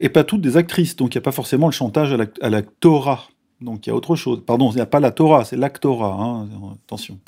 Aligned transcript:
Et 0.00 0.08
pas 0.08 0.22
toutes 0.22 0.40
des 0.42 0.56
actrices, 0.56 0.94
donc 0.94 1.14
il 1.14 1.18
n'y 1.18 1.22
a 1.22 1.24
pas 1.24 1.32
forcément 1.32 1.66
le 1.66 1.72
chantage 1.72 2.16
à 2.40 2.50
l'actora. 2.50 3.24
donc 3.60 3.84
il 3.86 3.90
y 3.90 3.92
a 3.92 3.96
autre 3.96 4.14
chose. 4.14 4.42
Pardon, 4.46 4.70
il 4.70 4.76
n'y 4.76 4.80
a 4.80 4.86
pas 4.86 5.00
la 5.00 5.10
Torah, 5.10 5.44
c'est 5.44 5.56
l'actora, 5.56 6.16
hein. 6.20 6.46
attention. 6.86 7.18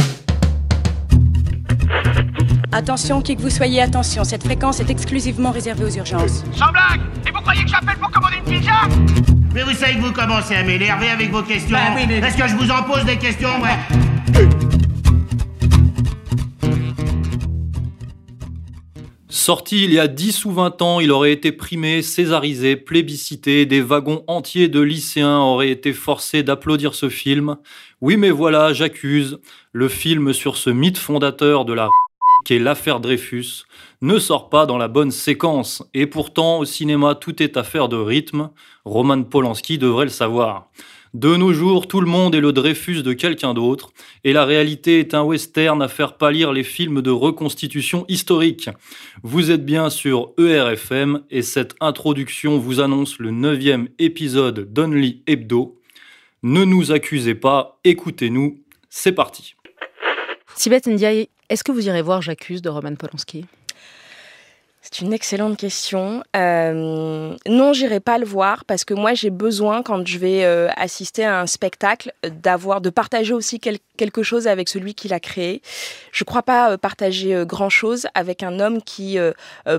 Attention, 2.71 3.23
qui 3.23 3.35
que 3.35 3.43
vous 3.43 3.51
soyez, 3.51 3.83
attention, 3.83 4.23
cette 4.23 4.45
fréquence 4.45 4.79
est 4.79 4.89
exclusivement 4.89 5.51
réservée 5.51 5.85
aux 5.85 5.97
urgences. 5.97 6.45
Sans 6.53 6.71
blague 6.71 7.01
Et 7.27 7.33
vous 7.33 7.41
croyez 7.41 7.65
que 7.65 7.71
j'appelle 7.71 7.97
pour 7.97 8.11
commander 8.13 8.37
une 8.37 8.45
pizza? 8.45 8.73
Mais 9.53 9.65
vous 9.65 9.73
savez 9.73 9.95
que 9.95 10.03
vous 10.03 10.13
commencez 10.13 10.55
à 10.55 10.63
m'énerver 10.63 11.09
avec 11.09 11.33
vos 11.33 11.43
questions. 11.43 11.77
Bah 11.77 12.01
Est-ce 12.01 12.37
que 12.37 12.47
je 12.47 12.55
vous 12.55 12.71
en 12.71 12.85
pose 12.85 13.05
des 13.05 13.19
questions, 13.19 13.61
ouais? 13.61 14.79
Sorti 19.33 19.85
il 19.85 19.93
y 19.93 20.01
a 20.01 20.09
10 20.09 20.45
ou 20.45 20.51
20 20.51 20.83
ans, 20.83 20.99
il 20.99 21.13
aurait 21.13 21.31
été 21.31 21.53
primé, 21.53 22.03
césarisé, 22.03 22.75
plébiscité, 22.75 23.65
des 23.65 23.81
wagons 23.81 24.25
entiers 24.27 24.67
de 24.67 24.81
lycéens 24.81 25.39
auraient 25.39 25.71
été 25.71 25.93
forcés 25.93 26.43
d'applaudir 26.43 26.95
ce 26.95 27.09
film. 27.09 27.57
Oui 28.01 28.17
mais 28.17 28.31
voilà, 28.31 28.73
j'accuse, 28.73 29.39
le 29.73 29.89
film 29.89 30.33
sur 30.33 30.57
ce 30.57 30.71
mythe 30.71 30.99
fondateur 30.99 31.65
de 31.65 31.75
la 31.75 31.89
qu'est 32.45 32.59
l'affaire 32.59 32.99
Dreyfus, 32.99 33.65
ne 34.03 34.19
sort 34.19 34.49
pas 34.49 34.67
dans 34.67 34.79
la 34.79 34.89
bonne 34.89 35.11
séquence. 35.11 35.85
Et 35.95 36.07
pourtant, 36.07 36.59
au 36.59 36.65
cinéma, 36.65 37.15
tout 37.15 37.43
est 37.43 37.57
affaire 37.57 37.89
de 37.89 37.97
rythme. 37.97 38.51
Roman 38.85 39.23
Polanski 39.23 39.79
devrait 39.79 40.07
le 40.07 40.11
savoir. 40.11 40.71
De 41.13 41.35
nos 41.35 41.53
jours, 41.53 41.89
tout 41.89 42.01
le 42.01 42.07
monde 42.07 42.37
est 42.37 42.41
le 42.41 42.53
Dreyfus 42.53 43.03
de 43.03 43.13
quelqu'un 43.13 43.53
d'autre, 43.53 43.91
et 44.23 44.33
la 44.33 44.45
réalité 44.45 45.01
est 45.01 45.13
un 45.13 45.23
western 45.23 45.83
à 45.83 45.89
faire 45.89 46.17
pâlir 46.17 46.53
les 46.53 46.63
films 46.63 47.03
de 47.03 47.11
reconstitution 47.11 48.05
historique. 48.07 48.71
Vous 49.25 49.51
êtes 49.51 49.65
bien 49.65 49.91
sur 49.91 50.31
ERFM, 50.39 51.23
et 51.29 51.43
cette 51.43 51.75
introduction 51.81 52.59
vous 52.59 52.79
annonce 52.79 53.19
le 53.19 53.33
neuvième 53.33 53.89
épisode 53.99 54.73
d'Only 54.73 55.25
Hebdo. 55.27 55.81
Ne 56.45 56.65
nous 56.65 56.93
accusez 56.93 57.35
pas, 57.35 57.81
écoutez-nous, 57.83 58.61
c'est 58.89 59.13
parti. 59.13 59.57
Sibeth 60.55 60.87
Ndiaye, 60.87 61.29
est-ce 61.49 61.65
que 61.65 61.73
vous 61.73 61.89
irez 61.89 62.03
voir 62.03 62.23
J'accuse 62.23 62.63
de 62.63 62.69
Roman 62.69 62.95
Polanski? 62.95 63.47
C'est 64.83 65.03
une 65.03 65.13
excellente 65.13 65.59
question. 65.59 66.23
Euh, 66.35 67.37
non, 67.47 67.73
j'irai 67.75 68.01
pas 68.01 68.17
le 68.17 68.25
voir 68.25 68.65
parce 68.65 68.85
que 68.85 68.95
moi 68.95 69.13
j'ai 69.13 69.29
besoin 69.29 69.83
quand 69.83 70.07
je 70.07 70.19
vais 70.19 70.45
euh, 70.45 70.69
assister 70.75 71.23
à 71.23 71.39
un 71.39 71.47
spectacle 71.47 72.13
d'avoir 72.25 72.81
de 72.81 72.89
partager 72.89 73.35
aussi 73.35 73.61
quelque 73.61 74.23
chose 74.23 74.47
avec 74.49 74.71
celui 74.71 74.95
qui 74.95 75.09
l'a 75.09 75.21
créé. 75.21 75.61
Je 76.13 76.25
crois 76.25 76.43
pas 76.43 76.73
euh, 76.73 76.77
partager 76.79 77.45
grand 77.45 77.69
chose 77.69 78.07
avec 78.15 78.43
un 78.43 78.59
homme 78.59 78.83
qui 78.83 79.19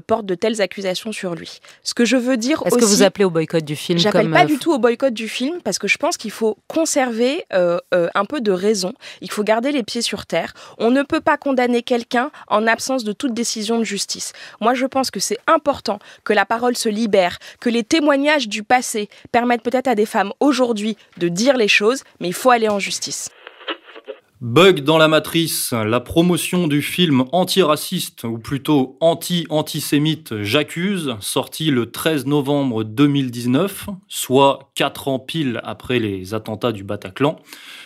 porte 0.06 0.28
de 0.28 0.36
telles 0.36 0.62
accusations 0.62 1.12
sur 1.12 1.34
lui. 1.34 1.60
Ce 1.84 1.96
que 1.96 2.06
je 2.06 2.18
veux 2.18 2.38
dire 2.38 2.62
Est-ce 2.66 2.78
que 2.78 2.86
vous 2.86 3.02
appelez 3.02 3.26
au 3.26 3.32
boycott 3.32 3.64
du 3.64 3.76
film 3.76 3.98
J'appelle 3.98 4.30
pas 4.30 4.46
du 4.46 4.60
tout 4.60 4.72
au 4.72 4.78
boycott 4.78 5.14
du 5.14 5.28
film 5.28 5.62
parce 5.64 5.80
que 5.80 5.88
je 5.88 5.98
pense 5.98 6.18
qu'il 6.18 6.32
faut 6.32 6.58
conserver 6.68 7.46
un 7.52 8.26
peu 8.26 8.40
de 8.40 8.52
raison. 8.52 8.94
Il 9.22 9.32
faut 9.32 9.44
garder 9.44 9.72
les 9.72 9.82
pieds 9.82 10.04
sur 10.04 10.28
terre. 10.28 10.54
On 10.78 10.92
ne 10.92 11.02
peut 11.02 11.22
pas 11.22 11.38
condamner 11.38 11.82
quelqu'un 11.82 12.30
en 12.48 12.68
absence 12.68 13.04
de 13.04 13.14
toute 13.14 13.34
décision 13.34 13.80
de 13.80 13.84
justice. 13.84 14.34
Moi, 14.60 14.76
je 14.76 14.86
pense 14.92 15.10
que 15.10 15.20
c'est 15.20 15.40
important 15.48 15.98
que 16.24 16.34
la 16.34 16.46
parole 16.46 16.78
se 16.78 16.90
libère, 16.90 17.40
que 17.60 17.70
les 17.70 17.84
témoignages 17.84 18.48
du 18.48 18.62
passé 18.62 19.10
permettent 19.32 19.64
peut-être 19.64 19.88
à 19.88 19.96
des 19.96 20.06
femmes 20.06 20.34
aujourd'hui 20.40 20.98
de 21.18 21.30
dire 21.30 21.58
les 21.58 21.68
choses, 21.68 22.04
mais 22.20 22.28
il 22.28 22.34
faut 22.34 22.52
aller 22.52 22.70
en 22.70 22.78
justice. 22.78 23.30
Bug 24.42 24.80
dans 24.80 24.98
la 24.98 25.08
matrice, 25.08 25.72
la 25.72 26.00
promotion 26.00 26.68
du 26.68 26.82
film 26.82 27.26
antiraciste, 27.32 28.24
ou 28.24 28.40
plutôt 28.40 28.98
anti-antisémite 29.00 30.42
J'accuse, 30.42 31.16
sorti 31.20 31.70
le 31.70 31.92
13 31.92 32.26
novembre 32.26 32.84
2019, 32.84 33.90
soit 34.08 34.72
4 34.74 35.10
ans 35.10 35.20
pile 35.20 35.62
après 35.64 36.00
les 36.00 36.34
attentats 36.34 36.72
du 36.72 36.84
Bataclan, 36.84 37.36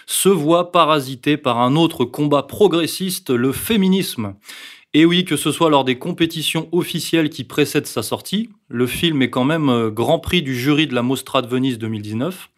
se 0.06 0.30
voit 0.30 0.72
parasité 0.72 1.36
par 1.36 1.60
un 1.60 1.76
autre 1.76 2.06
combat 2.06 2.44
progressiste, 2.44 3.32
le 3.32 3.52
féminisme. 3.52 4.36
Et 4.98 5.04
oui, 5.04 5.26
que 5.26 5.36
ce 5.36 5.52
soit 5.52 5.70
lors 5.70 5.84
des 5.84 5.98
compétitions 5.98 6.70
officielles 6.72 7.30
qui 7.30 7.44
précèdent 7.44 7.86
sa 7.86 8.02
sortie, 8.02 8.50
le 8.70 8.88
film 8.88 9.22
est 9.22 9.30
quand 9.30 9.44
même 9.44 9.68
euh, 9.68 9.92
Grand 9.92 10.20
Prix 10.20 10.42
du 10.42 10.56
jury 10.56 10.88
de 10.88 10.96
la 10.96 11.02
Mostra 11.02 11.42
de 11.42 11.48
Venise 11.48 11.78
2019. 11.78 12.50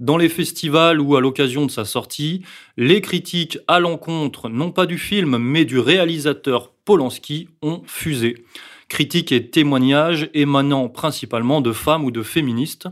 Dans 0.00 0.16
les 0.16 0.30
festivals 0.30 1.02
ou 1.02 1.16
à 1.16 1.20
l'occasion 1.20 1.66
de 1.66 1.70
sa 1.70 1.84
sortie, 1.84 2.40
les 2.78 3.02
critiques 3.02 3.58
à 3.68 3.78
l'encontre 3.78 4.48
non 4.48 4.70
pas 4.70 4.86
du 4.86 4.96
film 4.96 5.36
mais 5.36 5.66
du 5.66 5.78
réalisateur 5.78 6.72
Polanski 6.86 7.50
ont 7.60 7.82
fusé. 7.84 8.46
Critiques 8.88 9.32
et 9.32 9.50
témoignages 9.50 10.30
émanant 10.32 10.88
principalement 10.88 11.60
de 11.60 11.72
femmes 11.72 12.04
ou 12.04 12.10
de 12.10 12.22
féministes 12.22 12.88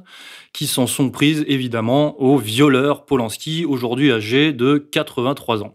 qui 0.53 0.67
s'en 0.67 0.87
sont 0.87 1.09
prises 1.09 1.45
évidemment 1.49 2.21
au 2.21 2.37
violeur 2.37 3.07
Polanski, 3.07 3.65
aujourd'hui 3.65 4.13
âgé 4.13 4.53
de 4.53 4.77
83 4.77 5.63
ans. 5.63 5.73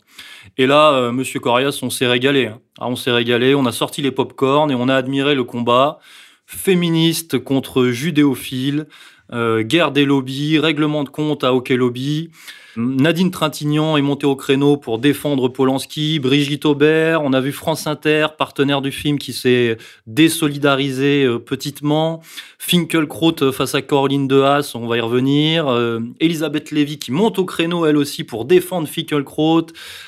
Et 0.57 0.67
là, 0.67 0.91
euh, 0.93 1.11
Monsieur 1.11 1.39
Corias, 1.39 1.79
on 1.81 1.89
s'est 1.89 2.07
régalé. 2.07 2.47
Hein. 2.47 2.59
Ah, 2.79 2.87
on 2.87 2.95
s'est 2.95 3.11
régalé, 3.11 3.55
on 3.55 3.65
a 3.65 3.71
sorti 3.71 4.01
les 4.01 4.11
pop-corn 4.11 4.71
et 4.71 4.75
on 4.75 4.87
a 4.87 4.95
admiré 4.95 5.35
le 5.35 5.43
combat 5.43 5.99
féministe 6.45 7.37
contre 7.39 7.87
judéophile, 7.87 8.87
euh, 9.31 9.61
guerre 9.61 9.91
des 9.91 10.05
lobbies, 10.05 10.57
règlement 10.57 11.03
de 11.03 11.09
compte 11.09 11.43
à 11.43 11.53
Hockey 11.53 11.75
Lobby. 11.75 12.31
Nadine 12.77 13.29
Trintignant 13.29 13.97
est 13.97 14.01
montée 14.01 14.25
au 14.25 14.35
créneau 14.35 14.77
pour 14.77 14.99
défendre 14.99 15.49
Polanski, 15.49 16.19
Brigitte 16.19 16.65
Aubert, 16.65 17.21
on 17.23 17.33
a 17.33 17.41
vu 17.41 17.51
France 17.51 17.87
Inter, 17.87 18.27
partenaire 18.37 18.81
du 18.81 18.91
film, 18.91 19.19
qui 19.19 19.33
s'est 19.33 19.77
désolidarisé 20.07 21.25
euh, 21.25 21.39
petitement, 21.39 22.21
Finkelkraut 22.57 23.51
face 23.51 23.75
à 23.75 23.81
Coraline 23.81 24.27
de 24.27 24.41
Haas, 24.41 24.73
on 24.75 24.87
va 24.87 24.97
y 24.97 25.01
revenir, 25.01 25.67
euh, 25.67 25.99
Elisabeth 26.19 26.71
Lévy 26.71 26.99
qui 26.99 27.11
monte 27.11 27.37
au 27.37 27.45
créneau 27.45 27.85
elle 27.85 27.97
aussi 27.97 28.23
pour 28.23 28.45
défendre 28.45 28.87
Finkelkraut, 28.87 29.67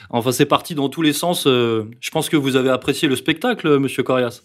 enfin 0.10 0.32
c'est 0.32 0.46
parti 0.46 0.74
dans 0.74 0.90
tous 0.90 1.02
les 1.02 1.14
sens, 1.14 1.46
je 1.46 2.12
pense 2.12 2.30
que 2.30 2.38
vous 2.38 2.56
avez 2.56 2.70
apprécié 2.70 3.08
le 3.08 3.16
spectacle, 3.16 3.80
monsieur 3.80 4.04
Corias. 4.04 4.42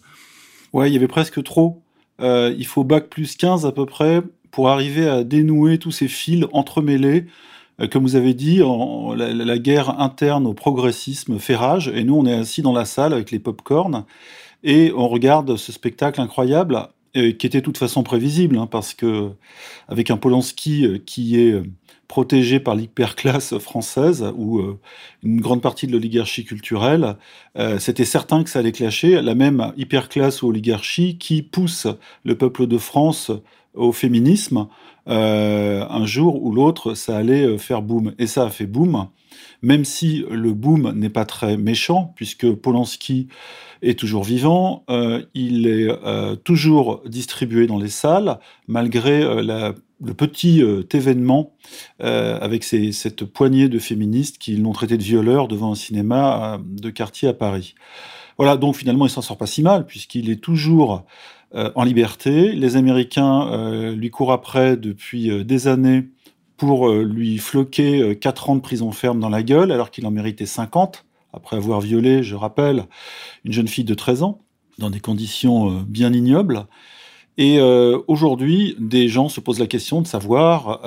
Ouais, 0.73 0.89
il 0.89 0.93
y 0.93 0.97
avait 0.97 1.07
presque 1.07 1.41
trop. 1.43 1.81
il 2.19 2.65
faut 2.65 2.83
bac 2.83 3.09
plus 3.09 3.37
15 3.37 3.65
à 3.65 3.71
peu 3.71 3.85
près 3.85 4.21
pour 4.51 4.69
arriver 4.69 5.07
à 5.07 5.23
dénouer 5.23 5.77
tous 5.77 5.91
ces 5.91 6.07
fils 6.07 6.45
entremêlés. 6.51 7.25
Euh, 7.81 7.87
comme 7.87 8.03
vous 8.03 8.15
avez 8.15 8.33
dit, 8.33 8.61
la, 9.15 9.57
guerre 9.57 9.99
interne 9.99 10.47
au 10.47 10.53
progressisme 10.53 11.39
fait 11.39 11.55
rage, 11.55 11.89
et 11.89 12.03
nous, 12.03 12.15
on 12.15 12.25
est 12.25 12.33
assis 12.33 12.61
dans 12.61 12.73
la 12.73 12.85
salle 12.85 13.13
avec 13.13 13.31
les 13.31 13.39
pop-corn, 13.39 14.05
et 14.63 14.91
on 14.95 15.07
regarde 15.07 15.57
ce 15.57 15.71
spectacle 15.71 16.19
incroyable, 16.21 16.87
euh, 17.15 17.31
qui 17.31 17.45
était 17.45 17.59
de 17.59 17.65
toute 17.65 17.77
façon 17.77 18.03
prévisible, 18.03 18.57
hein, 18.57 18.67
parce 18.67 18.93
que 18.93 19.31
avec 19.87 20.11
un 20.11 20.17
Polanski 20.17 20.85
euh, 20.85 20.97
qui 21.05 21.39
est 21.39 21.61
protégé 22.07 22.59
par 22.59 22.73
l'hyperclasse 22.73 23.57
française 23.57 24.31
ou 24.37 24.61
une 25.23 25.41
grande 25.41 25.61
partie 25.61 25.87
de 25.87 25.91
l'oligarchie 25.91 26.45
culturelle, 26.45 27.17
c'était 27.79 28.05
certain 28.05 28.45
que 28.45 28.49
ça 28.49 28.59
allait 28.59 28.71
clasher. 28.71 29.21
La 29.21 29.35
même 29.35 29.73
hyperclasse 29.75 30.41
ou 30.41 30.47
oligarchie 30.47 31.17
qui 31.17 31.41
pousse 31.41 31.85
le 32.23 32.37
peuple 32.37 32.65
de 32.65 32.77
France 32.77 33.29
au 33.77 33.91
féminisme, 33.91 34.67
euh, 35.07 35.85
un 35.89 36.05
jour 36.05 36.43
ou 36.43 36.51
l'autre, 36.51 36.93
ça 36.93 37.17
allait 37.17 37.45
euh, 37.45 37.57
faire 37.57 37.81
boom. 37.81 38.13
Et 38.19 38.27
ça 38.27 38.45
a 38.45 38.49
fait 38.49 38.65
boom, 38.65 39.07
même 39.61 39.85
si 39.85 40.25
le 40.29 40.53
boom 40.53 40.91
n'est 40.91 41.09
pas 41.09 41.25
très 41.25 41.57
méchant, 41.57 42.13
puisque 42.15 42.51
Polanski 42.51 43.27
est 43.81 43.97
toujours 43.97 44.23
vivant, 44.23 44.83
euh, 44.89 45.23
il 45.33 45.67
est 45.67 45.87
toujours 46.43 47.03
distribué 47.05 47.67
dans 47.67 47.77
les 47.77 47.89
salles, 47.89 48.39
malgré 48.67 49.21
le 49.21 50.13
petit 50.13 50.63
événement 50.91 51.53
avec 51.99 52.63
cette 52.63 53.23
poignée 53.25 53.69
de 53.69 53.77
féministes 53.77 54.39
qui 54.39 54.55
l'ont 54.55 54.73
traité 54.73 54.97
de 54.97 55.03
violeur 55.03 55.47
devant 55.47 55.73
un 55.73 55.75
cinéma 55.75 56.59
de 56.65 56.89
quartier 56.89 57.29
à 57.29 57.33
Paris. 57.33 57.75
Voilà, 58.37 58.57
donc 58.57 58.75
finalement, 58.75 59.05
il 59.05 59.09
s'en 59.09 59.21
sort 59.21 59.37
pas 59.37 59.47
si 59.47 59.61
mal, 59.61 59.85
puisqu'il 59.85 60.29
est 60.29 60.41
toujours 60.41 61.05
en 61.53 61.83
liberté. 61.83 62.53
Les 62.53 62.75
Américains 62.75 63.47
euh, 63.51 63.95
lui 63.95 64.09
courent 64.09 64.31
après 64.31 64.77
depuis 64.77 65.31
euh, 65.31 65.43
des 65.43 65.67
années 65.67 66.07
pour 66.57 66.89
lui 66.89 67.37
floquer 67.37 68.17
4 68.19 68.49
ans 68.49 68.55
de 68.55 68.61
prison 68.61 68.91
ferme 68.91 69.19
dans 69.19 69.29
la 69.29 69.43
gueule, 69.43 69.71
alors 69.71 69.91
qu'il 69.91 70.07
en 70.07 70.11
méritait 70.11 70.47
50, 70.47 71.05
après 71.31 71.55
avoir 71.55 71.81
violé, 71.81 72.23
je 72.23 72.33
rappelle, 72.33 72.85
une 73.45 73.53
jeune 73.53 73.67
fille 73.67 73.83
de 73.83 73.93
13 73.93 74.23
ans, 74.23 74.41
dans 74.79 74.89
des 74.89 74.99
conditions 74.99 75.85
bien 75.87 76.11
ignobles. 76.13 76.65
Et 77.39 77.59
aujourd'hui, 78.07 78.75
des 78.79 79.07
gens 79.07 79.29
se 79.29 79.39
posent 79.39 79.59
la 79.59 79.67
question 79.67 80.01
de 80.01 80.07
savoir 80.07 80.81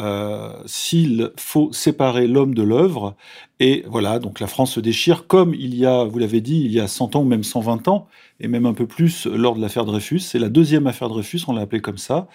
s'il 0.67 1.31
faut 1.37 1.73
séparer 1.73 2.27
l'homme 2.27 2.55
de 2.55 2.63
l'œuvre. 2.63 3.15
Et 3.61 3.85
voilà, 3.87 4.19
donc 4.19 4.41
la 4.41 4.49
France 4.49 4.73
se 4.73 4.81
déchire, 4.81 5.29
comme 5.29 5.55
il 5.55 5.77
y 5.77 5.87
a, 5.87 6.03
vous 6.03 6.19
l'avez 6.19 6.41
dit, 6.41 6.63
il 6.65 6.73
y 6.73 6.81
a 6.81 6.89
100 6.89 7.15
ans 7.15 7.21
ou 7.21 7.25
même 7.25 7.45
120 7.45 7.87
ans, 7.89 8.09
et 8.41 8.49
même 8.49 8.67
un 8.67 8.75
peu 8.75 8.87
plus 8.87 9.27
lors 9.27 9.55
de 9.55 9.61
l'affaire 9.61 9.85
Dreyfus. 9.85 10.21
C'est 10.21 10.41
la 10.41 10.49
deuxième 10.49 10.89
affaire 10.89 11.09
Dreyfus, 11.09 11.43
on 11.47 11.53
l'a 11.53 11.61
appelée 11.63 11.81
comme 11.81 11.99
ça. 11.99 12.27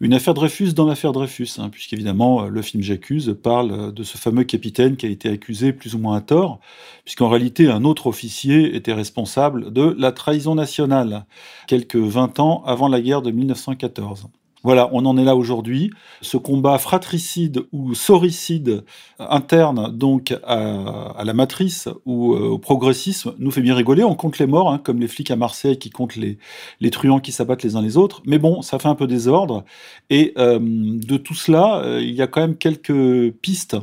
Une 0.00 0.14
affaire 0.14 0.34
Dreyfus 0.34 0.72
dans 0.72 0.86
l'affaire 0.86 1.12
Dreyfus, 1.12 1.48
hein, 1.58 1.68
puisqu'évidemment, 1.68 2.46
le 2.46 2.62
film 2.62 2.82
J'accuse 2.82 3.36
parle 3.42 3.92
de 3.92 4.02
ce 4.02 4.18
fameux 4.18 4.44
capitaine 4.44 4.96
qui 4.96 5.06
a 5.06 5.08
été 5.08 5.28
accusé 5.28 5.72
plus 5.72 5.94
ou 5.94 5.98
moins 5.98 6.16
à 6.16 6.20
tort, 6.20 6.60
puisqu'en 7.04 7.28
réalité, 7.28 7.68
un 7.68 7.84
autre 7.84 8.06
officier 8.06 8.74
était 8.74 8.92
responsable 8.92 9.72
de 9.72 9.94
la 9.98 10.12
trahison 10.12 10.54
nationale, 10.54 11.26
quelques 11.66 11.96
20 11.96 12.40
ans 12.40 12.62
avant 12.66 12.88
la 12.88 13.00
guerre 13.00 13.22
de 13.22 13.30
1914. 13.30 14.28
Voilà, 14.64 14.88
on 14.92 15.04
en 15.04 15.18
est 15.18 15.24
là 15.24 15.36
aujourd'hui. 15.36 15.90
Ce 16.22 16.38
combat 16.38 16.78
fratricide 16.78 17.66
ou 17.70 17.94
soricide 17.94 18.82
interne 19.18 19.94
donc 19.94 20.34
à, 20.42 21.22
la 21.22 21.34
matrice 21.34 21.90
ou 22.06 22.32
euh, 22.32 22.48
au 22.48 22.58
progressisme 22.58 23.34
nous 23.38 23.50
fait 23.50 23.60
bien 23.60 23.74
rigoler. 23.74 24.04
On 24.04 24.14
compte 24.14 24.38
les 24.38 24.46
morts, 24.46 24.72
hein, 24.72 24.80
comme 24.82 25.00
les 25.00 25.06
flics 25.06 25.30
à 25.30 25.36
Marseille 25.36 25.78
qui 25.78 25.90
comptent 25.90 26.16
les, 26.16 26.38
les 26.80 26.90
truands 26.90 27.20
qui 27.20 27.30
s'abattent 27.30 27.62
les 27.62 27.76
uns 27.76 27.82
les 27.82 27.98
autres. 27.98 28.22
Mais 28.24 28.38
bon, 28.38 28.62
ça 28.62 28.78
fait 28.78 28.88
un 28.88 28.94
peu 28.94 29.06
désordre. 29.06 29.64
Et 30.08 30.32
euh, 30.38 30.58
de 30.58 31.18
tout 31.18 31.34
cela, 31.34 31.82
euh, 31.84 32.00
il 32.00 32.14
y 32.14 32.22
a 32.22 32.26
quand 32.26 32.40
même 32.40 32.56
quelques 32.56 33.32
pistes 33.42 33.76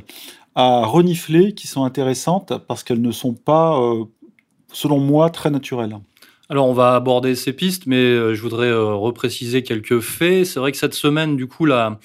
à 0.55 0.83
renifler 0.83 1.53
qui 1.53 1.67
sont 1.67 1.83
intéressantes 1.83 2.53
parce 2.67 2.83
qu'elles 2.83 3.01
ne 3.01 3.11
sont 3.11 3.33
pas, 3.33 3.79
selon 4.73 4.99
moi, 4.99 5.29
très 5.29 5.49
naturelles. 5.49 5.97
Alors 6.51 6.67
on 6.67 6.73
va 6.73 6.95
aborder 6.95 7.35
ces 7.35 7.53
pistes, 7.53 7.83
mais 7.85 7.95
euh, 7.95 8.35
je 8.35 8.41
voudrais 8.41 8.67
euh, 8.67 8.93
repréciser 8.93 9.63
quelques 9.63 10.01
faits. 10.01 10.45
C'est 10.45 10.59
vrai 10.59 10.73
que 10.73 10.77
cette 10.77 10.93
semaine, 10.93 11.37
du 11.37 11.47
coup, 11.47 11.65
la, 11.65 11.97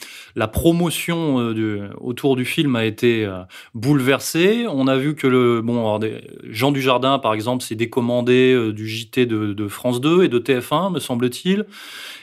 promotion 0.53 1.41
euh, 1.41 1.89
autour 2.01 2.37
du 2.37 2.45
film 2.45 2.77
a 2.77 2.85
été 2.85 3.29
bouleversée. 3.75 4.67
On 4.69 4.87
a 4.87 4.97
vu 4.99 5.17
que 5.17 5.27
le 5.27 5.63
bon, 5.63 5.99
Jean 6.45 6.71
Dujardin, 6.71 7.19
par 7.19 7.35
exemple, 7.35 7.65
s'est 7.65 7.75
décommandé 7.75 8.71
du 8.73 8.87
JT 8.87 9.27
de, 9.27 9.67
France 9.67 10.01
2 10.01 10.23
et 10.23 10.29
de 10.29 10.39
TF1, 10.39 10.93
me 10.93 11.01
semble-t-il. 11.01 11.67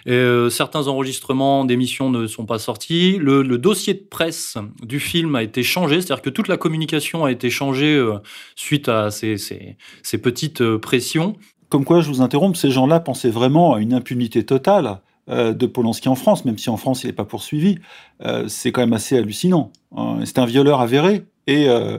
Et, 0.05 0.47
certains 0.49 0.87
enregistrements 0.87 1.65
d'émissions 1.65 2.09
ne 2.09 2.25
sont 2.27 2.45
pas 2.45 2.59
sortis. 2.59 3.17
Le, 3.19 3.43
dossier 3.57 3.95
de 3.95 4.05
presse 4.09 4.57
du 4.81 5.01
film 5.01 5.35
a 5.35 5.43
été 5.43 5.61
changé, 5.61 5.99
c'est-à-dire 5.99 6.21
que 6.21 6.29
toute 6.29 6.47
la 6.47 6.55
communication 6.55 7.25
a 7.25 7.31
été 7.31 7.49
changée 7.49 8.01
suite 8.55 8.87
à 8.87 9.11
ces 9.11 9.75
petites 10.21 10.63
pressions. 10.77 11.35
Comme 11.73 11.85
quoi, 11.85 12.01
je 12.01 12.07
vous 12.07 12.21
interromps, 12.21 12.59
ces 12.59 12.69
gens-là 12.69 12.99
pensaient 12.99 13.31
vraiment 13.31 13.73
à 13.73 13.79
une 13.79 13.95
impunité 13.95 14.45
totale 14.45 14.99
euh, 15.27 15.53
de 15.53 15.65
Polanski 15.65 16.07
en 16.07 16.13
France, 16.13 16.45
même 16.45 16.59
si 16.59 16.69
en 16.69 16.77
France 16.77 17.03
il 17.03 17.07
n'est 17.07 17.13
pas 17.13 17.25
poursuivi. 17.25 17.79
Euh, 18.23 18.47
c'est 18.47 18.71
quand 18.71 18.81
même 18.81 18.93
assez 18.93 19.17
hallucinant. 19.17 19.71
Hein. 19.97 20.19
C'est 20.23 20.37
un 20.37 20.45
violeur 20.45 20.81
avéré 20.81 21.23
et, 21.47 21.69
euh, 21.69 21.97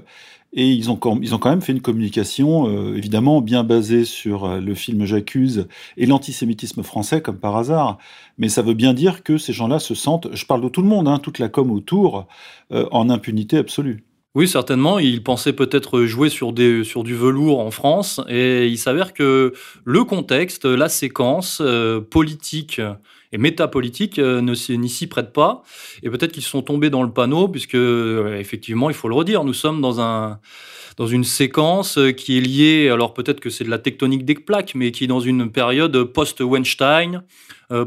et 0.52 0.70
ils, 0.70 0.92
ont, 0.92 1.00
ils 1.20 1.34
ont 1.34 1.38
quand 1.38 1.50
même 1.50 1.60
fait 1.60 1.72
une 1.72 1.80
communication 1.80 2.94
évidemment 2.94 3.40
bien 3.40 3.64
basée 3.64 4.04
sur 4.04 4.46
le 4.46 4.74
film 4.76 5.06
J'accuse 5.06 5.66
et 5.96 6.06
l'antisémitisme 6.06 6.84
français 6.84 7.20
comme 7.20 7.38
par 7.38 7.56
hasard. 7.56 7.98
Mais 8.38 8.48
ça 8.48 8.62
veut 8.62 8.74
bien 8.74 8.94
dire 8.94 9.24
que 9.24 9.38
ces 9.38 9.52
gens-là 9.52 9.80
se 9.80 9.96
sentent, 9.96 10.28
je 10.34 10.46
parle 10.46 10.60
de 10.60 10.68
tout 10.68 10.82
le 10.82 10.88
monde, 10.88 11.08
hein, 11.08 11.18
toute 11.18 11.40
la 11.40 11.48
com 11.48 11.72
autour, 11.72 12.28
en 12.70 13.10
impunité 13.10 13.58
absolue. 13.58 14.04
Oui, 14.34 14.48
certainement. 14.48 14.98
Il 14.98 15.22
pensait 15.22 15.52
peut-être 15.52 16.06
jouer 16.06 16.28
sur, 16.28 16.52
du 16.52 16.82
velours 17.14 17.60
en 17.60 17.70
France. 17.70 18.20
Et 18.28 18.66
il 18.66 18.78
s'avère 18.78 19.12
que 19.12 19.52
le 19.84 20.04
contexte, 20.04 20.64
la 20.64 20.88
séquence 20.88 21.58
euh, 21.60 22.00
politique 22.00 22.80
et 23.30 23.38
métapolitique 23.38 24.18
euh, 24.18 24.40
n'y 24.40 24.88
s'y 24.88 25.06
prête 25.06 25.32
pas. 25.32 25.62
Et 26.02 26.10
peut-être 26.10 26.32
qu'ils 26.32 26.42
sont 26.42 26.62
tombés 26.62 26.90
dans 26.90 27.04
le 27.04 27.12
panneau, 27.12 27.46
puisque, 27.46 27.76
euh, 27.76 28.36
effectivement, 28.36 28.90
il 28.90 28.96
faut 28.96 29.08
le 29.08 29.14
redire, 29.14 29.44
nous 29.44 29.54
sommes 29.54 29.80
dans 29.80 30.00
un 30.00 30.40
dans 30.96 31.06
une 31.06 31.24
séquence 31.24 31.98
qui 32.16 32.38
est 32.38 32.40
liée, 32.40 32.88
alors 32.88 33.14
peut-être 33.14 33.40
que 33.40 33.50
c'est 33.50 33.64
de 33.64 33.70
la 33.70 33.78
tectonique 33.78 34.24
des 34.24 34.34
plaques, 34.34 34.74
mais 34.74 34.90
qui 34.92 35.04
est 35.04 35.08
dans 35.08 35.20
une 35.20 35.50
période 35.50 36.04
post-Weinstein, 36.04 37.22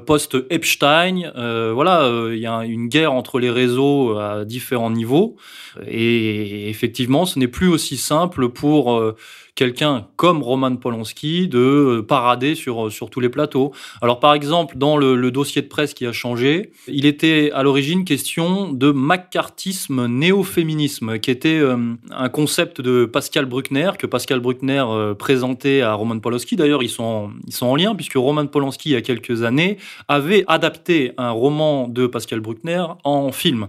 post-Epstein. 0.06 1.32
voilà, 1.74 2.30
il 2.32 2.40
y 2.40 2.48
a 2.48 2.66
une 2.66 2.88
guerre 2.88 3.14
entre 3.14 3.40
les 3.40 3.50
réseaux 3.50 4.18
à 4.18 4.46
différents 4.46 4.92
niveaux. 4.92 5.38
Et 5.86 6.70
effectivement, 6.70 7.26
ce 7.26 7.40
n'est 7.40 7.48
plus 7.48 7.68
aussi 7.68 7.98
simple 7.98 8.50
pour 8.50 8.96
euh, 8.96 9.16
quelqu'un 9.56 10.08
comme 10.16 10.42
Roman 10.42 10.76
Polanski 10.76 11.48
de 11.48 11.58
euh, 11.60 12.02
parader 12.02 12.56
sur, 12.56 12.92
sur 12.92 13.10
tous 13.10 13.20
les 13.20 13.30
plateaux. 13.30 13.74
Alors 14.02 14.20
par 14.20 14.34
exemple, 14.34 14.78
dans 14.78 14.98
le, 14.98 15.32
dossier 15.32 15.62
de 15.62 15.68
presse 15.68 15.94
qui 15.94 16.06
a 16.06 16.12
changé, 16.12 16.72
il 16.88 17.06
était 17.06 17.52
à 17.54 17.64
l'origine 17.64 18.06
question 18.06 18.72
de 18.72 18.92
macartisme 18.92 20.08
néo-féminisme, 20.08 21.20
qui 21.20 21.32
était 21.32 21.60
euh, 21.60 21.78
un 22.12 22.30
concept 22.30 22.82
de 22.82 22.97
Pascal 23.06 23.46
Bruckner, 23.46 23.92
que 23.98 24.08
Pascal 24.08 24.40
Bruckner 24.40 24.84
présentait 25.18 25.82
à 25.82 25.94
Roman 25.94 26.20
Polanski. 26.20 26.56
D'ailleurs, 26.56 26.84
ils 26.84 26.90
sont, 26.90 27.32
en 27.62 27.76
lien, 27.76 27.96
puisque 27.96 28.16
Roman 28.16 28.48
Polanski, 28.48 28.90
il 28.90 28.94
y 28.94 28.96
a 28.96 29.02
quelques 29.02 29.44
années, 29.44 29.78
avait 30.08 30.44
adapté 30.48 31.14
un 31.18 31.32
roman 31.32 31.88
de 31.88 32.08
Pascal 32.08 32.40
Bruckner 32.40 32.84
en 33.04 33.32
film. 33.32 33.68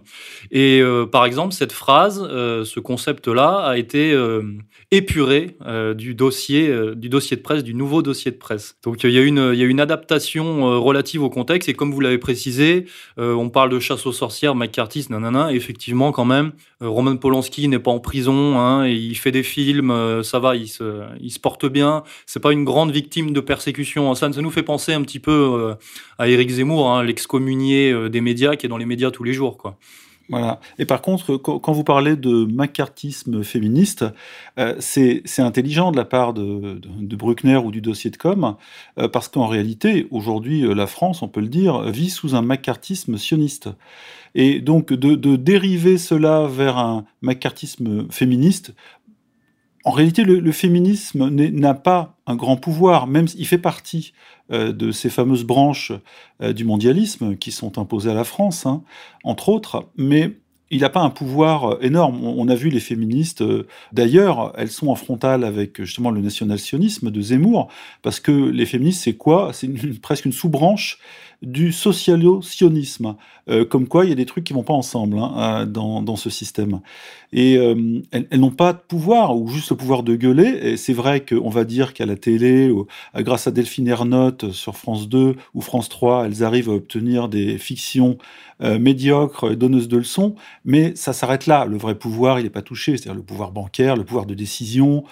Et 0.51 0.83
par 1.11 1.25
exemple, 1.25 1.55
cette 1.55 1.73
phrase 1.73 1.99
euh, 2.17 2.65
ce 2.65 2.81
concept-là 2.81 3.59
a 3.59 3.77
été 3.77 4.17
euh, 4.93 4.96
épuré 4.96 5.56
euh, 5.67 5.94
du, 5.94 6.14
dossier, 6.14 6.73
du 6.96 7.08
dossier 7.08 7.37
de 7.37 7.43
presse, 7.43 7.62
du 7.62 7.75
nouveau 7.75 8.02
dossier 8.02 8.31
de 8.31 8.37
presse. 8.37 8.76
Donc 8.82 9.02
il 9.05 9.11
y 9.11 9.19
a 9.19 9.23
une, 9.23 9.52
y 9.55 9.62
a 9.62 9.67
une 9.67 9.81
adaptation 9.81 10.81
relative 10.81 11.23
au 11.23 11.31
contexte, 11.31 11.69
et 11.69 11.75
comme 11.75 11.93
vous 11.93 12.00
l'avez 12.00 12.19
précisé, 12.19 12.87
on 13.17 13.49
parle 13.49 13.70
de 13.70 13.79
chasse 13.79 14.06
aux 14.06 14.12
sorcières, 14.12 14.55
McCarthy, 14.55 15.06
nanana, 15.11 15.52
effectivement 15.52 16.12
quand 16.12 16.25
même, 16.25 16.52
Roman 16.81 17.17
Polanski 17.17 17.69
n'est 17.69 17.79
pas 17.79 17.90
en 17.90 18.00
prison, 18.00 18.58
hein, 18.58 18.87
il 18.87 19.17
fait 19.17 19.32
des 19.32 19.43
films, 19.43 20.23
ça 20.23 20.38
va, 20.38 20.56
il 20.56 20.69
se, 20.69 21.02
il 21.20 21.31
se 21.31 21.38
porte 21.38 21.67
bien, 21.67 22.02
c'est 22.26 22.41
pas 22.41 22.52
une 22.52 22.64
grande 22.64 22.91
victime 22.91 23.32
de 23.32 23.41
persécution. 23.41 24.14
Ça, 24.14 24.32
ça 24.32 24.41
nous 24.43 24.50
fait 24.50 24.62
penser 24.62 24.93
un 24.93 25.02
petit 25.02 25.20
peu 25.20 25.75
à 26.19 26.29
Éric 26.29 26.50
Zemmour, 26.50 26.91
hein, 26.91 27.02
l'excommunié 27.05 28.08
des 28.08 28.20
médias, 28.20 28.56
qui 28.56 28.67
est 28.67 28.69
dans 28.69 28.79
les 28.79 28.87
médias 28.87 29.11
tous 29.11 29.25
les 29.25 29.32
jours. 29.32 29.56
quoi. 29.56 29.79
Voilà. 30.29 30.61
Et 30.79 30.85
par 30.85 31.01
contre, 31.01 31.37
quand 31.37 31.73
vous 31.73 31.85
parlez 31.85 32.15
de 32.15 32.45
macartisme 32.45 33.43
féministe, 33.43 34.05
euh, 34.59 34.75
c'est 34.79 35.23
intelligent 35.39 35.91
de 35.91 35.97
la 35.97 36.05
part 36.05 36.35
de, 36.35 36.81
Bruckner 37.17 37.57
ou 37.57 37.71
du 37.71 37.81
dossier 37.81 38.11
de 38.11 38.17
com, 38.17 38.57
euh, 38.99 39.09
parce 39.09 39.29
qu'en 39.29 39.47
réalité, 39.47 40.07
aujourd'hui, 40.11 40.65
euh, 40.65 40.75
la 40.75 40.87
France, 40.87 41.23
on 41.23 41.29
peut 41.29 41.41
le 41.41 41.49
dire, 41.49 41.83
vit 41.91 42.11
sous 42.11 42.35
un 42.35 42.43
macartisme 42.43 43.17
sioniste. 43.17 43.71
Et 44.35 44.61
donc, 44.61 44.93
de, 44.93 45.15
de 45.15 45.37
dériver 45.37 45.97
cela 45.97 46.47
vers 46.47 46.77
un 46.77 47.07
macartisme 47.23 48.07
féministe, 48.11 48.75
en 49.88 49.90
réalité, 49.90 50.23
le, 50.23 50.52
féminisme 50.52 51.31
n'a 51.31 51.73
pas 51.73 52.14
un 52.26 52.37
grand 52.37 52.58
pouvoir, 52.58 53.06
même 53.06 53.26
s'il 53.26 53.46
fait 53.46 53.56
partie 53.56 54.12
euh, 54.52 54.70
de 54.70 54.93
ces 54.93 55.08
fameuses 55.08 55.44
branches 55.44 55.93
euh, 56.43 56.52
du 56.52 56.64
mondialisme 56.64 57.37
qui 57.37 57.52
sont 57.52 57.79
imposées 57.79 58.11
à 58.11 58.14
la 58.14 58.25
France, 58.25 58.67
hein, 58.67 58.82
entre 59.25 59.49
autres, 59.49 59.88
mais 59.96 60.37
il 60.70 60.82
n'a 60.82 60.90
pas 60.90 61.00
un 61.00 61.08
pouvoir 61.08 61.73
euh, 61.73 61.79
énorme. 61.81 62.23
On, 62.23 62.49
a 62.49 62.55
vu 62.55 62.69
les 62.69 62.81
féministes, 62.81 63.43
d'ailleurs, 63.90 64.52
elles 64.58 64.70
sont 64.70 64.88
en 64.88 64.94
frontale 64.94 65.43
avec 65.43 65.81
justement 65.81 66.11
le 66.11 66.20
national-sionisme 66.20 67.11
de 67.11 67.20
Zemmour, 67.23 67.69
parce 68.02 68.20
que 68.20 68.31
les 68.31 68.67
féministes, 68.67 69.05
c'est 69.05 69.17
quoi? 69.17 69.52
C'est 69.55 69.69
presque 70.02 70.26
une 70.26 70.32
sous-branche 70.32 70.99
du 71.43 71.70
socialo-sionisme. 71.73 73.14
Euh, 73.49 73.64
comme 73.64 73.87
quoi, 73.87 74.05
il 74.05 74.08
y 74.08 74.12
a 74.12 74.17
des 74.17 74.26
trucs 74.26 74.44
qui 74.44 74.52
vont 74.52 74.64
pas 74.64 74.75
ensemble 74.75 75.19
hein, 75.19 75.63
euh, 75.63 75.67
dans, 75.67 76.17
ce 76.17 76.31
système. 76.31 76.81
Et 77.32 77.56
euh, 77.56 78.03
elles, 78.10 78.41
n'ont 78.41 78.51
pas 78.51 78.72
de 78.72 78.79
pouvoir, 78.79 79.36
ou 79.36 79.48
juste 79.48 79.70
le 79.70 79.77
pouvoir 79.77 80.03
de 80.03 80.17
gueuler. 80.17 80.58
Et 80.63 80.77
c'est 80.77 80.93
vrai 80.93 81.24
qu'on 81.24 81.48
va 81.48 81.65
dire 81.65 81.94
qu'à 81.94 82.06
la 82.06 82.17
télé, 82.17 82.72
grâce 83.17 83.46
à 83.46 83.53
Delphine 83.53 83.86
Ernotte 83.86 84.51
sur 84.51 84.77
France 84.77 85.08
2 85.08 85.36
ou 85.55 85.60
France 85.60 85.89
3, 85.89 86.27
elles 86.27 86.43
arrivent 86.43 86.70
à 86.70 86.74
obtenir 86.74 87.29
des 87.29 87.58
fictions 87.58 88.19
médiocres, 88.60 89.55
donneuses 89.55 89.86
de 89.86 89.98
leçons. 89.98 90.34
Mais 90.65 90.96
ça 90.96 91.13
s'arrête 91.13 91.46
là. 91.46 91.65
Le 91.65 91.77
vrai 91.77 91.94
pouvoir, 91.94 92.41
il 92.41 92.43
n'est 92.43 92.51
pas 92.51 92.63
touché. 92.63 92.96
C'est-à-dire 92.96 93.15
le 93.15 93.22
pouvoir 93.22 93.53
bancaire, 93.53 93.96
le 93.96 94.05
pouvoir 94.05 94.27
de 94.27 94.34
décision, 94.34 95.05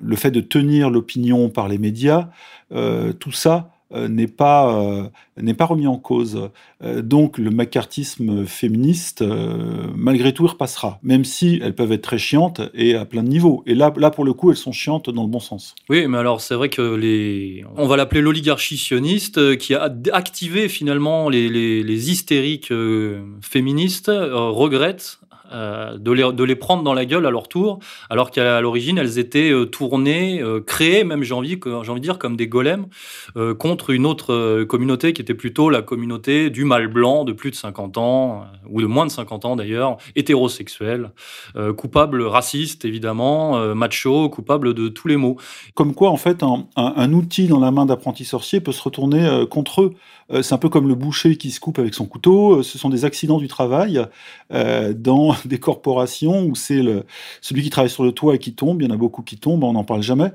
le 0.00 0.16
fait 0.16 0.30
de 0.30 0.40
tenir 0.40 0.88
l'opinion 0.88 1.50
par 1.50 1.68
les 1.68 1.78
médias. 1.78 2.30
tout 2.70 3.32
ça, 3.32 3.73
n'est 4.08 4.26
pas, 4.26 4.78
euh, 4.80 5.54
pas 5.54 5.64
remis 5.64 5.86
en 5.86 5.96
cause. 5.96 6.50
Euh, 6.82 7.02
donc 7.02 7.38
le 7.38 7.50
macartisme 7.50 8.44
féministe, 8.46 9.24
malgré 9.94 10.32
tout, 10.32 10.44
il 10.44 10.50
repassera, 10.50 10.98
même 11.02 11.24
si 11.24 11.60
elles 11.62 11.74
peuvent 11.74 11.92
être 11.92 12.02
très 12.02 12.18
chiantes 12.18 12.60
et 12.74 12.94
à 12.94 13.04
plein 13.04 13.22
de 13.22 13.28
niveaux. 13.28 13.62
Et 13.66 13.74
là, 13.74 13.92
là, 13.96 14.10
pour 14.10 14.24
le 14.24 14.32
coup, 14.32 14.50
elles 14.50 14.56
sont 14.56 14.72
chiantes 14.72 15.10
dans 15.10 15.22
le 15.22 15.28
bon 15.28 15.40
sens. 15.40 15.74
Oui, 15.88 16.06
mais 16.06 16.18
alors 16.18 16.40
c'est 16.40 16.54
vrai 16.54 16.68
que 16.68 16.94
les... 16.94 17.64
On 17.76 17.86
va 17.86 17.96
l'appeler 17.96 18.20
l'oligarchie 18.20 18.76
sioniste, 18.76 19.56
qui 19.58 19.74
a 19.74 19.92
activé 20.12 20.68
finalement 20.68 21.28
les, 21.28 21.48
les, 21.48 21.82
les 21.82 22.10
hystériques 22.10 22.72
féministes, 23.40 24.10
regrettent 24.10 25.18
euh, 25.54 25.96
de, 25.98 26.44
les, 26.44 26.56
prendre 26.56 26.82
dans 26.82 26.94
la 26.94 27.04
gueule 27.04 27.26
à 27.26 27.30
leur 27.30 27.48
tour, 27.48 27.78
alors 28.10 28.30
qu'à 28.30 28.60
l'origine, 28.60 28.98
elles 28.98 29.18
étaient 29.18 29.50
euh, 29.50 29.66
tournées, 29.66 30.42
euh, 30.42 30.60
créées, 30.60 31.04
même 31.04 31.22
j'ai 31.22 31.34
envie, 31.34 31.58
envie 31.64 32.00
de 32.00 32.04
dire, 32.04 32.18
comme 32.18 32.36
des 32.36 32.48
golems, 32.48 32.86
contre 33.58 33.90
une 33.90 34.06
autre 34.06 34.64
communauté 34.64 35.12
qui 35.12 35.22
était 35.22 35.34
plutôt 35.34 35.70
la 35.70 35.82
communauté 35.82 36.50
du 36.50 36.64
mâle 36.64 36.88
blanc 36.88 37.24
de 37.24 37.32
plus 37.32 37.50
de 37.50 37.56
50 37.56 37.98
ans, 37.98 38.44
ou 38.68 38.80
de 38.80 38.86
moins 38.86 39.06
de 39.06 39.10
50 39.10 39.44
ans 39.44 39.56
d'ailleurs, 39.56 39.96
hétérosexuel, 40.16 41.10
coupable 41.76 42.22
raciste 42.22 42.84
évidemment, 42.84 43.74
macho, 43.74 44.28
coupable 44.28 44.74
de 44.74 44.88
tous 44.88 45.08
les 45.08 45.16
maux. 45.16 45.36
Comme 45.74 45.94
quoi, 45.94 46.10
en 46.10 46.16
fait, 46.16 46.42
un, 46.42 47.12
outil 47.12 47.46
dans 47.46 47.60
la 47.60 47.70
main 47.70 47.86
d'apprenti 47.86 48.24
sorcier 48.24 48.60
peut 48.60 48.72
se 48.72 48.82
retourner 48.82 49.44
contre 49.50 49.82
eux. 49.82 49.94
C'est 50.42 50.54
un 50.54 50.58
peu 50.58 50.68
comme 50.68 50.88
le 50.88 50.94
boucher 50.94 51.36
qui 51.36 51.50
se 51.50 51.60
coupe 51.60 51.78
avec 51.78 51.94
son 51.94 52.06
couteau. 52.06 52.62
Ce 52.62 52.78
sont 52.78 52.88
des 52.88 53.04
accidents 53.04 53.38
du 53.38 53.48
travail 53.48 54.04
dans 54.50 55.34
des 55.48 55.58
corporations 55.58 56.44
où 56.44 56.54
c'est 56.54 56.82
celui 57.40 57.62
qui 57.62 57.70
travaille 57.70 57.90
sur 57.90 58.04
le 58.04 58.12
toit 58.12 58.34
et 58.34 58.38
qui 58.38 58.54
tombe. 58.54 58.82
Il 58.82 58.88
y 58.88 58.90
en 58.90 58.94
a 58.94 58.98
beaucoup 58.98 59.22
qui 59.22 59.36
tombent, 59.36 59.64
on 59.64 59.72
n'en 59.72 59.84
parle 59.84 60.02
jamais. 60.02 60.32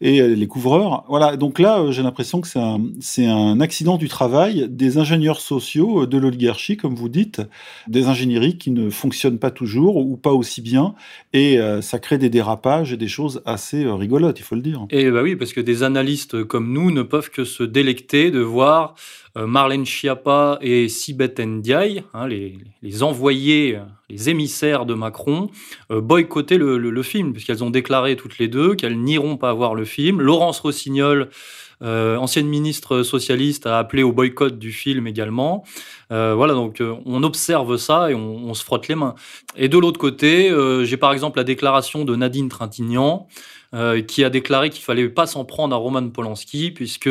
Et 0.00 0.22
les 0.22 0.46
couvreurs. 0.46 1.04
Voilà. 1.08 1.36
Donc 1.36 1.58
là, 1.58 1.90
j'ai 1.90 2.02
l'impression 2.02 2.40
que 2.40 2.48
c'est 2.48 2.58
un, 2.58 2.80
un 3.28 3.60
accident 3.60 3.96
du 3.96 4.08
travail 4.08 4.66
des 4.68 4.98
ingénieurs 4.98 5.40
sociaux 5.40 6.06
de 6.06 6.18
l'oligarchie, 6.18 6.76
comme 6.76 6.94
vous 6.94 7.08
dites, 7.08 7.42
des 7.86 8.06
ingénieries 8.06 8.56
qui 8.56 8.70
ne 8.70 8.88
fonctionnent 8.88 9.38
pas 9.38 9.50
toujours 9.50 9.96
ou 9.96 10.16
pas 10.16 10.32
aussi 10.32 10.62
bien. 10.62 10.94
Et 11.32 11.58
ça 11.82 11.98
crée 11.98 12.18
des 12.18 12.30
dérapages 12.30 12.92
et 12.92 12.96
des 12.96 13.08
choses 13.08 13.42
assez 13.44 13.84
rigolotes, 13.86 14.38
il 14.38 14.42
faut 14.42 14.54
le 14.54 14.62
dire. 14.62 14.86
Et 14.90 15.10
bah 15.10 15.22
oui, 15.22 15.36
parce 15.36 15.52
que 15.52 15.60
des 15.60 15.82
analystes 15.82 16.44
comme 16.44 16.72
nous 16.72 16.90
ne 16.90 17.02
peuvent 17.02 17.30
que 17.30 17.44
se 17.44 17.62
délecter 17.62 18.30
de 18.30 18.40
voir 18.40 18.94
euh, 19.29 19.29
Marlène 19.36 19.86
Schiappa 19.86 20.58
et 20.60 20.88
Sibeth 20.88 21.38
Ndiaye, 21.38 22.02
hein, 22.14 22.26
les, 22.26 23.02
envoyés, 23.02 23.78
les 24.08 24.28
émissaires 24.28 24.86
de 24.86 24.94
Macron, 24.94 25.50
euh, 25.92 26.00
boycotter 26.00 26.58
le, 26.58 27.02
film, 27.02 27.32
puisqu'elles 27.32 27.62
ont 27.62 27.70
déclaré 27.70 28.16
toutes 28.16 28.38
les 28.38 28.48
deux 28.48 28.74
qu'elles 28.74 28.98
n'iront 28.98 29.36
pas 29.36 29.52
voir 29.52 29.74
le 29.74 29.84
film. 29.84 30.20
Laurence 30.20 30.58
Rossignol, 30.60 31.30
euh, 31.82 32.16
ancienne 32.16 32.48
ministre 32.48 33.02
socialiste, 33.02 33.66
a 33.66 33.78
appelé 33.78 34.02
au 34.02 34.12
boycott 34.12 34.58
du 34.58 34.72
film 34.72 35.06
également. 35.06 35.64
voilà, 36.10 36.54
donc 36.54 36.82
on 37.06 37.22
observe 37.22 37.76
ça 37.76 38.10
et 38.10 38.14
on, 38.14 38.52
se 38.54 38.64
frotte 38.64 38.88
les 38.88 38.96
mains. 38.96 39.14
Et 39.56 39.68
de 39.68 39.78
l'autre 39.78 40.00
côté, 40.00 40.52
j'ai 40.82 40.96
par 40.96 41.12
exemple 41.12 41.38
la 41.38 41.44
déclaration 41.44 42.04
de 42.04 42.16
Nadine 42.16 42.48
Trintignant, 42.48 43.28
qui 44.08 44.24
a 44.24 44.30
déclaré 44.30 44.70
qu'il 44.70 44.82
fallait 44.82 45.08
pas 45.08 45.26
s'en 45.26 45.44
prendre 45.44 45.74
à 45.74 45.78
Roman 45.78 46.08
Polanski, 46.10 46.72
puisque 46.72 47.08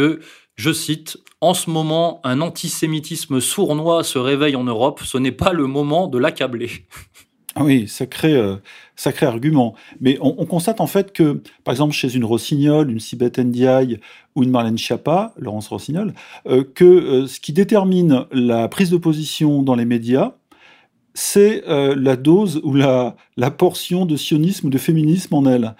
je 0.59 0.73
cite, 0.73 1.17
En 1.39 1.53
ce 1.53 1.69
moment, 1.69 2.19
un 2.25 2.41
antisémitisme 2.41 3.39
sournois 3.39 4.03
se 4.03 4.19
réveille 4.19 4.57
en 4.57 4.65
Europe, 4.65 4.99
ce 5.05 5.17
n'est 5.17 5.31
pas 5.31 5.53
le 5.53 5.67
moment 5.67 6.07
de 6.07 6.17
l'accabler. 6.17 6.69
Ah 7.55 7.63
oui, 7.63 7.87
sacré, 7.87 8.33
euh, 8.35 8.57
sacré 8.97 9.25
argument. 9.25 9.73
Mais 10.01 10.17
on, 10.19 10.45
constate 10.45 10.81
en 10.81 10.87
fait 10.87 11.13
que, 11.13 11.41
par 11.63 11.71
exemple, 11.71 11.93
chez 11.93 12.13
une 12.13 12.25
Rossignol, 12.25 12.91
une 12.91 12.99
Sibeth 12.99 13.39
Ndiaye 13.39 14.01
ou 14.35 14.43
une 14.43 14.51
Marlène 14.51 14.77
Schiappa, 14.77 15.33
Laurence 15.37 15.69
Rossignol, 15.69 16.13
euh, 16.45 16.65
que 16.75 16.83
euh, 16.83 17.27
ce 17.27 17.39
qui 17.39 17.53
détermine 17.53 18.25
la 18.33 18.67
prise 18.67 18.89
de 18.89 18.97
position 18.97 19.63
dans 19.63 19.75
les 19.75 19.85
médias, 19.85 20.33
c'est 21.15 21.63
la 21.67 22.15
dose 22.15 22.61
ou 22.63 22.73
la, 22.73 23.17
la, 23.35 23.51
portion 23.51 24.05
de 24.05 24.15
sionisme 24.15 24.67
ou 24.67 24.69
de 24.69 24.77
féminisme 24.77 25.33
en 25.33 25.45
elle. 25.47 25.75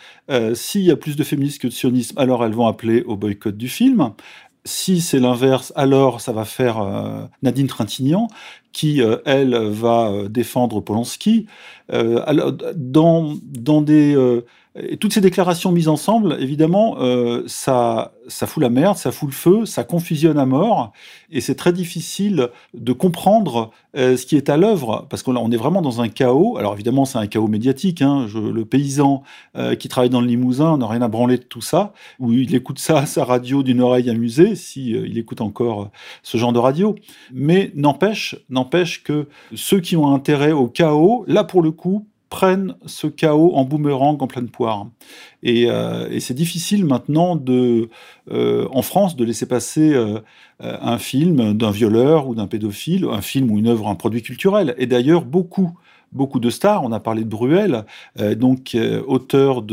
S'il 0.55 0.81
y 0.81 0.91
a 0.91 0.98
plus 0.98 1.15
de 1.15 1.24
féminisme 1.24 1.59
que 1.59 1.67
de 1.67 1.71
sionisme, 1.71 2.17
alors 2.17 2.43
elles 2.43 2.51
vont 2.51 2.67
appeler 2.67 3.03
au 3.03 3.15
boycott 3.15 3.55
du 3.55 3.69
film. 3.69 4.12
Si 4.69 5.01
c'est 5.01 5.19
l'inverse, 5.19 5.73
alors 5.75 6.21
ça 6.21 6.31
va 6.31 6.45
faire 6.45 6.79
euh, 6.79 7.25
Nadine 7.41 7.65
Trintignant, 7.65 8.27
qui, 8.71 9.01
euh, 9.01 9.17
elle, 9.25 9.55
va 9.55 10.11
euh, 10.11 10.29
défendre 10.29 10.79
Polanski. 10.79 11.47
Dans 11.91 13.81
des 13.81 14.41
toutes 14.99 15.13
ces 15.13 15.21
déclarations 15.21 15.71
mises 15.71 15.88
ensemble, 15.88 16.38
évidemment, 16.39 16.97
euh, 16.99 17.43
ça, 17.47 18.13
ça 18.27 18.45
fout 18.45 18.61
la 18.61 18.69
merde, 18.69 18.97
ça 18.97 19.11
fout 19.11 19.29
le 19.29 19.33
feu, 19.33 19.65
ça 19.65 19.83
confusionne 19.83 20.38
à 20.38 20.45
mort, 20.45 20.93
et 21.31 21.41
c'est 21.41 21.55
très 21.55 21.73
difficile 21.73 22.49
de 22.75 22.93
comprendre 22.93 23.71
euh, 23.97 24.15
ce 24.15 24.27
qui 24.27 24.35
est 24.35 24.47
à 24.47 24.57
l'œuvre, 24.57 25.07
parce 25.09 25.23
qu'on 25.23 25.51
est 25.51 25.57
vraiment 25.57 25.81
dans 25.81 26.01
un 26.01 26.07
chaos. 26.07 26.57
Alors 26.57 26.73
évidemment, 26.73 27.05
c'est 27.05 27.17
un 27.17 27.25
chaos 27.25 27.47
médiatique. 27.47 28.03
Hein. 28.03 28.27
le 28.33 28.63
paysan 28.63 29.23
euh, 29.57 29.75
qui 29.75 29.88
travaille 29.88 30.11
dans 30.11 30.21
le 30.21 30.27
Limousin 30.27 30.77
n'a 30.77 30.88
rien 30.88 31.01
à 31.01 31.07
branler 31.07 31.38
de 31.38 31.43
tout 31.43 31.61
ça, 31.61 31.93
ou 32.19 32.31
il 32.33 32.53
écoute 32.53 32.77
ça 32.77 32.99
à 32.99 33.05
sa 33.07 33.25
radio 33.25 33.63
d'une 33.63 33.81
oreille 33.81 34.09
amusée, 34.09 34.53
si 34.55 34.91
il 34.91 35.17
écoute 35.17 35.41
encore 35.41 35.89
ce 36.21 36.38
genre 36.38 36.53
de 36.53 36.59
radio. 36.59 36.93
Mais 37.33 37.71
n'empêche, 37.73 38.35
n'empêche 38.49 39.03
que 39.03 39.27
ceux 39.55 39.79
qui 39.79 39.97
ont 39.97 40.13
intérêt 40.13 40.51
au 40.51 40.67
chaos, 40.67 41.23
là 41.27 41.43
pour 41.43 41.63
le 41.63 41.71
coup, 41.71 42.05
prennent 42.29 42.75
ce 42.86 43.07
chaos 43.07 43.53
en 43.55 43.65
boomerang 43.65 44.21
en 44.21 44.27
pleine 44.27 44.50
poire. 44.50 44.88
Euh, 45.45 46.09
et, 46.09 46.19
c'est 46.19 46.33
difficile 46.33 46.86
maintenant 46.86 47.36
de, 47.36 47.89
euh, 48.31 48.67
en 48.71 48.81
France 48.81 49.15
de 49.15 49.24
laisser 49.25 49.48
passer 49.48 49.93
euh, 49.93 50.19
un 50.59 50.98
film 50.98 51.53
d'un 51.53 51.71
violeur 51.71 52.27
ou 52.27 52.36
d'un 52.36 52.48
pédophile, 52.48 53.05
un 53.05 53.21
film 53.21 53.51
ou 53.51 53.57
une 53.57 53.67
œuvre, 53.67 53.88
un 53.88 53.95
produit 53.95 54.21
culturel. 54.21 54.75
Et 54.77 54.86
d'ailleurs, 54.86 55.25
beaucoup 55.25 55.74
beaucoup 56.12 56.39
de 56.39 56.50
stars. 56.50 56.83
On 56.83 56.91
a 56.91 57.00
parlé 57.00 57.24
de 57.24 57.29
Bruel, 57.29 57.86
euh, 58.19 58.36
donc 58.36 58.75
euh, 58.75 59.01
auteur 59.07 59.63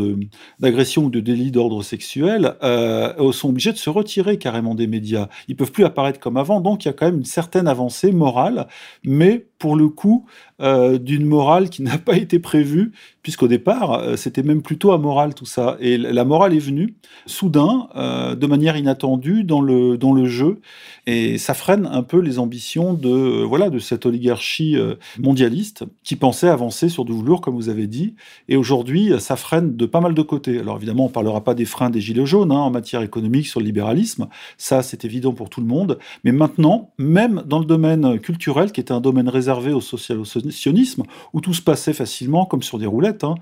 d'agressions 0.60 1.04
ou 1.04 1.10
de 1.10 1.20
délits 1.20 1.50
d'ordre 1.50 1.82
sexuel, 1.82 2.54
euh, 2.62 3.32
sont 3.32 3.50
obligés 3.50 3.72
de 3.72 3.78
se 3.78 3.90
retirer 3.90 4.38
carrément 4.38 4.74
des 4.74 4.86
médias. 4.86 5.28
Ils 5.48 5.56
peuvent 5.56 5.72
plus 5.72 5.84
apparaître 5.84 6.20
comme 6.20 6.36
avant, 6.36 6.60
donc 6.60 6.84
il 6.84 6.88
y 6.88 6.90
a 6.90 6.94
quand 6.94 7.06
même 7.06 7.18
une 7.18 7.24
certaine 7.24 7.68
avancée 7.68 8.12
morale, 8.12 8.68
mais 9.04 9.46
pour 9.58 9.76
le 9.76 9.88
coup, 9.88 10.26
d'une 10.58 11.26
morale 11.26 11.68
qui 11.68 11.82
n'a 11.84 11.98
pas 11.98 12.16
été 12.16 12.38
prévue, 12.38 12.92
puisqu'au 13.22 13.48
départ, 13.48 14.16
c'était 14.16 14.42
même 14.42 14.62
plutôt 14.62 14.92
amoral 14.92 15.34
tout 15.34 15.46
ça. 15.46 15.76
Et 15.80 15.98
la 15.98 16.24
morale 16.24 16.54
est 16.54 16.60
venue 16.60 16.94
soudain, 17.26 17.88
de 17.94 18.46
manière 18.46 18.76
inattendue, 18.76 19.44
dans 19.44 19.60
le, 19.60 19.98
dans 19.98 20.12
le 20.12 20.26
jeu, 20.26 20.60
et 21.06 21.38
ça 21.38 21.54
freine 21.54 21.88
un 21.90 22.02
peu 22.02 22.20
les 22.20 22.38
ambitions 22.38 22.94
de, 22.94 23.42
voilà, 23.42 23.70
de 23.70 23.78
cette 23.78 24.06
oligarchie 24.06 24.76
mondialiste 25.18 25.84
qui 26.04 26.16
pensait 26.16 26.48
avancer 26.48 26.88
sur 26.88 27.04
du 27.04 27.12
velours, 27.12 27.40
comme 27.40 27.54
vous 27.54 27.68
avez 27.68 27.86
dit. 27.86 28.14
Et 28.48 28.56
aujourd'hui, 28.56 29.12
ça 29.18 29.36
freine 29.36 29.76
de 29.76 29.86
pas 29.86 30.00
mal 30.00 30.14
de 30.14 30.22
côtés. 30.22 30.58
Alors 30.58 30.76
évidemment, 30.76 31.04
on 31.04 31.08
ne 31.08 31.12
parlera 31.12 31.42
pas 31.42 31.54
des 31.54 31.64
freins 31.64 31.90
des 31.90 32.00
gilets 32.00 32.26
jaunes 32.26 32.52
hein, 32.52 32.58
en 32.58 32.70
matière 32.70 33.02
économique 33.02 33.46
sur 33.46 33.60
le 33.60 33.66
libéralisme. 33.66 34.28
Ça, 34.58 34.82
c'est 34.82 35.04
évident 35.04 35.32
pour 35.32 35.50
tout 35.50 35.60
le 35.60 35.66
monde. 35.66 35.98
Mais 36.24 36.32
maintenant, 36.32 36.90
même 36.98 37.42
dans 37.46 37.58
le 37.58 37.64
domaine 37.64 38.18
culturel, 38.20 38.72
qui 38.72 38.80
était 38.80 38.92
un 38.92 39.00
domaine 39.00 39.28
réservé 39.28 39.45
au 39.48 39.80
social-sionisme, 39.80 41.02
où 41.32 41.40
tout 41.40 41.54
se 41.54 41.62
passait 41.62 41.92
facilement, 41.92 42.46
comme 42.46 42.62
sur 42.62 42.78
des 42.78 42.86
roulettes, 42.86 43.24
hein, 43.24 43.34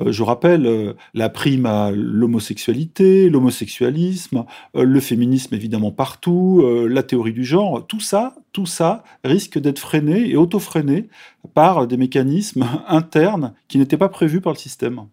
euh, 0.00 0.12
je 0.12 0.22
rappelle 0.22 0.66
euh, 0.66 0.94
la 1.14 1.28
prime 1.28 1.66
à 1.66 1.90
l'homosexualité, 1.90 3.28
l'homosexualisme, 3.28 4.44
euh, 4.76 4.84
le 4.84 5.00
féminisme 5.00 5.54
évidemment 5.54 5.92
partout, 5.92 6.62
la 6.88 7.02
théorie 7.02 7.32
du 7.32 7.44
genre, 7.44 7.86
tout 7.86 8.00
ça, 8.00 8.34
tout 8.52 8.66
ça 8.66 9.04
risque 9.24 9.58
d'être 9.58 9.78
freiné 9.78 10.30
et 10.30 10.36
auto-freiné 10.36 11.08
par 11.54 11.86
des 11.86 11.96
mécanismes 11.96 12.66
internes 12.88 13.54
qui 13.68 13.78
n'étaient 13.78 13.96
pas 13.96 14.08
prévus 14.08 14.40
par 14.40 14.52
le 14.52 14.58
système. 14.58 15.06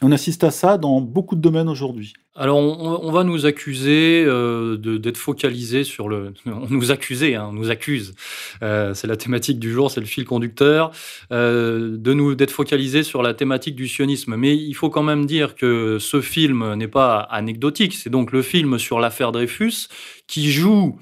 On 0.00 0.12
assiste 0.12 0.44
à 0.44 0.50
ça 0.50 0.78
dans 0.78 1.00
beaucoup 1.00 1.34
de 1.34 1.40
domaines 1.40 1.68
aujourd'hui. 1.68 2.12
Alors, 2.40 2.58
on, 2.58 3.10
va 3.10 3.24
nous 3.24 3.46
accuser 3.46 4.22
euh, 4.24 4.76
d'être 4.76 5.16
focalisé 5.16 5.82
sur 5.82 6.08
le. 6.08 6.32
On 6.46 6.68
nous 6.70 6.92
accuser, 6.92 7.34
hein, 7.34 7.48
on 7.50 7.52
nous 7.52 7.70
accuse. 7.70 8.14
Euh, 8.62 8.94
c'est 8.94 9.08
la 9.08 9.16
thématique 9.16 9.58
du 9.58 9.72
jour, 9.72 9.90
c'est 9.90 10.00
le 10.00 10.06
fil 10.06 10.24
conducteur. 10.24 10.92
Euh, 11.32 11.96
de 11.96 12.12
nous 12.12 12.36
d'être 12.36 12.52
focalisé 12.52 13.02
sur 13.02 13.22
la 13.22 13.34
thématique 13.34 13.74
du 13.74 13.88
sionisme. 13.88 14.36
Mais 14.36 14.56
il 14.56 14.74
faut 14.74 14.88
quand 14.88 15.02
même 15.02 15.26
dire 15.26 15.56
que 15.56 15.98
ce 15.98 16.20
film 16.20 16.74
n'est 16.74 16.88
pas 16.88 17.18
anecdotique. 17.18 17.94
C'est 17.94 18.10
donc 18.10 18.30
le 18.30 18.42
film 18.42 18.78
sur 18.78 19.00
l'affaire 19.00 19.32
Dreyfus 19.32 19.88
qui 20.28 20.52
joue 20.52 20.96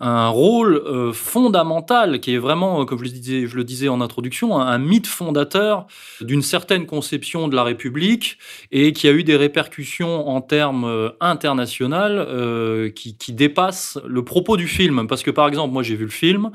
un 0.00 0.28
rôle 0.28 0.76
euh, 0.76 1.12
fondamental 1.12 2.20
qui 2.20 2.34
est 2.34 2.38
vraiment, 2.38 2.84
comme 2.84 2.98
je 3.02 3.56
le 3.56 3.64
disais 3.64 3.88
en 3.88 4.00
introduction, 4.00 4.58
un, 4.58 4.78
mythe 4.78 5.06
fondateur 5.06 5.86
d'une 6.20 6.42
certaine 6.42 6.86
conception 6.86 7.48
de 7.48 7.56
la 7.56 7.64
République 7.64 8.38
et 8.70 8.92
qui 8.92 9.08
a 9.08 9.12
eu 9.12 9.24
des 9.24 9.36
répercussions 9.36 10.28
en 10.28 10.40
termes 10.40 10.77
euh, 10.84 11.10
international 11.20 12.92
qui, 12.94 13.16
qui, 13.16 13.32
dépassent 13.32 13.98
le 14.06 14.24
propos 14.24 14.56
du 14.56 14.66
film. 14.66 15.06
Parce 15.08 15.22
que 15.22 15.30
par 15.30 15.48
exemple, 15.48 15.72
moi 15.72 15.82
j'ai 15.82 15.96
vu 15.96 16.04
le 16.04 16.10
film 16.10 16.50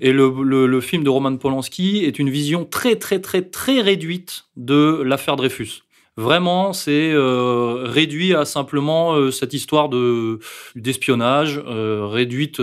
et 0.00 0.12
le, 0.12 0.80
film 0.80 1.04
de 1.04 1.10
Roman 1.10 1.36
Polanski 1.36 2.04
est 2.04 2.18
une 2.18 2.30
vision 2.30 2.64
très 2.64 2.96
très 2.96 3.20
très 3.20 3.42
très 3.42 3.80
réduite 3.80 4.44
de 4.56 5.02
l'affaire 5.04 5.36
Dreyfus. 5.36 5.82
Vraiment, 6.18 6.72
c'est 6.72 7.12
euh, 7.12 7.84
réduit 7.84 8.34
à 8.34 8.44
simplement 8.44 9.14
euh, 9.14 9.30
cette 9.30 9.54
histoire 9.54 9.88
de 9.88 10.40
d'espionnage, 10.74 11.62
euh, 11.64 12.06
réduite 12.06 12.60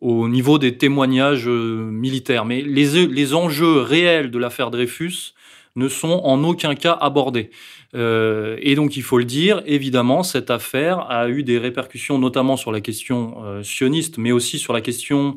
au 0.00 0.28
niveau 0.28 0.58
des 0.58 0.78
témoignages 0.78 1.46
militaires. 1.46 2.46
Mais 2.46 2.62
les, 2.62 3.06
les 3.06 3.34
enjeux 3.34 3.80
réels 3.80 4.30
de 4.30 4.38
l'affaire 4.38 4.70
Dreyfus 4.70 5.34
ne 5.76 5.88
sont 5.88 6.20
en 6.24 6.42
aucun 6.44 6.74
cas 6.74 6.92
abordés. 6.92 7.50
et 7.94 8.74
donc, 8.74 8.96
il 8.96 9.02
faut 9.02 9.18
le 9.18 9.24
dire, 9.24 9.62
évidemment, 9.66 10.22
cette 10.22 10.50
affaire 10.50 11.10
a 11.10 11.28
eu 11.28 11.42
des 11.42 11.58
répercussions 11.58 12.18
notamment 12.18 12.56
sur 12.56 12.72
la 12.72 12.80
question 12.80 13.62
sioniste, 13.62 14.18
mais 14.18 14.32
aussi 14.32 14.58
sur 14.58 14.72
la 14.72 14.80
question 14.80 15.36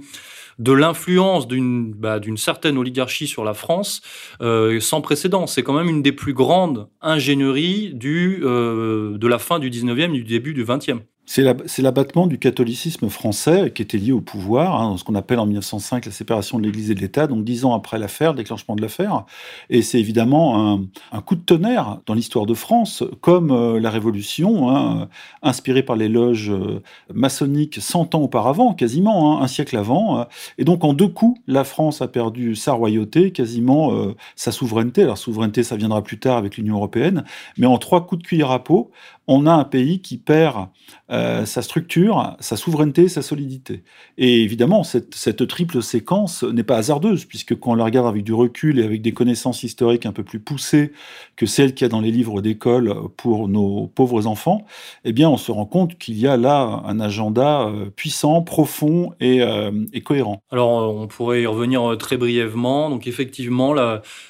de 0.60 0.74
l'influence 0.74 1.48
d'une 1.48 1.94
bah, 1.94 2.20
certaine 2.36 2.78
oligarchie 2.78 3.28
sur 3.28 3.44
la 3.44 3.54
France 3.54 4.02
euh, 4.42 4.80
sans 4.80 5.02
précédent. 5.02 5.48
C'est 5.48 5.64
quand 5.64 5.74
même 5.74 5.90
une 5.90 6.04
des 6.04 6.12
plus 6.12 6.34
grandes 6.34 6.90
ingénieries 7.02 7.94
du, 7.94 8.42
euh, 8.44 9.18
de 9.18 9.28
la 9.28 9.40
fin 9.40 9.58
du 9.58 9.72
19e 9.72 10.14
et 10.14 10.20
du 10.20 10.24
début 10.24 10.54
du 10.54 10.66
20e. 10.66 11.00
C'est 11.32 11.84
l'abattement 11.84 12.26
du 12.26 12.40
catholicisme 12.40 13.08
français 13.08 13.72
qui 13.72 13.84
était 13.84 14.00
lié 14.00 14.12
au 14.12 14.20
pouvoir, 14.20 14.82
hein, 14.82 14.96
ce 14.98 15.04
qu'on 15.04 15.14
appelle 15.14 15.38
en 15.38 15.46
1905 15.46 16.08
la 16.08 16.12
séparation 16.12 16.58
de 16.58 16.64
l'Église 16.64 16.90
et 16.90 16.96
de 16.96 17.02
l'État, 17.02 17.28
donc 17.28 17.44
dix 17.44 17.66
ans 17.66 17.76
après 17.76 18.00
l'affaire, 18.00 18.34
déclenchement 18.34 18.76
de 18.76 18.82
l'affaire. 18.82 19.26
Et 19.70 19.84
c'est 19.84 20.00
évidemment 20.00 20.80
un, 21.12 21.22
coup 21.22 21.36
de 21.36 21.42
tonnerre 21.42 22.00
dans 22.08 22.16
l'histoire 22.16 22.48
de 22.48 22.56
France, 22.56 23.04
comme 23.22 23.52
euh, 23.52 23.80
la 23.80 23.92
Révolution, 23.92 24.72
hein, 24.72 25.08
inspirée 25.44 25.84
par 25.84 25.98
les 25.98 26.10
loges 26.10 26.50
euh, 26.50 26.82
maçonniques 27.14 27.78
100 27.80 28.16
ans 28.16 28.22
auparavant, 28.22 28.74
quasiment, 28.74 29.38
hein, 29.38 29.44
un 29.44 29.48
siècle 29.48 29.78
avant. 29.78 30.26
et 30.58 30.64
donc 30.64 30.84
en 30.84 30.94
deux 30.94 31.10
coups, 31.10 31.40
la 31.46 31.64
France 31.64 32.02
a 32.02 32.08
perdu 32.08 32.56
sa 32.56 32.74
royauté, 32.74 33.32
quasiment 33.32 33.94
euh, 33.94 34.16
sa 34.36 34.52
souveraineté. 34.52 35.04
Alors 35.04 35.20
souveraineté, 35.20 35.62
ça 35.62 35.76
viendra 35.76 36.02
plus 36.02 36.18
tard 36.18 36.38
avec 36.38 36.58
l'Union 36.58 36.78
européenne, 36.78 37.24
mais 37.56 37.68
en 37.68 37.78
trois 37.78 38.08
coups 38.08 38.24
de 38.24 38.28
cuillère 38.28 38.50
à 38.50 38.64
peau, 38.64 38.90
on 39.32 39.46
a 39.46 39.54
un 39.54 39.64
pays 39.64 40.02
qui 40.02 40.18
perd 40.18 40.70
euh, 41.12 41.46
sa 41.46 41.62
structure, 41.62 42.36
sa 42.40 42.58
souveraineté, 42.58 43.08
sa 43.08 43.22
solidité. 43.22 43.84
Et 44.18 44.42
évidemment, 44.42 44.84
cette, 44.84 45.48
triple 45.48 45.84
séquence 45.84 46.44
n'est 46.44 46.64
pas 46.64 46.78
hasardeuse, 46.78 47.26
puisque 47.26 47.58
quand 47.60 47.72
on 47.72 47.76
la 47.76 47.84
regarde 47.84 48.08
avec 48.08 48.24
du 48.24 48.34
recul 48.34 48.80
et 48.80 48.84
avec 48.84 49.04
des 49.04 49.12
connaissances 49.12 49.62
historiques 49.62 50.08
un 50.08 50.12
peu 50.14 50.24
plus 50.24 50.40
poussées 50.40 50.94
que 51.36 51.46
celles 51.46 51.76
qu'il 51.76 51.86
y 51.86 51.88
a 51.88 51.90
dans 51.90 52.02
les 52.02 52.12
livres 52.12 52.42
d'école 52.42 52.94
pour 53.18 53.48
nos 53.48 53.86
pauvres 53.88 54.26
enfants, 54.26 54.66
eh 55.06 55.14
bien, 55.14 55.30
on 55.30 55.38
se 55.38 55.52
rend 55.52 55.66
compte 55.66 55.98
qu'il 56.00 56.18
y 56.18 56.26
a 56.26 56.36
là 56.36 56.82
un 56.86 57.00
agenda 57.00 57.68
euh, 57.68 57.92
puissant, 57.96 58.42
profond 58.42 59.14
et, 59.20 59.44
euh, 59.44 59.72
cohérent. 60.04 60.42
Alors, 60.52 60.96
on 60.96 61.08
pourrait 61.08 61.44
y 61.44 61.46
revenir 61.46 61.96
très 62.00 62.18
brièvement. 62.18 62.90
Donc, 62.90 63.06
effectivement, 63.06 63.76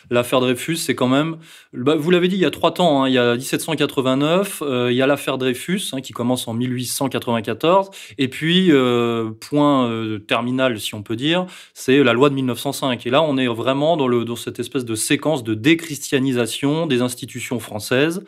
l'affaire 0.10 0.42
Dreyfus, 0.42 0.76
c'est 0.76 0.96
quand 0.96 1.08
même, 1.08 1.38
bah, 1.74 1.96
vous 1.96 2.12
l'avez 2.12 2.28
dit, 2.28 2.36
il 2.36 2.42
y 2.42 2.46
a 2.46 2.52
trois 2.52 2.74
temps. 2.74 3.04
Hein. 3.04 3.08
il 3.08 3.14
y 3.14 3.18
a 3.18 3.36
1789 3.36 4.62
il 4.90 4.96
y 4.96 5.02
a 5.02 5.08
l'affaire 5.08 5.38
Dreyfus 5.38 5.82
hein, 5.94 6.02
qui 6.02 6.14
commence 6.14 6.48
en 6.48 6.54
1894. 6.54 7.90
Et 8.18 8.28
puis, 8.28 8.72
euh, 8.72 9.32
point 9.32 9.90
euh, 9.90 10.20
terminal, 10.20 10.80
si 10.80 10.96
on 10.96 11.04
peut 11.04 11.16
dire, 11.16 11.46
c'est 11.74 12.04
la 12.04 12.14
loi 12.14 12.30
de 12.30 12.36
1905. 12.36 13.06
Et 13.06 13.10
là, 13.10 13.22
on 13.22 13.38
est 13.38 13.48
vraiment 13.48 13.98
dans, 13.98 14.36
cette 14.36 14.60
espèce 14.60 14.86
de 14.86 14.96
séquence 14.96 15.44
de 15.44 15.54
déchristianisation 15.54 16.88
des 16.88 17.02
institutions 17.02 17.60
françaises, 17.60 18.24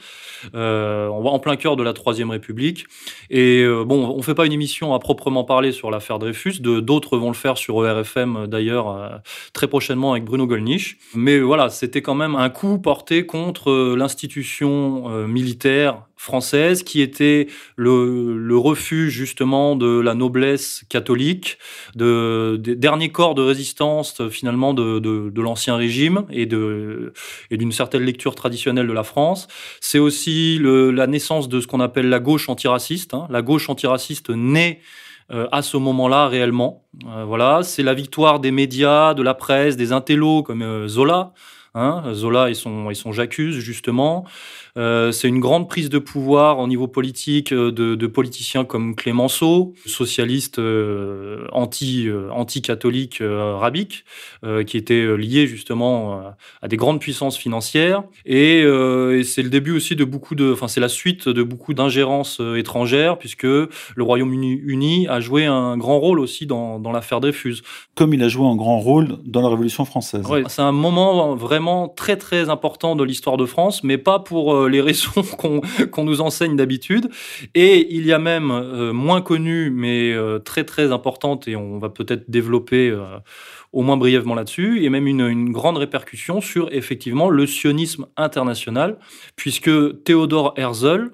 euh, 0.56 1.08
en 1.08 1.40
plein 1.40 1.56
cœur 1.56 1.76
de 1.76 1.84
la 1.84 1.94
Troisième 1.94 2.32
République. 2.32 2.86
Et 3.30 3.66
bon, 3.86 4.10
on 4.10 4.18
ne 4.18 4.22
fait 4.22 4.36
pas 4.36 4.46
une 4.46 4.54
émission 4.54 4.94
à 4.94 5.00
proprement 5.00 5.44
parler 5.44 5.72
sur 5.72 5.92
l'affaire 5.92 6.20
Dreyfus. 6.20 6.60
D'autres 6.60 7.18
vont 7.18 7.30
le 7.30 7.36
faire 7.36 7.58
sur 7.58 7.86
ERFM, 7.86 8.48
d'ailleurs, 8.48 9.22
très 9.54 9.68
prochainement 9.68 10.12
avec 10.12 10.26
Bruno 10.26 10.48
Gollnisch. 10.48 10.98
Mais 11.16 11.40
voilà, 11.40 11.70
c'était 11.70 12.02
quand 12.02 12.16
même 12.16 12.36
un 12.36 12.50
coup 12.50 12.80
porté 12.80 13.26
contre 13.26 13.96
l'institution 13.96 15.28
militaire 15.28 16.04
française, 16.22 16.84
qui 16.84 17.02
était 17.02 17.48
le, 17.76 18.56
refuge 18.58 19.12
justement 19.12 19.76
de 19.76 20.00
la 20.00 20.14
noblesse 20.14 20.84
catholique, 20.88 21.58
de, 21.96 22.58
des 22.60 22.76
derniers 22.76 23.10
corps 23.10 23.34
de 23.34 23.42
résistance 23.42 24.28
finalement 24.30 24.76
de, 24.76 25.42
l'ancien 25.42 25.76
régime 25.76 26.26
et 26.30 26.46
d'une 26.46 27.72
certaine 27.72 28.04
lecture 28.04 28.36
traditionnelle 28.36 28.88
de 28.88 28.94
la 28.94 29.04
France. 29.04 29.48
C'est 29.80 29.98
aussi 29.98 30.60
la 30.62 31.08
naissance 31.08 31.50
de 31.50 31.60
ce 31.60 31.66
qu'on 31.66 31.80
appelle 31.80 32.10
la 32.10 32.20
gauche 32.20 32.50
antiraciste. 32.50 33.16
Hein. 33.16 33.26
La 33.32 33.42
gauche 33.42 33.68
antiraciste 33.68 34.30
naît 34.30 34.80
euh, 35.32 35.48
à 35.52 35.64
ce 35.64 35.78
moment-là 35.78 36.28
réellement. 36.28 36.84
Euh, 37.08 37.24
voilà, 37.26 37.64
c'est 37.64 37.84
la 37.84 37.96
victoire 37.96 38.40
des 38.40 38.52
médias, 38.52 39.16
de 39.16 39.24
la 39.24 39.34
presse, 39.34 39.76
des 39.76 39.92
intellos 39.92 40.44
comme 40.44 40.62
euh, 40.62 40.88
Zola. 40.88 41.34
Hein, 41.74 42.04
Zola 42.14 42.50
et 42.50 42.54
son, 42.54 42.90
et 42.90 42.96
son 42.96 43.14
J'accuse, 43.14 43.58
justement. 43.60 44.26
Euh, 44.78 45.12
c'est 45.12 45.28
une 45.28 45.40
grande 45.40 45.68
prise 45.68 45.90
de 45.90 46.00
pouvoir 46.00 46.60
au 46.60 46.68
niveau 46.68 46.88
politique 46.88 47.52
euh, 47.52 47.72
de, 47.72 48.08
politiciens 48.08 48.66
comme 48.66 48.96
Clémenceau, 48.96 49.74
socialiste 49.86 50.60
euh, 50.60 51.48
anti, 51.52 52.08
anti-catholique 52.32 53.22
rabique, 53.22 54.04
qui 54.66 54.78
était 54.78 55.18
lié 55.18 55.48
justement 55.48 56.22
à 56.62 56.68
des 56.68 56.78
grandes 56.78 57.00
puissances 57.00 57.38
financières. 57.38 58.04
Et, 58.26 58.64
c'est 59.24 59.44
le 59.44 59.50
début 59.50 59.72
aussi 59.72 59.96
de 59.96 60.04
beaucoup 60.04 60.36
de, 60.36 60.52
enfin 60.52 60.68
c'est 60.68 60.80
la 60.80 60.90
suite 60.90 61.30
de 61.30 61.44
beaucoup 61.44 61.74
d'ingérences 61.74 62.42
étrangères, 62.58 63.18
puisque 63.18 63.44
le 63.44 63.70
Royaume-Uni 63.98 65.08
a 65.08 65.20
joué 65.20 65.46
un 65.46 65.78
grand 65.78 66.00
rôle 66.00 66.20
aussi 66.20 66.46
dans, 66.46 66.80
dans 66.80 66.92
l'affaire 66.92 67.22
Dreyfus. 67.22 67.62
Comme 67.96 68.14
il 68.14 68.24
a 68.24 68.28
joué 68.28 68.46
un 68.46 68.56
grand 68.56 68.80
rôle 68.80 69.18
dans 69.24 69.42
la 69.42 69.50
Révolution 69.50 69.86
française. 69.86 70.26
c'est 70.48 70.62
un 70.62 70.72
moment 70.72 71.36
vraiment 71.36 71.88
très 71.88 72.18
très 72.18 72.50
important 72.50 72.96
de 72.96 73.04
l'histoire 73.04 73.38
de 73.38 73.46
France, 73.46 73.84
mais 73.84 73.98
pas 73.98 74.20
pour 74.20 74.61
euh, 74.62 74.70
les 74.70 74.82
raisons 74.82 75.24
qu'on 75.92 76.04
nous 76.04 76.22
enseigne 76.22 76.56
d'habitude. 76.56 77.10
Et 77.56 77.94
il 77.96 78.06
y 78.06 78.14
a 78.14 78.20
même, 78.20 78.52
euh, 78.52 78.94
moins 78.94 79.22
connu, 79.22 79.70
mais 79.70 80.14
euh, 80.14 80.40
très 80.40 80.64
très 80.64 80.92
importante, 80.92 81.48
et 81.48 81.56
on 81.56 81.78
va 81.80 81.90
peut-être 81.90 82.30
développer 82.30 82.96
au 83.74 83.82
moins 83.82 83.98
brièvement 83.98 84.36
là-dessus, 84.36 84.84
et 84.84 84.90
même 84.90 85.08
une, 85.08 85.52
grande 85.52 85.78
répercussion 85.78 86.42
sur 86.42 86.74
effectivement 86.74 87.30
le 87.30 87.46
sionisme 87.46 88.08
international, 88.18 88.98
puisque 89.36 89.70
Théodore 90.04 90.54
Herzl, 90.58 91.12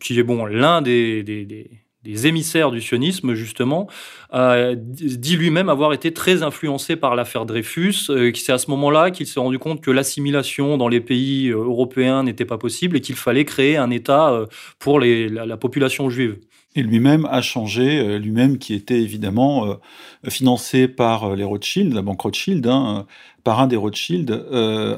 qui 0.00 0.18
est 0.18 0.22
bon 0.22 0.46
l'un 0.46 0.82
des 0.82 1.83
émissaires 2.26 2.70
du 2.70 2.80
sionisme, 2.80 3.34
justement, 3.34 3.88
dit 4.32 5.36
lui-même 5.36 5.68
avoir 5.68 5.92
été 5.92 6.12
très 6.12 6.42
influencé 6.42 6.96
par 6.96 7.16
l'affaire 7.16 7.46
Dreyfus, 7.46 8.10
euh, 8.10 8.32
c'est 8.34 8.52
à 8.52 8.58
ce 8.58 8.70
moment-là 8.70 9.10
qu'il 9.10 9.26
s'est 9.26 9.40
rendu 9.40 9.58
compte 9.58 9.80
que 9.80 9.90
l'assimilation 9.90 10.76
dans 10.76 10.88
les 10.88 11.00
pays 11.00 11.48
euh, 11.48 11.56
européens 11.56 12.22
n'était 12.22 12.44
pas 12.44 12.58
possible 12.58 12.96
et 12.96 13.00
qu'il 13.00 13.16
fallait 13.16 13.44
créer 13.44 13.76
un 13.76 13.90
État 13.90 14.32
euh, 14.32 14.46
pour 14.78 15.00
la, 15.00 15.56
population 15.56 16.10
juive. 16.10 16.38
Et 16.74 16.82
lui-même 16.82 17.26
a 17.30 17.40
changé, 17.40 18.18
lui-même 18.18 18.58
qui 18.58 18.74
était 18.74 19.00
évidemment 19.00 19.78
financé 20.28 20.88
par 20.88 21.36
les 21.36 21.44
Rothschild, 21.44 21.94
la 21.94 22.02
banque 22.02 22.20
Rothschild, 22.20 22.66
hein, 22.66 23.06
par 23.44 23.60
un 23.60 23.68
des 23.68 23.76
Rothschild, 23.76 24.44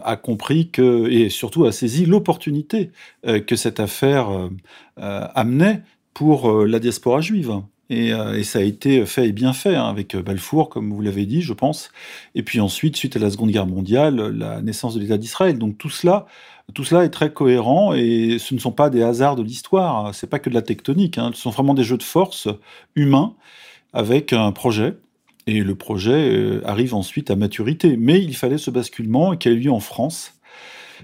a 0.03 0.17
compris 0.17 0.71
que, 0.71 1.07
et 1.11 1.29
surtout 1.29 1.67
a 1.67 1.73
saisi 1.73 2.07
l'opportunité 2.07 2.91
que 3.47 3.57
cette 3.57 3.79
affaire 3.79 4.29
amenait 4.97 5.83
pour 6.17 6.49
euh, 6.51 6.65
la 6.65 6.79
diaspora 6.79 7.21
juive. 7.21 7.61
Euh, 7.93 8.33
et, 8.33 8.43
ça 8.43 8.61
a 8.61 8.63
été 8.63 9.05
fait 9.05 9.29
et 9.29 9.33
bien 9.33 9.53
fait, 9.53 9.77
hein, 9.77 9.85
avec 9.85 10.15
euh, 10.15 10.23
Balfour, 10.23 10.71
comme 10.71 10.91
vous 10.91 11.03
l'avez 11.03 11.27
dit, 11.27 11.43
je 11.43 11.53
pense. 11.53 11.91
Et 12.35 12.43
puis 12.43 12.59
ensuite, 12.59 12.97
suite 12.97 13.17
à 13.17 13.19
la 13.19 13.31
Seconde 13.31 13.51
Guerre 13.51 13.67
mondiale, 13.67 14.17
la 14.17 14.63
naissance 14.63 14.95
de 14.95 15.01
l'État 15.01 15.19
d'Israël. 15.19 15.59
Donc 15.59 15.77
tout 15.77 15.91
cela, 15.91 16.25
tout 16.73 16.85
cela 16.85 17.05
est 17.05 17.11
très 17.11 17.35
cohérent 17.35 17.93
et 17.93 18.39
ce 18.39 18.55
ne 18.55 18.59
sont 18.59 18.73
pas 18.73 18.89
des 18.89 19.03
hasards 19.03 19.37
de 19.37 19.43
l'histoire. 19.43 20.15
C'est 20.15 20.27
pas 20.27 20.39
que 20.39 20.49
de 20.49 20.55
la 20.55 20.63
tectonique. 20.63 21.19
Hein. 21.19 21.33
Ce 21.35 21.43
sont 21.43 21.51
vraiment 21.51 21.75
des 21.75 21.85
jeux 21.85 21.99
de 21.99 22.03
force 22.03 22.49
humains 22.95 23.35
avec 23.93 24.33
un 24.33 24.53
projet. 24.53 24.97
Et 25.47 25.63
le 25.63 25.75
projet 25.75 26.61
arrive 26.65 26.95
ensuite 26.95 27.31
à 27.31 27.37
maturité. 27.37 27.99
Mais 27.99 28.23
il 28.23 28.35
fallait 28.35 28.59
ce 28.59 28.71
basculement 28.71 29.37
qui 29.37 29.49
a 29.49 29.51
eu 29.51 29.59
lieu 29.59 29.71
en 29.71 29.81
France 29.81 30.33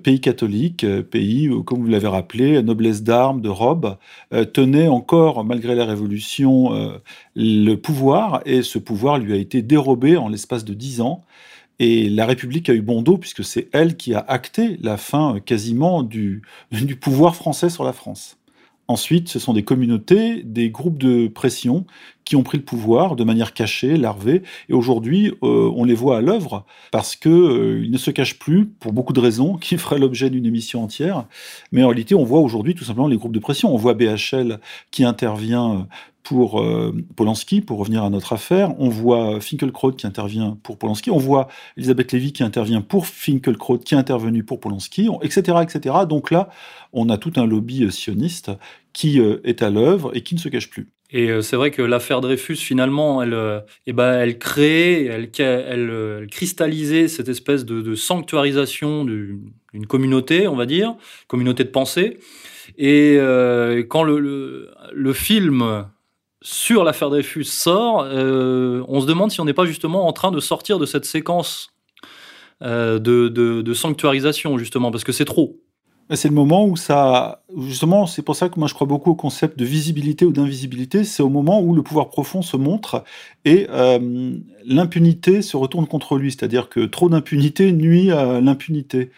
pays 0.02 0.20
catholique, 0.20 0.84
euh, 0.84 1.02
pays 1.02 1.48
où, 1.48 1.62
comme 1.62 1.80
vous 1.80 1.88
l'avez 1.88 2.08
rappelé, 2.08 2.62
noblesse 2.62 3.02
d'armes, 3.02 3.40
de 3.40 3.48
robes, 3.48 3.96
euh, 4.32 4.44
tenait 4.44 4.88
encore, 4.88 5.44
malgré 5.44 5.74
la 5.74 5.84
Révolution, 5.84 6.74
euh, 6.74 6.98
le 7.34 7.74
pouvoir, 7.76 8.42
et 8.46 8.62
ce 8.62 8.78
pouvoir 8.78 9.18
lui 9.18 9.32
a 9.32 9.36
été 9.36 9.62
dérobé 9.62 10.16
en 10.16 10.28
l'espace 10.28 10.64
de 10.64 10.74
dix 10.74 11.00
ans. 11.00 11.22
Et 11.78 12.08
la 12.08 12.26
République 12.26 12.68
a 12.68 12.74
eu 12.74 12.82
bon 12.82 13.02
dos, 13.02 13.18
puisque 13.18 13.44
c'est 13.44 13.68
elle 13.72 13.96
qui 13.96 14.14
a 14.14 14.24
acté 14.28 14.78
la 14.82 14.96
fin 14.96 15.40
quasiment 15.44 16.02
du, 16.02 16.42
du 16.72 16.96
pouvoir 16.96 17.36
français 17.36 17.70
sur 17.70 17.84
la 17.84 17.92
France. 17.92 18.38
Ensuite, 18.88 19.28
ce 19.28 19.38
sont 19.38 19.54
des 19.54 19.62
communautés, 19.62 20.42
des 20.42 20.70
groupes 20.70 20.98
de 20.98 21.28
pression 21.28 21.86
qui 22.32 22.36
ont 22.36 22.42
pris 22.42 22.56
le 22.56 22.64
pouvoir 22.64 23.14
de 23.14 23.24
manière 23.24 23.52
cachée, 23.52 23.98
larvée, 23.98 24.42
et 24.70 24.72
aujourd'hui, 24.72 25.34
euh, 25.42 25.70
on 25.76 25.84
les 25.84 25.92
voit 25.92 26.16
à 26.16 26.20
l'œuvre 26.22 26.64
parce 26.90 27.14
qu'ils 27.14 27.30
euh, 27.30 27.86
ne 27.86 27.98
se 27.98 28.10
cachent 28.10 28.38
plus 28.38 28.64
pour 28.64 28.94
beaucoup 28.94 29.12
de 29.12 29.20
raisons 29.20 29.56
qui 29.60 29.76
feraient 29.76 29.98
l'objet 29.98 30.30
d'une 30.30 30.46
émission 30.46 30.82
entière. 30.82 31.26
Mais 31.72 31.84
en 31.84 31.88
réalité, 31.88 32.14
on 32.14 32.24
voit 32.24 32.40
aujourd'hui 32.40 32.74
tout 32.74 32.84
simplement 32.84 33.06
les 33.06 33.18
groupes 33.18 33.34
de 33.34 33.38
pression. 33.38 33.74
On 33.74 33.76
voit 33.76 33.92
BHL 33.92 34.60
qui 34.90 35.04
intervient 35.04 35.86
pour 36.22 36.62
euh, 36.62 36.96
Polanski, 37.16 37.60
pour 37.60 37.78
revenir 37.78 38.02
à 38.02 38.08
notre 38.08 38.32
affaire. 38.32 38.80
On 38.80 38.88
voit 38.88 39.38
Finkelkraut 39.42 39.92
qui 39.92 40.06
intervient 40.06 40.56
pour 40.62 40.78
Polanski. 40.78 41.10
On 41.10 41.18
voit 41.18 41.48
Elisabeth 41.76 42.12
Lévy 42.12 42.32
qui 42.32 42.42
intervient 42.42 42.80
pour 42.80 43.06
Finkelkraut, 43.06 43.76
qui 43.76 43.92
est 43.92 43.98
intervenu 43.98 44.42
pour 44.42 44.58
Polanski, 44.58 45.10
etc., 45.20 45.58
etc. 45.62 45.96
Donc 46.08 46.30
là, 46.30 46.48
on 46.94 47.10
a 47.10 47.18
tout 47.18 47.34
un 47.36 47.44
lobby 47.44 47.92
sioniste 47.92 48.52
qui 48.94 49.18
est 49.20 49.60
à 49.60 49.68
l'œuvre 49.68 50.16
et 50.16 50.22
qui 50.22 50.34
ne 50.34 50.40
se 50.40 50.48
cache 50.48 50.70
plus. 50.70 50.88
Et 51.12 51.30
euh, 51.30 51.42
c'est 51.42 51.56
vrai 51.56 51.70
que 51.70 51.82
l'affaire 51.82 52.22
Dreyfus, 52.22 52.56
finalement, 52.56 53.22
elle, 53.22 53.34
euh, 53.34 53.60
eh 53.86 53.92
ben, 53.92 54.14
elle 54.14 54.38
crée, 54.38 55.04
elle, 55.04 55.30
elle, 55.38 55.90
elle 56.20 56.26
cristallisait 56.30 57.06
cette 57.06 57.28
espèce 57.28 57.66
de, 57.66 57.94
sanctuarisation 57.94 59.04
d'une 59.04 59.86
communauté, 59.86 60.48
on 60.48 60.56
va 60.56 60.64
dire, 60.64 60.94
communauté 61.28 61.64
de 61.64 61.68
pensée. 61.68 62.18
Et 62.78 63.16
euh, 63.18 63.82
quand 63.82 64.02
le, 64.02 65.12
film 65.12 65.86
sur 66.40 66.82
l'affaire 66.82 67.10
Dreyfus 67.10 67.44
sort, 67.44 68.06
on 68.08 69.00
se 69.00 69.06
demande 69.06 69.30
si 69.30 69.40
on 69.40 69.44
n'est 69.44 69.52
pas 69.52 69.66
justement 69.66 70.08
en 70.08 70.12
train 70.12 70.32
de 70.32 70.40
sortir 70.40 70.78
de 70.78 70.86
cette 70.86 71.04
séquence 71.04 71.74
de 72.62 73.72
sanctuarisation, 73.74 74.56
justement, 74.56 74.90
parce 74.90 75.04
que 75.04 75.12
c'est 75.12 75.26
trop. 75.26 75.60
C'est 76.16 76.28
le 76.28 76.34
moment 76.34 76.66
où 76.66 76.76
ça, 76.76 77.42
justement, 77.58 78.06
c'est 78.06 78.22
pour 78.22 78.36
ça 78.36 78.48
que 78.48 78.58
moi 78.58 78.68
je 78.68 78.74
crois 78.74 78.86
beaucoup 78.86 79.10
au 79.10 79.14
concept 79.14 79.58
de 79.58 79.64
visibilité 79.64 80.24
ou 80.24 80.32
d'invisibilité. 80.32 81.04
C'est 81.04 81.22
au 81.22 81.28
moment 81.28 81.60
où 81.60 81.74
le 81.74 81.82
pouvoir 81.82 82.08
profond 82.08 82.42
se 82.42 82.56
montre 82.56 83.04
et 83.44 83.66
euh, 83.70 84.36
l'impunité 84.64 85.42
se 85.42 85.56
retourne 85.56 85.86
contre 85.86 86.16
lui. 86.16 86.32
C'est-à-dire 86.32 86.68
que 86.68 86.80
trop 86.80 87.08
d'impunité 87.08 87.72
nuit 87.72 88.10
à 88.10 88.40
l'impunité. 88.40 89.10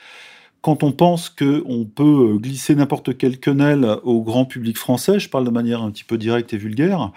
Quand 0.63 0.83
on 0.83 0.93
pense 0.93 1.29
qu'on 1.29 1.85
peut 1.85 2.39
glisser 2.39 2.75
n'importe 2.75 3.17
quelle 3.19 3.39
quenelle 3.39 3.87
au 4.03 4.23
grand 4.23 4.45
public 4.45 4.79
français, 4.79 5.19
je 5.19 5.29
parle 5.29 5.45
de 5.45 5.51
manière 5.51 5.83
un 5.83 5.91
petit 5.91 6.05
peu 6.05 6.17
directe 6.17 6.55
et 6.55 6.57
vulgaire, 6.57 7.13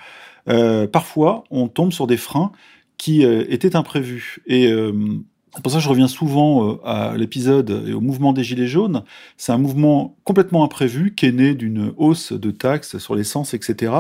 euh, 0.50 0.88
parfois 0.88 1.44
on 1.50 1.68
tombe 1.68 1.94
sur 1.94 2.08
des 2.08 2.18
freins 2.18 2.52
qui 2.98 3.26
euh, 3.26 3.46
étaient 3.50 3.76
imprévus. 3.76 4.40
Et 4.48 4.72
pour 5.64 5.72
ça 5.72 5.78
que 5.78 5.84
je 5.84 5.90
reviens 5.90 6.08
souvent 6.08 6.70
euh, 6.70 6.86
à 6.86 7.18
l'épisode 7.18 7.84
et 7.88 7.94
au 7.94 8.02
mouvement 8.02 8.34
des 8.34 8.44
Gilets 8.44 8.68
jaunes. 8.68 9.04
C'est 9.38 9.52
un 9.52 9.58
mouvement 9.58 10.16
complètement 10.24 10.64
imprévu 10.64 11.14
qui 11.16 11.26
est 11.26 11.32
né 11.32 11.56
d'une 11.56 11.94
hausse 11.98 12.34
de 12.34 12.52
taxes 12.52 12.98
sur 12.98 13.16
l'essence, 13.16 13.54
etc. 13.54 13.94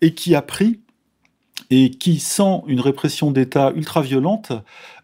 et 0.00 0.14
qui 0.14 0.34
a 0.34 0.42
pris 0.42 0.80
et 1.70 1.90
qui, 1.90 2.20
sans 2.20 2.64
une 2.66 2.80
répression 2.80 3.30
d'État 3.30 3.72
ultra-violente, 3.74 4.52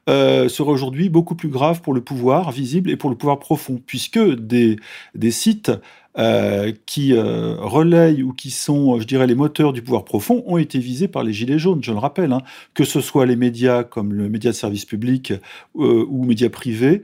euh, 0.08 0.48
serait 0.48 0.70
aujourd'hui 0.70 1.08
beaucoup 1.08 1.34
plus 1.34 1.48
grave 1.48 1.80
pour 1.80 1.94
le 1.94 2.00
pouvoir 2.00 2.50
visible 2.50 2.90
et 2.90 2.96
pour 2.96 3.08
le 3.08 3.16
pouvoir 3.16 3.38
profond, 3.38 3.80
puisque 3.86 4.18
des, 4.18 4.76
des 5.14 5.30
sites 5.30 5.70
euh, 6.18 6.72
qui 6.84 7.14
euh, 7.14 7.56
relayent 7.58 8.22
ou 8.22 8.34
qui 8.34 8.50
sont, 8.50 9.00
je 9.00 9.06
dirais, 9.06 9.26
les 9.26 9.34
moteurs 9.34 9.72
du 9.72 9.80
pouvoir 9.80 10.04
profond, 10.04 10.42
ont 10.46 10.58
été 10.58 10.78
visés 10.78 11.08
par 11.08 11.22
les 11.22 11.32
Gilets 11.32 11.58
jaunes, 11.58 11.82
je 11.82 11.90
le 11.90 11.96
rappelle, 11.96 12.32
hein, 12.32 12.42
que 12.74 12.84
ce 12.84 13.00
soit 13.00 13.24
les 13.24 13.34
médias 13.34 13.82
comme 13.82 14.12
le 14.12 14.28
média 14.28 14.50
de 14.50 14.56
service 14.56 14.84
public 14.84 15.32
euh, 15.76 16.04
ou 16.10 16.24
médias 16.24 16.50
privés 16.50 17.02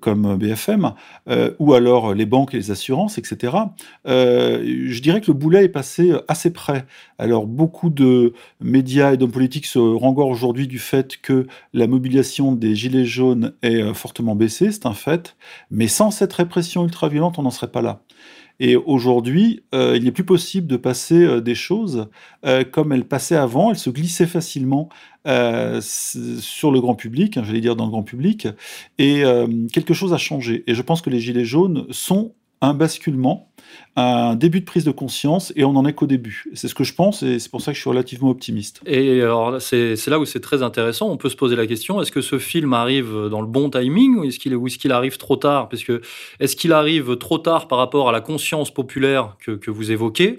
comme 0.00 0.36
BFM, 0.36 0.92
ou 1.58 1.74
alors 1.74 2.14
les 2.14 2.26
banques 2.26 2.54
et 2.54 2.56
les 2.56 2.70
assurances, 2.70 3.18
etc. 3.18 3.56
je 4.04 5.00
dirais 5.00 5.20
que 5.20 5.28
le 5.28 5.34
boulet 5.34 5.64
est 5.64 5.68
passé 5.68 6.12
assez 6.26 6.52
près. 6.52 6.86
Alors 7.18 7.46
beaucoup 7.46 7.90
de 7.90 8.32
médias 8.60 9.12
et 9.12 9.16
d'hommes 9.16 9.30
politiques 9.30 9.66
se 9.66 9.78
rengorent 9.78 10.28
aujourd'hui 10.28 10.66
du 10.66 10.78
fait 10.78 11.16
que 11.18 11.46
la 11.74 11.86
mobilisation 11.86 12.52
des 12.52 12.74
Gilets 12.74 13.04
jaunes 13.04 13.52
est 13.62 13.94
fortement 13.94 14.34
baissée, 14.34 14.72
c'est 14.72 14.86
un 14.86 14.94
fait, 14.94 15.36
mais 15.70 15.88
sans 15.88 16.10
cette 16.10 16.32
répression 16.32 16.84
ultra-violente, 16.84 17.38
on 17.38 17.42
n'en 17.42 17.50
serait 17.50 17.70
pas 17.70 17.82
là. 17.82 18.00
Et 18.60 18.76
aujourd'hui, 18.76 19.62
euh, 19.74 19.96
il 19.96 20.04
n'est 20.04 20.12
plus 20.12 20.24
possible 20.24 20.66
de 20.66 20.76
passer 20.76 21.22
euh, 21.22 21.40
des 21.40 21.54
choses 21.54 22.08
euh, 22.44 22.64
comme 22.64 22.92
elles 22.92 23.06
passaient 23.06 23.36
avant. 23.36 23.70
Elles 23.70 23.78
se 23.78 23.90
glissaient 23.90 24.26
facilement 24.26 24.88
sur 25.80 26.72
le 26.72 26.80
grand 26.80 26.94
public, 26.94 27.36
hein, 27.36 27.42
j'allais 27.44 27.60
dire 27.60 27.76
dans 27.76 27.84
le 27.84 27.90
grand 27.90 28.02
public, 28.02 28.48
et 28.96 29.22
quelque 29.74 29.92
chose 29.92 30.14
a 30.14 30.16
changé. 30.16 30.64
Et 30.66 30.72
je 30.72 30.80
pense 30.80 31.02
que 31.02 31.10
les 31.10 31.20
Gilets 31.20 31.44
jaunes 31.44 31.86
sont 31.90 32.32
un 32.62 32.72
basculement, 32.72 33.47
un 33.96 34.36
début 34.36 34.60
de 34.60 34.64
prise 34.64 34.84
de 34.84 34.90
conscience, 34.90 35.52
et 35.56 35.64
on 35.64 35.72
n'en 35.72 35.84
est 35.84 35.92
qu'au 35.92 36.06
début. 36.06 36.44
C'est 36.54 36.68
ce 36.68 36.74
que 36.74 36.84
je 36.84 36.94
pense, 36.94 37.22
et 37.22 37.38
c'est 37.38 37.50
pour 37.50 37.60
ça 37.60 37.72
que 37.72 37.76
je 37.76 37.80
suis 37.80 37.90
relativement 37.90 38.30
optimiste. 38.30 38.80
Et 38.86 39.22
alors, 39.22 39.60
c'est 39.60 40.06
là 40.06 40.18
où 40.18 40.24
c'est 40.24 40.40
très 40.40 40.62
intéressant. 40.62 41.08
On 41.10 41.16
peut 41.16 41.28
se 41.28 41.36
poser 41.36 41.56
la 41.56 41.66
question 41.66 42.00
est-ce 42.00 42.12
que 42.12 42.20
ce 42.20 42.38
film 42.38 42.72
arrive 42.72 43.28
dans 43.30 43.40
le 43.40 43.46
bon 43.46 43.70
timing, 43.70 44.16
ou 44.16 44.24
est-ce 44.24 44.38
qu'il 44.78 44.92
arrive 44.92 45.16
trop 45.16 45.36
tard? 45.36 45.68
Parce 45.68 45.82
que 45.82 46.00
est-ce 46.38 46.54
qu'il 46.54 46.72
arrive 46.72 47.16
trop 47.16 47.38
tard 47.38 47.68
par 47.68 47.78
rapport 47.78 48.08
à 48.08 48.12
la 48.12 48.20
conscience 48.20 48.72
populaire 48.72 49.36
que 49.40 49.70
vous 49.70 49.90
évoquez? 49.90 50.36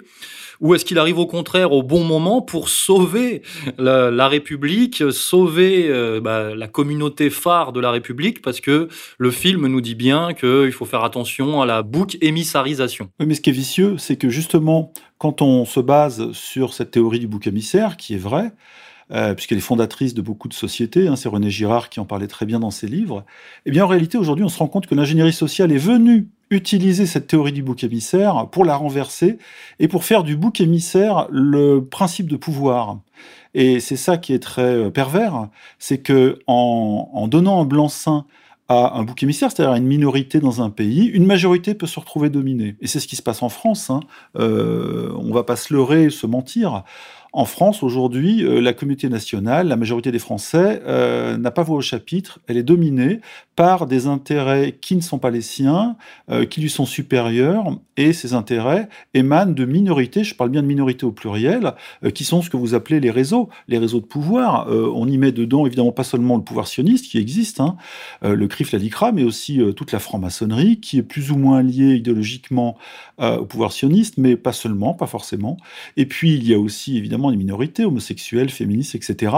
Ou 0.62 0.76
est-ce 0.76 0.86
qu'il 0.86 0.98
arrive 1.00 1.20
au 1.20 1.26
contraire 1.26 1.72
au 1.72 1.84
bon 1.84 2.04
moment 2.04 2.42
pour 2.42 2.70
sauver 2.70 3.42
la, 3.78 4.28
République, 4.28 5.04
sauver 5.12 5.88
euh, 5.90 6.20
bah, 6.22 6.56
la 6.56 6.68
communauté 6.68 7.30
phare 7.30 7.72
de 7.72 7.80
la 7.80 7.92
République? 7.92 8.42
Parce 8.42 8.60
que 8.60 8.90
le 9.18 9.32
film 9.32 9.68
nous 9.68 9.82
dit 9.82 9.96
bien 9.96 10.34
qu'il 10.34 10.72
faut 10.72 10.86
faire 10.86 11.04
attention 11.04 11.62
à 11.62 11.66
la 11.66 11.82
bouc 11.82 12.18
émissarisation. 12.22 13.10
Oui, 13.20 13.26
mais 13.26 13.36
ce 13.36 13.42
qui 13.42 13.50
est 13.50 13.54
vicieux, 13.54 13.98
c'est 13.98 14.18
que 14.18 14.30
justement, 14.30 14.92
quand 15.18 15.42
on 15.42 15.66
se 15.66 15.80
base 15.80 16.32
sur 16.34 16.74
cette 16.74 16.92
théorie 16.92 17.20
du 17.20 17.28
bouc 17.28 17.48
émissaire, 17.48 17.98
qui 17.98 18.16
est 18.16 18.20
vraie, 18.20 18.52
euh, 19.12 19.34
puisqu'elle 19.34 19.58
est 19.58 19.62
fondatrice 19.62 20.14
de 20.14 20.22
beaucoup 20.22 20.48
de 20.48 20.54
sociétés, 20.54 21.08
hein, 21.08 21.16
c'est 21.16 21.30
René 21.30 21.50
Girard 21.50 21.90
qui 21.90 22.00
en 22.00 22.06
parlait 22.06 22.28
très 22.28 22.46
bien 22.46 22.60
dans 22.60 22.70
ses 22.70 22.86
livres, 22.86 23.26
eh 23.66 23.72
bien 23.72 23.86
en 23.86 23.88
réalité 23.88 24.20
aujourd'hui 24.20 24.46
on 24.46 24.50
se 24.50 24.60
rend 24.60 24.68
compte 24.68 24.86
que 24.86 24.94
l'ingénierie 24.94 25.34
sociale 25.34 25.72
est 25.72 25.80
venue 25.80 26.28
utiliser 26.52 27.06
cette 27.06 27.28
théorie 27.28 27.52
du 27.52 27.64
bouc 27.64 27.84
émissaire 27.84 28.48
pour 28.52 28.66
la 28.66 28.76
renverser 28.76 29.38
et 29.80 29.88
pour 29.88 30.04
faire 30.04 30.24
du 30.24 30.36
bouc 30.36 30.62
émissaire 30.62 31.28
le 31.30 31.86
principe 31.86 32.28
de 32.28 32.36
pouvoir. 32.38 32.98
Et 33.54 33.80
c'est 33.80 33.96
ça 33.96 34.18
qui 34.18 34.34
est 34.34 34.40
très 34.40 34.62
euh, 34.62 34.90
pervers, 34.90 35.48
c'est 35.80 36.00
que 36.00 36.40
en, 36.48 37.28
donnant 37.28 37.62
un 37.62 37.66
blanc-seing 37.66 38.26
à 38.68 38.98
un 38.98 39.04
bouc 39.04 39.24
émissaire, 39.24 39.52
c'est-à-dire 39.52 39.74
à 39.74 39.78
une 39.78 39.88
minorité 39.88 40.40
dans 40.40 40.62
un 40.62 40.70
pays, 40.70 41.06
une 41.06 41.26
majorité 41.26 41.74
peut 41.74 41.88
se 41.88 42.00
retrouver 42.00 42.30
dominée. 42.30 42.76
Et 42.82 42.88
c'est 42.88 43.00
ce 43.00 43.08
qui 43.08 43.16
se 43.16 43.24
passe 43.24 43.42
en 43.42 43.50
France. 43.50 43.90
Hein. 43.90 44.02
Euh, 44.38 45.12
on 45.18 45.34
va 45.34 45.44
pas 45.44 45.56
se 45.56 45.74
leurrer, 45.74 46.12
se 46.12 46.28
mentir. 46.28 46.84
En 47.32 47.46
France, 47.46 47.84
aujourd'hui, 47.84 48.44
euh, 48.44 48.60
la 48.60 48.74
communauté 48.74 49.08
nationale, 49.08 49.68
la 49.68 49.76
majorité 49.76 50.12
des 50.12 50.20
Français, 50.20 50.82
euh, 50.86 51.38
n'a 51.38 51.52
pas 51.52 51.62
voix 51.62 51.78
au 51.78 51.82
chapitre. 51.82 52.40
Elle 52.48 52.58
est 52.58 52.64
dominée 52.64 53.22
par 53.56 53.86
des 53.86 54.08
intérêts 54.08 54.76
qui 54.80 54.96
ne 54.96 55.02
sont 55.02 55.20
pas 55.20 55.30
les 55.30 55.42
siens, 55.42 55.96
euh, 56.32 56.46
qui 56.46 56.60
lui 56.62 56.70
sont 56.70 56.86
supérieurs, 56.86 57.78
et 58.00 58.14
ces 58.14 58.34
intérêts 58.34 58.88
émanent 59.14 59.52
de 59.52 59.66
minorités, 59.66 60.24
je 60.24 60.34
parle 60.34 60.50
bien 60.50 60.62
de 60.62 60.68
minorités 60.68 61.06
au 61.06 61.12
pluriel, 61.12 61.74
qui 62.14 62.24
sont 62.24 62.42
ce 62.42 62.50
que 62.50 62.58
vous 62.58 62.74
appelez 62.74 63.00
les 63.00 63.12
réseaux, 63.12 63.50
les 63.68 63.78
réseaux 63.78 64.00
de 64.00 64.06
pouvoir. 64.06 64.68
on 64.70 65.08
y 65.08 65.18
met 65.18 65.32
dedans, 65.32 65.66
évidemment, 65.66 65.92
pas 65.92 66.04
seulement 66.04 66.38
le 66.38 66.44
pouvoir 66.44 66.68
sioniste 66.68 67.06
qui 67.06 67.18
existe, 67.18 67.60
hein, 67.60 67.76
le 68.22 68.48
CRIF, 68.48 68.72
la 68.72 68.80
LICRA, 68.80 69.12
mais 69.12 69.24
aussi 69.24 69.62
toute 69.76 69.92
la 69.92 70.00
franc-maçonnerie, 70.00 70.80
qui 70.80 70.98
est 70.98 71.04
plus 71.04 71.32
ou 71.32 71.38
moins 71.38 71.62
liée 71.62 71.96
idéologiquement 71.96 72.78
au 73.18 73.46
pouvoir 73.46 73.74
sioniste, 73.74 74.18
mais 74.18 74.38
pas 74.38 74.54
seulement, 74.54 74.94
pas 74.94 75.08
forcément. 75.08 75.58
Et 75.98 76.06
puis, 76.06 76.34
il 76.34 76.48
y 76.48 76.54
a 76.54 76.60
aussi, 76.60 76.98
évidemment, 76.98 77.30
les 77.30 77.38
minorités, 77.38 77.84
homosexuelles, 77.84 78.50
féministes, 78.50 78.96
etc. 78.96 79.32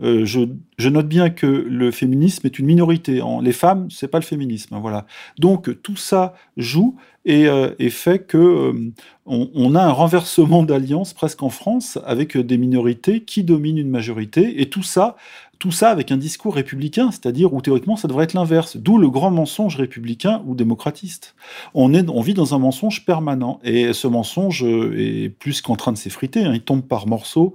Euh, 0.00 0.24
je, 0.24 0.88
note 0.88 1.08
bien 1.08 1.30
que 1.30 1.46
le 1.46 1.90
féminisme 1.90 2.46
est 2.46 2.58
une 2.58 2.66
minorité. 2.66 3.20
les 3.42 3.52
femmes, 3.52 3.90
c'est 3.90 4.08
pas 4.08 4.18
le 4.18 4.24
féminisme. 4.24 4.74
Hein, 4.74 4.80
voilà. 4.80 5.06
Donc 5.38 5.82
tout 5.82 5.96
ça 5.96 6.34
joue 6.56 6.96
et, 7.28 7.46
euh, 7.46 7.70
fait 7.90 8.20
que 8.20 8.38
euh, 8.38 8.92
on, 9.26 9.74
a 9.74 9.82
un 9.82 9.92
renversement 9.92 10.62
d'alliance 10.62 11.12
presque 11.12 11.42
en 11.42 11.50
France 11.50 11.98
avec 12.06 12.38
des 12.38 12.56
minorités 12.56 13.20
qui 13.20 13.44
dominent 13.44 13.78
une 13.78 13.90
majorité. 13.90 14.62
Et 14.62 14.70
tout 14.70 14.82
ça 14.82 15.16
tout 15.58 15.72
ça 15.72 15.90
avec 15.90 16.12
un 16.12 16.16
discours 16.16 16.54
républicain, 16.54 17.10
c'est-à-dire 17.10 17.52
où 17.52 17.60
théoriquement 17.60 17.96
ça 17.96 18.06
devrait 18.06 18.22
être 18.22 18.34
l'inverse, 18.34 18.76
d'où 18.76 18.96
le 18.96 19.10
grand 19.10 19.32
mensonge 19.32 19.74
républicain 19.74 20.40
ou 20.46 20.54
démocratiste. 20.54 21.34
On, 21.74 21.92
est, 21.94 22.08
on 22.08 22.20
vit 22.20 22.34
dans 22.34 22.54
un 22.54 22.60
mensonge 22.60 23.04
permanent, 23.04 23.58
et 23.64 23.92
ce 23.92 24.06
mensonge 24.06 24.62
est 24.62 25.30
plus 25.30 25.60
qu'en 25.60 25.74
train 25.74 25.90
de 25.90 25.98
s'effriter, 25.98 26.44
hein. 26.44 26.52
il 26.54 26.60
tombe 26.60 26.82
par 26.82 27.08
morceaux, 27.08 27.54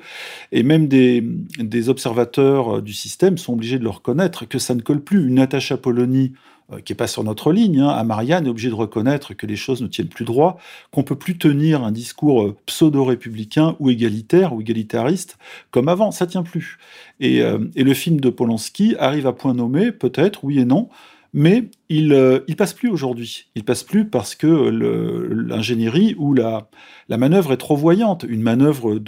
et 0.51 0.63
même 0.63 0.89
des, 0.89 1.23
des 1.59 1.87
observateurs 1.87 2.81
du 2.81 2.91
système 2.91 3.37
sont 3.37 3.53
obligés 3.53 3.79
de 3.79 3.85
le 3.85 3.89
reconnaître, 3.89 4.49
que 4.49 4.59
ça 4.59 4.75
ne 4.75 4.81
colle 4.81 5.01
plus. 5.01 5.25
Une 5.25 5.39
attache 5.39 5.71
à 5.71 5.77
Polonie 5.77 6.33
euh, 6.33 6.52
qui 6.83 6.93
n'est 6.93 6.97
pas 6.97 7.07
sur 7.07 7.23
notre 7.23 7.51
ligne, 7.51 7.79
hein, 7.79 7.89
à 7.89 8.03
Marianne 8.03 8.45
est 8.45 8.49
obligé 8.49 8.69
de 8.69 8.75
reconnaître 8.75 9.33
que 9.33 9.45
les 9.45 9.55
choses 9.55 9.81
ne 9.81 9.87
tiennent 9.87 10.07
plus 10.07 10.25
droit, 10.25 10.57
qu'on 10.91 11.03
peut 11.03 11.15
plus 11.15 11.37
tenir 11.37 11.83
un 11.83 11.91
discours 11.91 12.43
euh, 12.43 12.57
pseudo-républicain 12.65 13.75
ou 13.79 13.89
égalitaire 13.89 14.53
ou 14.53 14.61
égalitariste 14.61 15.37
comme 15.71 15.87
avant, 15.87 16.11
ça 16.11 16.27
tient 16.27 16.43
plus. 16.43 16.77
Euh, 17.21 17.67
et 17.75 17.83
le 17.83 17.93
film 17.93 18.19
de 18.19 18.29
Polanski 18.29 18.95
arrive 18.99 19.27
à 19.27 19.33
point 19.33 19.53
nommé, 19.53 19.91
peut-être, 19.91 20.43
oui 20.43 20.59
et 20.59 20.65
non, 20.65 20.89
mais 21.33 21.71
il 21.89 22.09
ne 22.09 22.15
euh, 22.15 22.55
passe 22.57 22.73
plus 22.73 22.89
aujourd'hui. 22.89 23.47
Il 23.55 23.63
passe 23.65 23.83
plus 23.83 24.07
parce 24.07 24.35
que 24.35 24.47
l'ingénierie 24.47 26.15
ou 26.19 26.33
la, 26.33 26.69
la 27.09 27.17
manœuvre 27.17 27.53
est 27.53 27.57
trop 27.57 27.75
voyante. 27.75 28.23
Une 28.27 28.41
manœuvre 28.41 28.99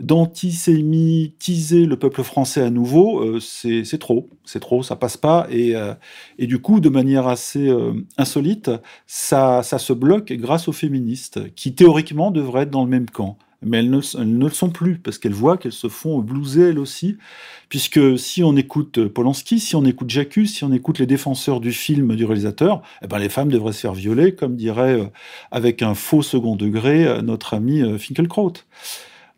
d'antisémitiser 0.00 1.84
le 1.84 1.98
peuple 1.98 2.22
français 2.22 2.62
à 2.62 2.70
nouveau, 2.70 3.20
euh, 3.20 3.40
c'est 3.40 3.98
trop, 3.98 4.30
c'est 4.44 4.60
trop, 4.60 4.82
ça 4.82 4.96
passe 4.96 5.18
pas. 5.18 5.46
Et, 5.50 5.76
euh, 5.76 5.92
et, 6.38 6.46
du 6.46 6.60
coup, 6.60 6.80
de 6.80 6.88
manière 6.88 7.28
assez 7.28 7.70
insolite, 8.16 8.70
ça, 9.06 9.62
ça 9.62 9.78
se 9.78 9.92
bloque 9.92 10.32
grâce 10.32 10.68
aux 10.68 10.72
féministes, 10.72 11.54
qui 11.54 11.74
théoriquement 11.74 12.30
devraient 12.30 12.62
être 12.62 12.70
dans 12.70 12.84
le 12.84 12.90
même 12.90 13.10
camp 13.10 13.36
mais 13.66 13.78
elles 13.78 13.90
ne, 13.90 14.44
le 14.44 14.50
sont 14.50 14.70
plus, 14.70 14.98
parce 14.98 15.18
qu'elles 15.18 15.34
voient 15.34 15.58
qu'elles 15.58 15.72
se 15.72 15.88
font 15.88 16.20
blouser 16.20 16.70
elles 16.70 16.78
aussi, 16.78 17.18
puisque 17.68 18.18
si 18.18 18.44
on 18.44 18.56
écoute 18.56 19.06
Polanski, 19.08 19.60
si 19.60 19.76
on 19.76 19.84
écoute 19.84 20.08
Jacques, 20.10 20.38
si 20.46 20.64
on 20.64 20.72
écoute 20.72 20.98
les 20.98 21.06
défenseurs 21.06 21.60
du 21.60 21.72
film 21.72 22.14
du 22.16 22.24
réalisateur, 22.24 22.82
eh 23.02 23.06
ben 23.06 23.18
les 23.18 23.28
femmes 23.28 23.50
devraient 23.50 23.72
se 23.72 23.80
faire 23.80 23.94
violer, 23.94 24.34
comme 24.34 24.56
dirait 24.56 25.00
euh, 25.00 25.06
avec 25.50 25.82
un 25.82 25.94
faux 25.94 26.22
second 26.22 26.56
degré 26.56 27.06
euh, 27.06 27.22
notre 27.22 27.54
ami 27.54 27.82
euh, 27.82 27.98
Finkelkraut. 27.98 28.52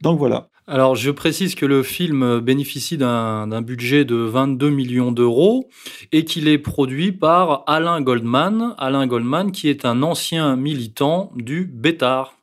Donc 0.02 0.18
voilà. 0.18 0.48
Alors, 0.70 0.96
je 0.96 1.10
précise 1.10 1.54
que 1.54 1.64
le 1.64 1.82
film 1.82 2.40
bénéficie 2.40 2.98
d'un 2.98 3.62
budget 3.62 4.04
de 4.04 4.16
22 4.16 4.68
millions 4.68 5.12
d'euros 5.12 5.70
et 6.12 6.26
qu'il 6.26 6.46
est 6.46 6.58
produit 6.58 7.10
par 7.10 7.64
Alain 7.66 8.02
Goldman. 8.02 8.74
Alain 8.76 9.06
Goldman, 9.06 9.50
qui 9.50 9.70
est 9.70 9.86
un 9.86 10.02
ancien 10.02 10.56
militant 10.56 11.32
du 11.36 11.64
Bétard 11.64 12.37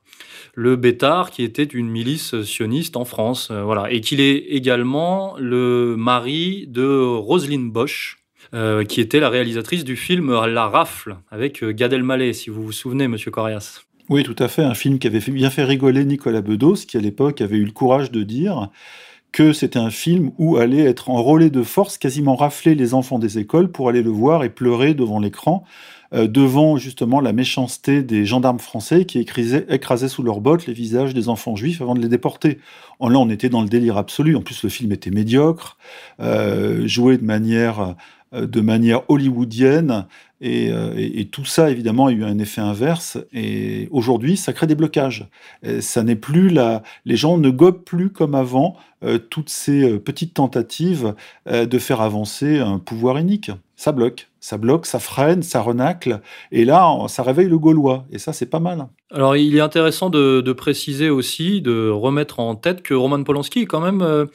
le 0.55 0.75
Bétard, 0.75 1.31
qui 1.31 1.43
était 1.43 1.63
une 1.63 1.89
milice 1.89 2.41
sioniste 2.41 2.97
en 2.97 3.05
France, 3.05 3.49
euh, 3.51 3.63
voilà, 3.63 3.91
et 3.91 4.01
qu'il 4.01 4.19
est 4.19 4.37
également 4.37 5.35
le 5.37 5.95
mari 5.97 6.65
de 6.67 6.99
Roselyne 6.99 7.71
Bosch, 7.71 8.17
qui 8.87 9.01
était 9.01 9.19
la 9.19 9.29
réalisatrice 9.29 9.83
du 9.83 9.97
film 9.97 10.31
La 10.45 10.69
Rafle 10.69 11.17
avec 11.29 11.61
Gad 11.61 11.91
Elmaleh, 11.91 12.31
si 12.31 12.49
vous 12.49 12.63
vous 12.63 12.71
souvenez, 12.71 13.09
Monsieur 13.09 13.29
Corias. 13.29 13.81
Oui, 14.09 14.23
tout 14.23 14.35
à 14.39 14.47
fait. 14.47 14.63
Un 14.63 14.75
film 14.75 14.97
qui 14.97 15.07
avait 15.07 15.19
bien 15.19 15.49
fait 15.49 15.65
rigoler 15.65 16.05
Nicolas 16.05 16.41
Bedos, 16.41 16.85
qui 16.87 16.95
à 16.95 17.01
l'époque 17.01 17.41
avait 17.41 17.57
eu 17.57 17.65
le 17.65 17.71
courage 17.71 18.11
de 18.11 18.23
dire 18.23 18.69
que 19.35 19.51
c'était 19.51 19.79
un 19.79 19.89
film 19.89 20.31
où 20.37 20.55
allait 20.55 20.85
être 20.85 21.09
enrôlé 21.09 21.49
de 21.49 21.61
force, 21.61 21.97
quasiment 21.97 22.37
rafler 22.37 22.73
les 22.73 22.93
enfants 22.93 23.19
des 23.19 23.37
écoles 23.37 23.69
pour 23.69 23.89
aller 23.89 24.01
le 24.01 24.09
voir 24.09 24.45
et 24.45 24.49
pleurer 24.49 24.93
devant 24.93 25.19
l'écran, 25.19 25.65
euh, 25.65 25.69
devant 26.15 26.77
justement 26.77 27.19
la 27.19 27.33
méchanceté 27.33 28.01
des 28.01 28.25
gendarmes 28.25 28.59
français 28.59 29.05
qui 29.05 29.19
écrasaient, 29.19 30.07
sous 30.07 30.23
leurs 30.23 30.41
bottes 30.41 30.65
les 30.65 30.73
visages 30.73 31.13
des 31.13 31.29
enfants 31.29 31.55
juifs 31.55 31.81
avant 31.81 31.93
de 31.93 32.01
les 32.01 32.07
déporter. 32.07 32.59
Là, 33.01 33.19
on 33.19 33.29
était 33.29 33.49
dans 33.49 33.61
le 33.61 33.67
délire 33.67 33.97
absolu. 33.97 34.35
En 34.35 34.41
plus, 34.41 34.63
le 34.63 34.69
film 34.69 34.91
était 34.91 35.11
médiocre, 35.11 35.77
euh, 36.19 36.87
joué 36.87 37.17
de 37.17 37.25
manière 37.25 37.95
euh, 38.35 38.47
de 38.47 38.61
manière 38.61 39.01
hollywoodienne. 39.09 40.05
Euh, 40.43 40.93
et, 40.97 41.25
tout 41.25 41.45
ça, 41.45 41.71
évidemment, 41.71 42.07
a 42.07 42.11
eu 42.11 42.23
un 42.23 42.37
effet 42.39 42.61
inverse. 42.61 43.17
Et 43.33 43.87
aujourd'hui, 43.91 44.37
ça 44.37 44.53
crée 44.53 44.67
des 44.67 44.75
blocages. 44.75 45.27
ça 45.79 46.03
n'est 46.03 46.15
plus 46.15 46.49
là. 46.49 46.83
Les 47.05 47.15
gens 47.15 47.37
ne 47.37 47.49
gobent 47.49 47.83
plus 47.83 48.09
comme 48.09 48.35
avant 48.35 48.75
euh, 49.03 49.17
toutes 49.17 49.49
ces 49.49 49.97
petites 49.99 50.33
tentatives 50.33 51.15
de 51.47 51.79
faire 51.79 52.01
avancer 52.01 52.59
un 52.59 52.79
pouvoir 52.79 53.17
unique. 53.17 53.51
Ça 53.75 53.91
bloque, 53.91 54.29
ça 54.45 54.59
bloque, 54.59 54.85
ça 54.85 54.99
freine, 54.99 55.41
ça 55.41 55.59
renacle. 55.59 56.21
Et 56.51 56.65
là, 56.65 56.95
ça 57.07 57.23
réveille 57.23 57.47
le 57.47 57.57
Gaulois. 57.57 58.05
Et 58.11 58.19
ça, 58.19 58.31
c'est 58.31 58.45
pas 58.45 58.59
mal. 58.59 58.85
Alors, 59.11 59.35
il 59.35 59.57
est 59.57 59.59
intéressant 59.59 60.11
de, 60.11 60.53
préciser 60.53 61.09
aussi, 61.09 61.63
de 61.63 61.89
remettre 61.89 62.39
en 62.39 62.53
tête 62.53 62.83
que 62.83 62.93
Roman 62.93 63.23
Polanski 63.23 63.61
est 63.61 63.65
quand 63.65 63.81
même 63.81 64.27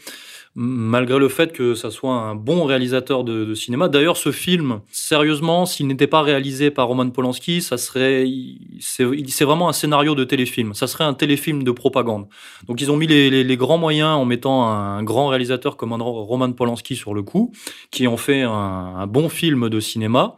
malgré 0.56 1.18
le 1.18 1.28
fait 1.28 1.52
que 1.52 1.74
ça 1.74 1.90
soit 1.90 2.12
un 2.12 2.34
bon 2.34 2.64
réalisateur 2.64 3.24
de, 3.24 3.54
cinéma. 3.54 3.88
D'ailleurs, 3.88 4.16
ce 4.16 4.32
film, 4.32 4.80
sérieusement, 4.90 5.64
s'il 5.64 5.86
n'était 5.86 6.06
pas 6.06 6.22
réalisé 6.22 6.70
par 6.70 6.88
Roman 6.88 7.08
Polanski, 7.10 7.62
ça 7.62 7.78
serait, 7.78 8.26
c'est 8.80 9.44
vraiment 9.44 9.68
un 9.68 9.72
scénario 9.72 10.14
de 10.14 10.24
téléfilm. 10.24 10.74
Ça 10.74 10.86
serait 10.86 11.04
un 11.04 11.14
téléfilm 11.14 11.62
de 11.62 11.70
propagande. 11.70 12.26
Donc, 12.66 12.80
ils 12.80 12.90
ont 12.90 12.96
mis 12.96 13.06
les, 13.06 13.56
grands 13.56 13.78
moyens 13.78 14.10
en 14.10 14.24
mettant 14.24 14.68
un 14.68 15.02
grand 15.02 15.28
réalisateur 15.28 15.76
comme 15.76 15.92
Roman 15.92 16.52
Polanski 16.52 16.96
sur 16.96 17.14
le 17.14 17.22
coup, 17.22 17.52
qui 17.90 18.08
ont 18.08 18.16
fait 18.16 18.42
un 18.42 19.06
bon 19.06 19.28
film 19.28 19.68
de 19.68 19.80
cinéma. 19.80 20.36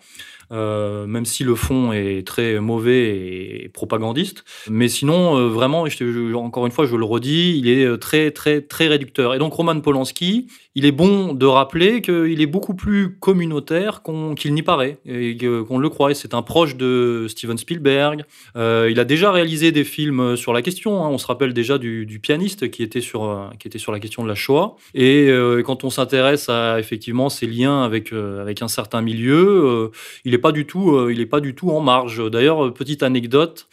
Euh, 0.53 1.07
même 1.07 1.25
si 1.25 1.45
le 1.45 1.55
fond 1.55 1.93
est 1.93 2.27
très 2.27 2.61
mauvais 2.61 3.65
et 3.65 3.71
propagandiste. 3.73 4.45
Mais 4.69 4.89
sinon, 4.89 5.39
euh, 5.39 5.49
vraiment, 5.49 5.87
encore 6.35 6.67
une 6.67 6.73
fois, 6.73 6.85
je 6.85 6.95
le 6.95 7.05
redis, 7.05 7.59
il 7.59 7.69
est 7.69 7.87
euh, 7.87 7.97
très, 7.97 8.31
très, 8.31 8.61
très 8.61 8.87
réducteur. 8.87 9.35
Et 9.35 9.39
donc, 9.39 9.55
Roman 9.55 9.81
Polanski, 9.81 10.49
il 10.75 10.85
est 10.85 10.93
bon 10.93 11.33
de 11.33 11.47
rappeler 11.47 12.03
qu'il 12.03 12.41
est 12.41 12.47
beaucoup 12.47 12.75
plus 12.75 13.17
communautaire 13.19 14.03
qu'il 14.37 14.53
n'y 14.53 14.63
paraît, 14.63 14.99
et 15.07 15.37
qu'on 15.37 15.79
le 15.79 15.89
croit. 15.89 16.15
C'est 16.15 16.35
un 16.35 16.43
proche 16.43 16.77
de 16.77 17.27
Steven 17.29 17.57
Spielberg. 17.57 18.25
il 18.57 19.01
a 19.01 19.05
déjà 19.05 19.33
réalisé 19.33 19.71
des 19.71 19.85
films 19.85 20.37
sur 20.37 20.53
la 20.53 20.63
question. 20.63 21.05
Hein. 21.05 21.09
On 21.09 21.19
se 21.19 21.27
rappelle 21.27 21.53
déjà 21.53 21.79
du, 21.79 22.21
pianiste 22.23 22.71
qui 22.71 22.83
était, 22.83 23.01
sur, 23.01 23.51
qui 23.59 23.69
était 23.69 23.79
sur 23.79 23.93
la 23.93 24.01
question 24.01 24.23
de 24.23 24.29
la 24.29 24.35
Shoah. 24.35 24.77
Et 24.95 25.31
quand 25.65 25.85
on 25.85 25.91
s'intéresse 25.91 26.49
à 26.49 26.79
effectivement 26.79 27.29
ses 27.29 27.47
liens 27.47 27.83
avec, 27.83 28.13
avec 28.13 28.63
un 28.63 28.69
certain 28.69 29.03
milieu, 29.03 29.91
il 30.25 30.33
est 30.33 30.42
pas 30.43 30.53
du 30.53 30.67
tout, 30.67 30.91
euh, 30.91 31.27
pas 31.27 31.41
du 31.41 31.55
tout 31.55 31.71
en 31.71 31.81
marge. 31.81 32.31
D'ailleurs, 32.31 32.67
euh, 32.67 32.71
petite 32.71 33.03
anecdote, 33.03 33.69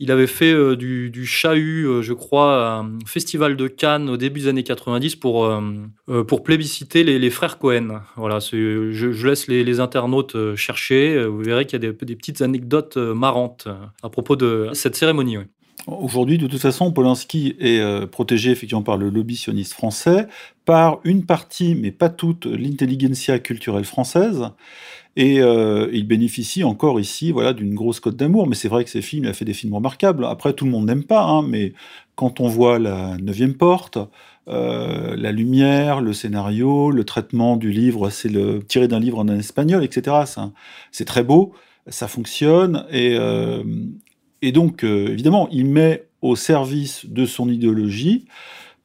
il 0.00 0.10
avait 0.12 0.26
fait 0.26 0.52
euh, 0.52 0.76
du, 0.76 1.24
chahut, 1.24 2.02
je 2.02 2.12
crois, 2.12 2.80
un 2.80 2.98
festival 3.06 3.56
de 3.56 3.68
Cannes 3.68 4.10
au 4.10 4.16
début 4.18 4.40
des 4.40 4.48
années 4.48 4.62
90 4.62 5.16
pour, 5.16 5.50
pour 6.26 6.42
plébisciter 6.42 7.02
les, 7.04 7.30
frères 7.30 7.58
Cohen. 7.58 8.00
Voilà, 8.16 8.38
je, 8.38 9.26
laisse 9.26 9.48
les, 9.48 9.80
internautes 9.80 10.54
chercher. 10.54 11.24
Vous 11.24 11.40
verrez 11.40 11.64
qu'il 11.64 11.82
y 11.82 11.86
a 11.86 11.90
des, 11.90 12.06
des, 12.06 12.16
petites 12.16 12.42
anecdotes 12.42 12.96
marrantes 12.96 13.68
à 14.02 14.08
propos 14.08 14.36
de 14.36 14.70
cette 14.72 14.94
cérémonie. 14.94 15.38
Aujourd'hui, 15.86 16.38
de 16.38 16.46
toute 16.46 16.60
façon, 16.60 16.92
Polanski 16.92 17.56
est 17.58 18.06
protégé 18.06 18.50
effectivement 18.50 18.82
par 18.82 18.98
le 18.98 19.08
lobby 19.08 19.36
sioniste 19.36 19.72
français, 19.72 20.28
par 20.64 21.00
une 21.02 21.24
partie, 21.24 21.74
mais 21.74 21.90
pas 21.90 22.10
toute, 22.10 22.46
l'intelligentsia 22.46 23.38
culturelle 23.38 23.86
française. 23.86 24.50
Et 25.18 25.40
euh, 25.40 25.88
il 25.92 26.06
bénéficie 26.06 26.62
encore 26.62 27.00
ici 27.00 27.32
voilà, 27.32 27.52
d'une 27.52 27.74
grosse 27.74 27.98
cote 27.98 28.14
d'amour. 28.14 28.46
Mais 28.46 28.54
c'est 28.54 28.68
vrai 28.68 28.84
que 28.84 28.90
ces 28.90 29.02
films, 29.02 29.24
il 29.24 29.28
a 29.28 29.32
fait 29.32 29.44
des 29.44 29.52
films 29.52 29.74
remarquables. 29.74 30.24
Après, 30.24 30.52
tout 30.52 30.64
le 30.64 30.70
monde 30.70 30.86
n'aime 30.86 31.02
pas, 31.02 31.24
hein, 31.24 31.42
mais 31.42 31.72
quand 32.14 32.38
on 32.38 32.46
voit 32.46 32.78
La 32.78 33.16
Neuvième 33.18 33.54
Porte, 33.54 33.98
euh, 34.46 35.16
la 35.16 35.32
lumière, 35.32 36.00
le 36.00 36.12
scénario, 36.12 36.92
le 36.92 37.02
traitement 37.02 37.56
du 37.56 37.72
livre, 37.72 38.10
c'est 38.10 38.30
tiré 38.68 38.86
d'un 38.86 39.00
livre 39.00 39.18
en 39.18 39.26
espagnol, 39.26 39.82
etc. 39.82 40.18
C'est 40.92 41.04
très 41.04 41.24
beau, 41.24 41.52
ça 41.88 42.06
fonctionne. 42.06 42.84
Et, 42.92 43.16
euh, 43.18 43.64
et 44.40 44.52
donc, 44.52 44.84
évidemment, 44.84 45.48
il 45.50 45.66
met 45.66 46.06
au 46.22 46.36
service 46.36 47.06
de 47.06 47.26
son 47.26 47.48
idéologie 47.48 48.26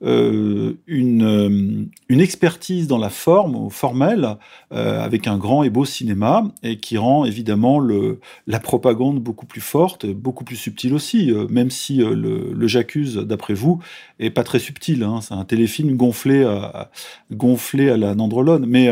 euh, 0.04 0.74
une, 0.86 1.24
euh, 1.24 1.86
une, 2.10 2.20
expertise 2.20 2.88
dans 2.88 2.98
la 2.98 3.10
forme, 3.10 3.70
formelle, 3.70 4.36
euh, 4.74 5.02
avec 5.02 5.28
un 5.28 5.38
grand 5.38 5.64
et 5.64 5.70
beau 5.70 5.86
cinéma, 5.86 6.52
et 6.62 6.78
qui 6.78 6.98
rend 6.98 7.24
évidemment 7.24 7.80
le, 7.80 8.20
la 8.46 8.60
propagande 8.60 9.20
beaucoup 9.20 9.46
plus 9.46 9.62
forte, 9.62 10.06
beaucoup 10.06 10.44
plus 10.44 10.58
subtile 10.58 10.94
aussi, 10.94 11.32
même 11.50 11.70
si 11.70 11.98
le, 11.98 12.54
le 12.54 12.68
J'accuse, 12.68 13.16
d'après 13.16 13.54
vous, 13.54 13.80
est 14.20 14.30
pas 14.30 14.44
très 14.44 14.60
subtil. 14.60 15.04
Hein, 15.04 15.20
c'est 15.22 15.36
un 15.36 15.46
téléfilm 15.46 15.96
gonflé 15.96 16.44
à, 16.44 16.90
gonflé 17.32 17.90
à 17.90 17.98
la 17.98 18.16
Nandrolone. 18.16 18.66
Mais 18.66 18.90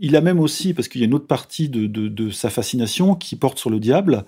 il 0.00 0.16
a 0.16 0.20
même 0.20 0.40
aussi, 0.40 0.74
parce 0.74 0.88
qu'il 0.88 1.00
y 1.00 1.04
a 1.04 1.06
une 1.06 1.14
autre 1.14 1.26
partie 1.26 1.68
de, 1.68 1.86
de, 1.86 2.30
sa 2.30 2.50
fascination 2.50 3.14
qui 3.14 3.36
porte 3.36 3.58
sur 3.58 3.70
le 3.70 3.78
diable, 3.78 4.24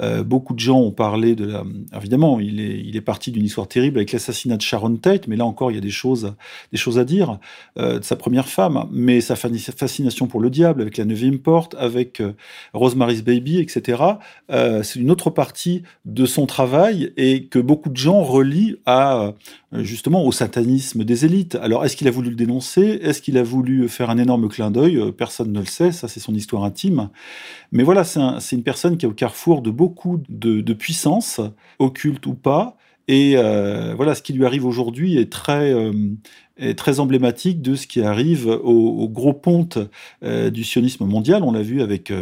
euh, 0.00 0.22
beaucoup 0.22 0.54
de 0.54 0.60
gens 0.60 0.78
ont 0.78 0.92
parlé 0.92 1.34
de 1.34 1.44
la. 1.44 1.64
Évidemment, 1.96 2.38
il 2.38 2.60
est, 2.60 2.80
il 2.80 2.96
est 2.96 3.00
parti 3.00 3.32
d'une 3.32 3.44
histoire 3.44 3.66
terrible 3.66 3.98
avec 3.98 4.12
l'assassinat 4.12 4.56
de 4.56 4.62
Sharon 4.62 4.96
Tate, 4.96 5.26
mais 5.26 5.36
là 5.36 5.44
encore, 5.44 5.72
il 5.72 5.74
y 5.74 5.78
a 5.78 5.82
des 5.82 5.90
choses, 5.90 6.34
des 6.70 6.78
choses 6.78 6.98
à 6.98 7.04
dire 7.04 7.38
euh, 7.78 7.98
de 7.98 8.04
sa 8.04 8.14
première 8.14 8.48
femme. 8.48 8.88
Mais 8.92 9.20
sa 9.20 9.34
fascination 9.34 10.28
pour 10.28 10.40
le 10.40 10.50
diable, 10.50 10.82
avec 10.82 10.96
la 10.96 11.04
neuvième 11.04 11.40
porte, 11.40 11.74
avec 11.78 12.20
euh, 12.20 12.34
Rosemary's 12.72 13.22
Baby, 13.22 13.58
etc., 13.58 14.02
c'est 14.48 15.00
une 15.00 15.10
autre 15.10 15.30
partie 15.30 15.82
de 16.04 16.24
son 16.24 16.46
travail 16.46 17.12
et 17.16 17.46
que 17.46 17.58
beaucoup 17.58 17.90
de 17.90 17.96
gens 17.96 18.22
relient 18.22 18.76
à 18.86 19.34
justement 19.72 20.24
au 20.24 20.32
satanisme 20.32 21.04
des 21.04 21.24
élites. 21.24 21.56
Alors, 21.56 21.84
est-ce 21.84 21.96
qu'il 21.96 22.08
a 22.08 22.10
voulu 22.10 22.30
le 22.30 22.36
dénoncer? 22.36 22.98
Est-ce 23.02 23.20
qu'il 23.20 23.36
a 23.36 23.42
voulu 23.42 23.88
faire 23.88 24.10
un 24.10 24.18
énorme 24.18 24.48
clin 24.48 24.70
d'œil? 24.70 25.07
Personne 25.10 25.52
ne 25.52 25.60
le 25.60 25.66
sait. 25.66 25.92
Ça, 25.92 26.08
c'est 26.08 26.20
son 26.20 26.34
histoire 26.34 26.64
intime. 26.64 27.10
Mais 27.72 27.82
voilà, 27.82 28.04
c'est 28.04 28.56
une 28.56 28.62
personne 28.62 28.96
qui 28.96 29.06
est 29.06 29.08
au 29.08 29.14
carrefour 29.14 29.62
de 29.62 29.70
beaucoup 29.70 30.22
de, 30.28 30.72
puissance, 30.72 31.40
occulte 31.78 32.26
ou 32.26 32.34
pas. 32.34 32.76
Et 33.08 33.32
euh, 33.36 33.94
voilà, 33.96 34.14
ce 34.14 34.22
qui 34.22 34.34
lui 34.34 34.44
arrive 34.44 34.66
aujourd'hui 34.66 35.16
est 35.16 35.32
très, 35.32 35.72
euh, 35.72 35.92
est 36.58 36.78
très 36.78 37.00
emblématique 37.00 37.62
de 37.62 37.74
ce 37.74 37.86
qui 37.86 38.02
arrive 38.02 38.48
au, 38.48 39.08
gros 39.08 39.32
ponte 39.32 39.78
euh, 40.22 40.50
du 40.50 40.62
sionisme 40.62 41.06
mondial. 41.06 41.42
On 41.42 41.52
l'a 41.52 41.62
vu 41.62 41.80
avec 41.80 42.12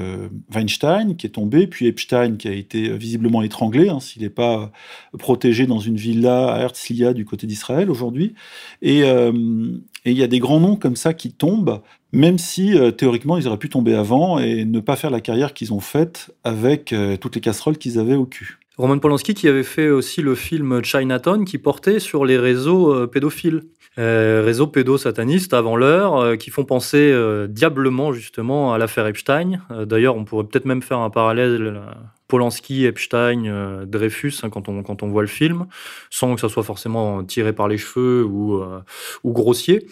Weinstein 0.54 1.16
qui 1.16 1.26
est 1.26 1.30
tombé, 1.30 1.66
puis 1.66 1.88
Epstein 1.88 2.36
qui 2.36 2.46
a 2.46 2.52
été 2.52 2.96
visiblement 2.96 3.42
étranglé, 3.42 3.88
hein, 3.88 3.98
s'il 3.98 4.22
n'est 4.22 4.30
pas 4.30 4.70
protégé 5.18 5.66
dans 5.66 5.80
une 5.80 5.96
villa 5.96 6.52
à 6.52 6.60
Herzliya 6.60 7.14
du 7.14 7.24
côté 7.24 7.48
d'Israël 7.48 7.90
aujourd'hui. 7.90 8.34
Et 8.80 9.00
il 9.00 9.82
y 10.12 10.22
a 10.22 10.28
des 10.28 10.38
grands 10.38 10.60
noms 10.60 10.76
comme 10.76 10.96
ça 10.96 11.14
qui 11.14 11.32
tombent 11.32 11.82
même 12.12 12.38
si 12.38 12.76
théoriquement 12.96 13.36
ils 13.36 13.48
auraient 13.48 13.58
pu 13.58 13.68
tomber 13.68 13.94
avant 13.94 14.38
et 14.38 14.64
ne 14.64 14.80
pas 14.80 14.94
faire 14.94 15.10
la 15.10 15.20
carrière 15.20 15.52
qu'ils 15.52 15.74
ont 15.74 15.80
faite 15.80 16.30
avec 16.44 16.94
toutes 17.20 17.34
les 17.34 17.40
casseroles 17.40 17.76
qu'ils 17.76 17.98
avaient 17.98 18.14
au 18.14 18.24
cul. 18.24 18.60
Roman 18.76 18.98
Polanski 18.98 19.34
qui 19.34 19.48
avait 19.48 19.62
fait 19.62 19.88
aussi 19.88 20.22
le 20.22 20.34
film 20.34 20.82
Chinatown 20.84 21.44
qui 21.44 21.58
portait 21.58 21.98
sur 21.98 22.24
les 22.24 22.38
réseaux 22.38 22.92
euh, 22.92 23.06
pédophiles. 23.06 23.62
réseaux 23.96 24.66
pédosatanistes 24.66 25.54
avant 25.54 25.76
l'heure, 25.76 26.36
qui 26.36 26.50
font 26.50 26.64
penser 26.64 27.14
diablement 27.48 28.12
justement 28.12 28.74
à 28.74 28.78
l'affaire 28.78 29.06
Epstein. 29.06 29.60
D'ailleurs, 29.86 30.16
on 30.16 30.24
pourrait 30.24 30.44
peut-être 30.44 30.66
même 30.66 30.82
faire 30.82 30.98
un 30.98 31.08
parallèle 31.08 31.80
Polanski, 32.28 32.84
Epstein, 32.86 33.44
euh, 33.46 33.84
Dreyfus, 33.86 34.34
hein, 34.42 34.50
quand, 34.50 34.68
on, 34.68 34.82
quand 34.82 35.02
on 35.02 35.08
voit 35.08 35.22
le 35.22 35.28
film, 35.28 35.66
sans 36.10 36.34
que 36.34 36.40
ça 36.40 36.48
soit 36.48 36.62
forcément 36.62 37.22
tiré 37.24 37.52
par 37.52 37.68
les 37.68 37.78
cheveux 37.78 38.24
ou, 38.24 38.60
euh, 38.60 38.80
ou 39.22 39.32
grossier. 39.32 39.86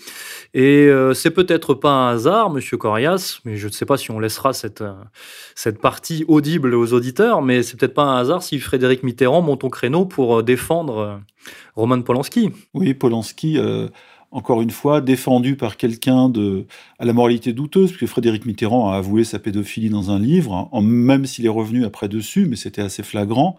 Et 0.52 0.86
euh, 0.88 1.14
c'est 1.14 1.30
peut-être 1.30 1.74
pas 1.74 1.90
un 1.90 2.14
hasard, 2.14 2.50
monsieur 2.50 2.76
Corias, 2.76 3.40
mais 3.44 3.56
je 3.56 3.66
ne 3.66 3.72
sais 3.72 3.86
pas 3.86 3.96
si 3.96 4.10
on 4.10 4.18
laissera 4.18 4.52
cette, 4.52 4.84
cette 5.54 5.80
partie 5.80 6.24
audible 6.26 6.74
aux 6.74 6.92
auditeurs, 6.92 7.42
mais 7.42 7.62
c'est 7.62 7.78
peut-être 7.78 7.94
pas 7.94 8.04
un 8.04 8.18
hasard 8.18 8.42
si 8.42 8.58
Frédéric 8.58 9.02
Mitterrand 9.02 9.42
monte 9.42 9.64
au 9.64 9.70
créneau 9.70 10.04
pour 10.04 10.42
défendre 10.42 11.20
Roman 11.76 12.02
Polanski. 12.02 12.50
Oui, 12.72 12.94
Polanski 12.94 13.58
encore 14.34 14.60
une 14.62 14.72
fois, 14.72 15.00
défendu 15.00 15.54
par 15.54 15.76
quelqu'un 15.76 16.28
de 16.28 16.66
à 16.98 17.04
la 17.04 17.12
moralité 17.12 17.52
douteuse, 17.52 17.92
puisque 17.92 18.10
Frédéric 18.10 18.46
Mitterrand 18.46 18.90
a 18.90 18.96
avoué 18.96 19.22
sa 19.22 19.38
pédophilie 19.38 19.90
dans 19.90 20.10
un 20.10 20.18
livre, 20.18 20.68
en, 20.72 20.82
même 20.82 21.24
s'il 21.24 21.46
est 21.46 21.50
revenu 21.50 21.84
après 21.84 22.08
dessus, 22.08 22.46
mais 22.46 22.56
c'était 22.56 22.82
assez 22.82 23.04
flagrant. 23.04 23.56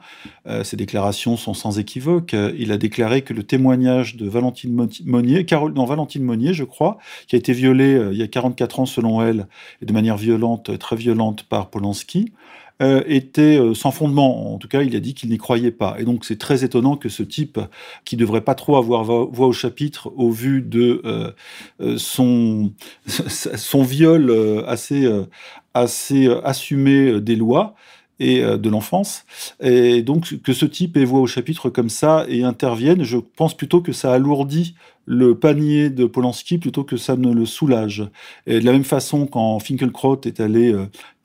Euh, 0.47 0.65
ses 0.65 0.75
déclarations 0.75 1.37
sont 1.37 1.53
sans 1.53 1.79
équivoque. 1.79 2.35
Il 2.57 2.73
a 2.73 2.77
déclaré 2.77 3.21
que 3.21 3.33
le 3.33 3.43
témoignage 3.43 4.17
de 4.17 4.27
Valentine 4.27 4.89
Monnier, 5.05 5.45
Carole, 5.45 5.73
non, 5.73 5.85
Valentine 5.85 6.23
Monnier, 6.23 6.53
je 6.53 6.65
crois, 6.65 6.97
qui 7.27 7.37
a 7.37 7.39
été 7.39 7.53
violée 7.53 7.95
euh, 7.95 8.11
il 8.11 8.19
y 8.19 8.23
a 8.23 8.27
44 8.27 8.81
ans 8.81 8.85
selon 8.85 9.21
elle, 9.21 9.47
et 9.81 9.85
de 9.85 9.93
manière 9.93 10.17
violente, 10.17 10.77
très 10.77 10.97
violente 10.97 11.43
par 11.43 11.69
Polanski, 11.69 12.33
euh, 12.81 13.03
était 13.07 13.57
euh, 13.57 13.73
sans 13.73 13.91
fondement. 13.91 14.53
En 14.53 14.57
tout 14.57 14.67
cas, 14.67 14.81
il 14.81 14.97
a 14.97 14.99
dit 14.99 15.13
qu'il 15.13 15.29
n'y 15.29 15.37
croyait 15.37 15.71
pas. 15.71 15.95
Et 15.97 16.03
donc, 16.03 16.25
c'est 16.25 16.37
très 16.37 16.65
étonnant 16.65 16.97
que 16.97 17.07
ce 17.07 17.23
type, 17.23 17.57
qui 18.03 18.17
devrait 18.17 18.41
pas 18.41 18.53
trop 18.53 18.75
avoir 18.75 19.05
voix 19.05 19.47
au 19.47 19.53
chapitre 19.53 20.11
au 20.17 20.29
vu 20.29 20.61
de 20.61 21.01
euh, 21.05 21.97
son, 21.97 22.73
viol 23.81 24.65
assez, 24.67 25.09
assez 25.73 26.27
assumé 26.43 27.21
des 27.21 27.37
lois, 27.37 27.75
et 28.17 28.41
de 28.41 28.69
l'enfance. 28.69 29.25
Et 29.59 30.01
donc 30.01 30.41
que 30.41 30.53
ce 30.53 30.65
type 30.65 30.95
ait 30.95 31.03
voix 31.03 31.19
au 31.19 31.27
chapitre 31.27 31.69
comme 31.69 31.89
ça 31.89 32.25
et 32.29 32.43
intervienne, 32.43 33.03
je 33.03 33.17
pense 33.17 33.57
plutôt 33.57 33.81
que 33.81 33.91
ça 33.91 34.13
alourdit 34.13 34.75
le 35.05 35.37
panier 35.37 35.89
de 35.89 36.05
Polanski 36.05 36.57
plutôt 36.57 36.85
que 36.85 36.95
ça 36.95 37.17
ne 37.17 37.33
le 37.33 37.45
soulage. 37.45 38.07
Et 38.47 38.61
de 38.61 38.65
la 38.65 38.71
même 38.71 38.85
façon, 38.85 39.27
quand 39.27 39.59
Finkelkraut 39.59 40.21
est 40.23 40.39
allé 40.39 40.73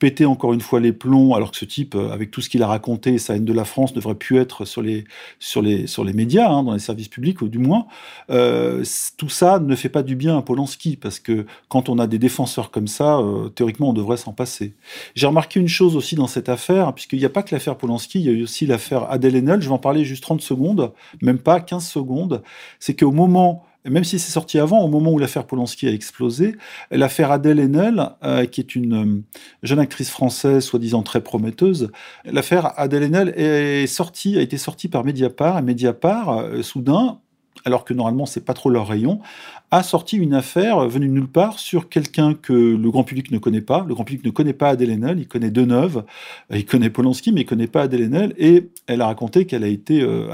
péter 0.01 0.25
encore 0.25 0.51
une 0.51 0.61
fois 0.61 0.79
les 0.79 0.93
plombs, 0.93 1.35
alors 1.35 1.51
que 1.51 1.57
ce 1.57 1.63
type, 1.63 1.93
euh, 1.93 2.09
avec 2.09 2.31
tout 2.31 2.41
ce 2.41 2.49
qu'il 2.49 2.63
a 2.63 2.67
raconté, 2.67 3.19
sa 3.19 3.35
haine 3.35 3.45
de 3.45 3.53
la 3.53 3.65
France, 3.65 3.93
devrait 3.93 4.15
plus 4.15 4.39
être 4.39 4.65
sur 4.65 4.81
les, 4.81 5.03
sur 5.37 5.61
les, 5.61 5.85
sur 5.85 6.03
les 6.03 6.11
médias, 6.11 6.49
hein, 6.49 6.63
dans 6.63 6.73
les 6.73 6.79
services 6.79 7.07
publics, 7.07 7.43
ou 7.43 7.47
du 7.47 7.59
moins, 7.59 7.85
euh, 8.31 8.83
tout 9.17 9.29
ça 9.29 9.59
ne 9.59 9.75
fait 9.75 9.89
pas 9.89 10.01
du 10.01 10.15
bien 10.15 10.39
à 10.39 10.41
Polanski, 10.41 10.97
parce 10.97 11.19
que 11.19 11.45
quand 11.69 11.87
on 11.87 11.99
a 11.99 12.07
des 12.07 12.17
défenseurs 12.17 12.71
comme 12.71 12.87
ça, 12.87 13.19
théoriquement, 13.53 13.89
on 13.89 13.93
devrait 13.93 14.17
s'en 14.17 14.33
passer. 14.33 14.73
J'ai 15.13 15.27
remarqué 15.27 15.59
une 15.59 15.67
chose 15.67 15.95
aussi 15.95 16.15
dans 16.15 16.25
cette 16.25 16.49
affaire, 16.49 16.93
puisqu'il 16.93 17.19
n'y 17.19 17.25
a 17.25 17.29
pas 17.29 17.43
que 17.43 17.53
l'affaire 17.53 17.77
Polanski, 17.77 18.21
il 18.21 18.25
y 18.25 18.29
a 18.29 18.31
eu 18.31 18.41
aussi 18.41 18.65
l'affaire 18.65 19.11
Adèle 19.11 19.35
Haenel, 19.35 19.61
je 19.61 19.67
vais 19.67 19.73
en 19.73 19.77
parler 19.77 20.03
juste 20.03 20.23
30 20.23 20.41
secondes, 20.41 20.93
même 21.21 21.37
pas 21.37 21.59
15 21.59 21.87
secondes, 21.87 22.41
c'est 22.79 22.95
qu'au 22.95 23.11
moment 23.11 23.63
même 23.89 24.03
si 24.03 24.19
c'est 24.19 24.31
sorti 24.31 24.59
avant, 24.59 24.83
au 24.83 24.87
moment 24.87 25.11
où 25.11 25.19
l'affaire 25.19 25.45
Polanski 25.45 25.87
a 25.87 25.91
explosé, 25.91 26.55
l'affaire 26.91 27.31
Adèle 27.31 27.59
Haenel, 27.59 28.09
euh, 28.23 28.45
qui 28.45 28.61
est 28.61 28.75
une 28.75 28.93
euh, 28.93 29.23
jeune 29.63 29.79
actrice 29.79 30.09
française 30.09 30.63
soi-disant 30.63 31.01
très 31.03 31.21
prometteuse, 31.21 31.91
l'affaire 32.25 32.79
Adèle 32.79 33.03
Haenel 33.03 33.29
a 33.29 34.41
été 34.41 34.57
sortie 34.57 34.87
par 34.87 35.03
Mediapart, 35.03 35.57
et 35.57 35.61
Mediapart, 35.61 36.29
euh, 36.29 36.61
soudain, 36.61 37.19
alors 37.65 37.85
que 37.85 37.93
normalement 37.93 38.25
c'est 38.25 38.45
pas 38.45 38.53
trop 38.53 38.69
leur 38.69 38.87
rayon, 38.87 39.19
a 39.71 39.83
sorti 39.83 40.17
une 40.17 40.33
affaire 40.33 40.87
venue 40.87 41.07
de 41.07 41.13
nulle 41.13 41.29
part 41.29 41.57
sur 41.57 41.87
quelqu'un 41.87 42.33
que 42.33 42.51
le 42.51 42.91
grand 42.91 43.05
public 43.05 43.31
ne 43.31 43.37
connaît 43.37 43.61
pas. 43.61 43.85
Le 43.87 43.93
grand 43.93 44.03
public 44.03 44.25
ne 44.25 44.31
connaît 44.31 44.53
pas 44.53 44.69
Adèle 44.69 44.91
Haenel, 44.91 45.19
il 45.19 45.27
connaît 45.27 45.49
Deneuve, 45.49 46.03
euh, 46.51 46.57
il 46.57 46.65
connaît 46.65 46.89
Polanski, 46.89 47.31
mais 47.31 47.41
il 47.41 47.45
connaît 47.45 47.67
pas 47.67 47.83
Adèle 47.83 48.03
Haenel. 48.03 48.33
Et 48.37 48.69
elle 48.87 49.01
a 49.01 49.05
raconté 49.05 49.45
qu'elle 49.45 49.63
a 49.63 49.67
été 49.67 50.01
euh, 50.01 50.27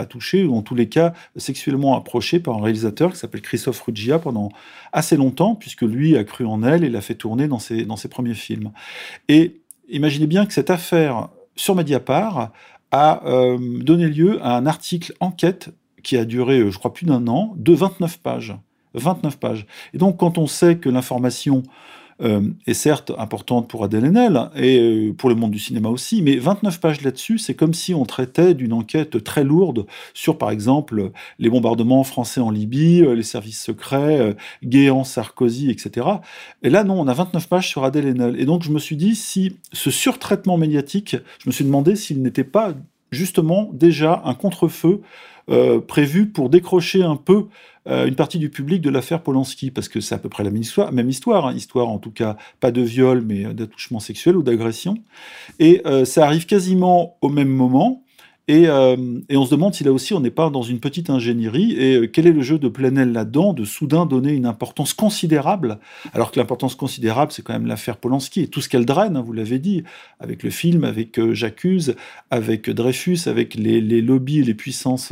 ou 0.47 0.55
en 0.55 0.61
tous 0.63 0.73
les 0.73 0.89
cas 0.89 1.13
sexuellement 1.35 1.95
approchée 1.95 2.39
par 2.39 2.57
un 2.57 2.61
réalisateur 2.63 3.11
qui 3.11 3.19
s'appelle 3.19 3.41
Christophe 3.41 3.79
Ruggia 3.81 4.17
pendant 4.17 4.49
assez 4.91 5.17
longtemps, 5.17 5.53
puisque 5.53 5.83
lui 5.83 6.17
a 6.17 6.23
cru 6.23 6.45
en 6.45 6.63
elle 6.63 6.83
et 6.83 6.89
l'a 6.89 7.01
fait 7.01 7.15
tourner 7.15 7.47
dans 7.47 7.59
ses, 7.59 7.85
dans 7.85 7.95
ses 7.95 8.07
premiers 8.07 8.33
films. 8.33 8.71
Et 9.29 9.61
imaginez 9.89 10.27
bien 10.27 10.45
que 10.47 10.53
cette 10.53 10.71
affaire 10.71 11.29
sur 11.55 11.75
Mediapart 11.75 12.51
a 12.91 13.25
euh, 13.25 13.57
donné 13.59 14.07
lieu 14.07 14.39
à 14.43 14.55
un 14.55 14.65
article 14.65 15.13
enquête 15.19 15.69
qui 16.07 16.15
a 16.15 16.23
duré, 16.23 16.71
je 16.71 16.77
crois, 16.77 16.93
plus 16.93 17.05
d'un 17.05 17.27
an, 17.27 17.53
de 17.57 17.73
29 17.73 18.19
pages. 18.19 18.55
29 18.93 19.39
pages. 19.39 19.67
Et 19.93 19.97
donc, 19.97 20.15
quand 20.15 20.37
on 20.37 20.47
sait 20.47 20.77
que 20.77 20.87
l'information 20.87 21.63
euh, 22.21 22.49
est 22.65 22.73
certes 22.73 23.11
importante 23.17 23.67
pour 23.67 23.83
Adèle 23.83 24.05
Haenel 24.05 24.49
et 24.55 24.79
euh, 24.79 25.13
pour 25.13 25.27
le 25.27 25.35
monde 25.35 25.51
du 25.51 25.59
cinéma 25.59 25.89
aussi, 25.89 26.21
mais 26.21 26.37
29 26.37 26.79
pages 26.79 27.01
là-dessus, 27.01 27.39
c'est 27.39 27.55
comme 27.55 27.73
si 27.73 27.93
on 27.93 28.05
traitait 28.05 28.53
d'une 28.53 28.71
enquête 28.71 29.21
très 29.21 29.43
lourde 29.43 29.85
sur, 30.13 30.37
par 30.37 30.49
exemple, 30.49 31.11
les 31.39 31.49
bombardements 31.49 32.05
français 32.05 32.39
en 32.39 32.51
Libye, 32.51 33.01
euh, 33.01 33.13
les 33.13 33.23
services 33.23 33.61
secrets, 33.61 34.33
Guéant, 34.63 35.03
Sarkozy, 35.03 35.69
etc. 35.69 36.07
Et 36.63 36.69
là, 36.69 36.85
non, 36.85 37.01
on 37.01 37.07
a 37.09 37.13
29 37.13 37.49
pages 37.49 37.67
sur 37.67 37.83
Adèle 37.83 38.07
Haenel. 38.07 38.39
Et 38.39 38.45
donc, 38.45 38.63
je 38.63 38.71
me 38.71 38.79
suis 38.79 38.95
dit, 38.95 39.13
si 39.13 39.57
ce 39.73 39.91
surtraitement 39.91 40.55
médiatique, 40.55 41.17
je 41.39 41.49
me 41.49 41.51
suis 41.51 41.65
demandé 41.65 41.97
s'il 41.97 42.21
n'était 42.21 42.45
pas 42.45 42.73
justement 43.11 43.69
déjà 43.73 44.21
un 44.25 44.33
contre-feu 44.33 45.01
prévu 45.87 46.27
pour 46.27 46.49
décrocher 46.49 47.03
un 47.03 47.15
peu 47.15 47.47
euh, 47.89 48.05
une 48.05 48.15
partie 48.15 48.37
du 48.37 48.49
public 48.49 48.81
de 48.81 48.89
l'affaire 48.89 49.21
Polanski, 49.23 49.71
parce 49.71 49.87
que 49.87 50.01
c'est 50.01 50.15
à 50.15 50.17
peu 50.17 50.29
près 50.29 50.43
la 50.43 50.49
même 50.49 51.09
histoire, 51.09 51.47
hein. 51.47 51.53
histoire 51.53 51.87
en 51.87 51.99
tout 51.99 52.11
cas 52.11 52.35
pas 52.59 52.71
de 52.71 52.81
viol, 52.81 53.23
mais 53.25 53.53
d'attouchement 53.53 53.99
sexuel 53.99 54.35
ou 54.35 54.43
d'agression. 54.43 54.97
Et 55.59 55.81
euh, 55.85 56.03
ça 56.03 56.25
arrive 56.25 56.45
quasiment 56.45 57.17
au 57.21 57.29
même 57.29 57.49
moment. 57.49 58.03
Et, 58.47 58.67
euh, 58.67 58.95
et, 59.29 59.35
on 59.35 59.45
se 59.45 59.51
demande 59.51 59.73
si 59.73 59.83
là 59.83 59.91
aussi 59.91 60.13
on 60.13 60.19
n'est 60.19 60.31
pas 60.31 60.49
dans 60.49 60.61
une 60.61 60.79
petite 60.79 61.09
ingénierie. 61.09 61.73
Et 61.73 62.09
quel 62.11 62.27
est 62.27 62.31
le 62.31 62.41
jeu 62.41 62.57
de 62.59 62.69
Plenel 62.69 63.11
là-dedans 63.11 63.53
de 63.53 63.65
soudain 63.65 64.05
donner 64.05 64.31
une 64.31 64.45
importance 64.45 64.93
considérable, 64.93 65.79
alors 66.13 66.31
que 66.31 66.39
l'importance 66.39 66.75
considérable 66.75 67.31
c'est 67.31 67.41
quand 67.41 67.53
même 67.53 67.67
l'affaire 67.67 67.97
Polanski 67.97 68.41
et 68.41 68.47
tout 68.47 68.61
ce 68.61 68.69
qu'elle 68.69 68.85
draine, 68.85 69.17
hein, 69.17 69.21
vous 69.21 69.33
l'avez 69.33 69.59
dit, 69.59 69.83
avec 70.19 70.43
le 70.43 70.49
film, 70.49 70.83
avec 70.83 71.19
J'accuse, 71.33 71.95
avec 72.31 72.69
Dreyfus, 72.69 73.19
avec 73.27 73.55
les, 73.55 73.81
les, 73.81 74.01
lobbies 74.01 74.39
et 74.39 74.43
les 74.43 74.53
puissances 74.53 75.11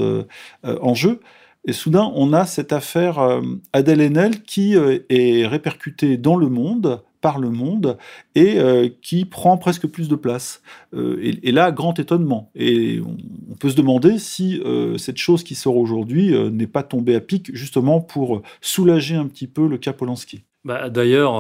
en 0.63 0.93
jeu. 0.93 1.19
Et 1.67 1.73
soudain, 1.73 2.11
on 2.13 2.31
a 2.31 2.45
cette 2.45 2.73
affaire 2.73 3.17
euh, 3.17 3.41
Adèle 3.73 4.01
Haenel 4.01 4.43
qui 4.43 4.75
euh, 4.75 4.99
est 5.09 5.47
répercutée 5.47 6.17
dans 6.17 6.35
le 6.35 6.47
monde, 6.47 7.01
par 7.25 7.39
le 7.39 7.49
monde, 7.49 7.97
et 8.35 8.59
euh, 8.59 8.87
qui 9.01 9.25
prend 9.25 9.57
presque 9.57 9.87
plus 9.87 10.09
de 10.09 10.15
place. 10.15 10.61
Et, 10.95 11.51
là, 11.51 11.71
grand 11.71 11.97
étonnement. 11.97 12.51
Et 12.53 13.01
on, 13.01 13.55
peut 13.55 13.71
se 13.71 13.75
demander 13.75 14.19
si 14.19 14.61
cette 14.97 15.17
chose 15.17 15.43
qui 15.43 15.55
sort 15.55 15.75
aujourd'hui 15.75 16.31
n'est 16.51 16.67
pas 16.67 16.83
tombée 16.83 17.15
à 17.15 17.19
pic, 17.19 17.49
justement 17.55 17.99
pour 17.99 18.43
soulager 18.61 19.15
un 19.15 19.25
petit 19.25 19.47
peu 19.47 19.67
le 19.67 19.79
cas 19.79 19.91
Polanski. 19.91 20.43
Bah, 20.63 20.89
D'ailleurs, 20.89 21.33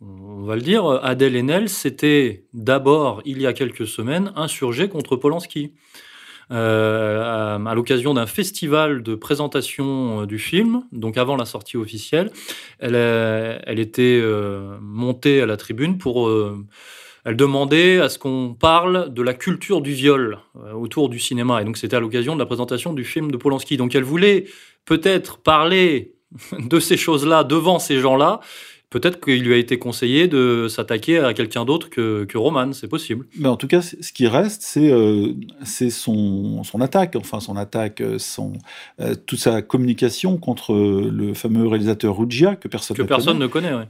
on 0.00 0.42
va 0.42 0.56
le 0.56 0.62
dire, 0.62 0.84
Adèle 1.04 1.36
Haenel, 1.36 1.68
c'était 1.68 2.44
d'abord, 2.52 3.22
il 3.24 3.40
y 3.40 3.46
a 3.46 3.52
quelques 3.52 3.86
semaines, 3.86 4.32
insurgé 4.34 4.88
contre 4.88 5.14
Polanski. 5.14 5.72
Euh, 6.52 7.58
à, 7.64 7.74
l'occasion 7.74 8.12
d'un 8.12 8.26
festival 8.26 9.02
de 9.02 9.14
présentation 9.14 10.22
euh, 10.22 10.26
du 10.26 10.38
film, 10.38 10.82
donc 10.92 11.16
avant 11.16 11.36
la 11.36 11.46
sortie 11.46 11.78
officielle. 11.78 12.30
Elle, 12.78 13.78
était 13.78 14.20
euh, 14.22 14.76
montée 14.80 15.40
à 15.40 15.46
la 15.46 15.56
tribune 15.56 15.96
pour... 15.96 16.30
elle 17.24 17.36
demandait 17.36 18.00
à 18.00 18.08
ce 18.08 18.18
qu'on 18.18 18.54
parle 18.58 19.14
de 19.14 19.22
la 19.22 19.32
culture 19.32 19.80
du 19.80 19.92
viol 19.92 20.38
autour 20.74 21.08
du 21.08 21.18
cinéma. 21.18 21.62
Et 21.62 21.64
donc 21.64 21.78
c'était 21.78 21.96
à 21.96 22.00
l'occasion 22.00 22.34
de 22.34 22.40
la 22.40 22.46
présentation 22.46 22.92
du 22.92 23.04
film 23.04 23.30
de 23.30 23.36
Polanski. 23.36 23.76
Donc 23.76 23.94
elle 23.94 24.04
voulait 24.04 24.44
peut-être 24.84 25.38
parler 25.38 26.14
de 26.58 26.80
ces 26.80 26.96
choses-là 26.96 27.44
devant 27.44 27.78
ces 27.78 27.98
gens-là, 27.98 28.40
peut-être 28.92 29.24
qu'il 29.24 29.42
lui 29.42 29.54
a 29.54 29.56
été 29.56 29.78
conseillé 29.78 30.28
de 30.28 30.68
s'attaquer 30.68 31.18
à 31.18 31.32
quelqu'un 31.32 31.64
d'autre 31.64 31.88
que, 31.88 32.24
que, 32.24 32.36
Roman, 32.36 32.74
c'est 32.74 32.88
possible. 32.88 33.26
Mais 33.38 33.48
en 33.48 33.56
tout 33.56 33.66
cas, 33.66 33.80
ce 33.80 34.12
qui 34.12 34.26
reste, 34.28 34.62
c'est 34.62 34.92
euh, 34.92 35.32
son, 35.90 36.62
son, 36.62 36.80
attaque, 36.82 37.16
enfin 37.16 37.40
son 37.40 37.56
attaque, 37.56 38.02
son, 38.18 38.52
euh, 39.00 39.14
toute 39.26 39.38
sa 39.38 39.62
communication 39.62 40.36
contre 40.36 40.74
le 40.74 41.32
fameux 41.32 41.66
réalisateur 41.66 42.16
Ruggia, 42.16 42.54
que 42.54 42.68
personne, 42.68 42.96
que 42.96 43.02
personne 43.02 43.38
ne 43.38 43.46
connaît. 43.46 43.74
Ouais. 43.74 43.88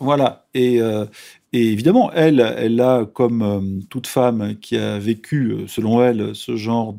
Voilà, 0.00 0.46
et, 0.54 0.80
euh, 0.80 1.04
et, 1.52 1.68
évidemment, 1.68 2.10
elle, 2.12 2.40
elle 2.40 2.80
a, 2.80 3.04
comme 3.04 3.82
toute 3.88 4.08
femme 4.08 4.56
qui 4.60 4.76
a 4.76 4.98
vécu, 4.98 5.58
selon 5.68 6.02
elle, 6.02 6.34
ce 6.34 6.56
genre 6.56 6.92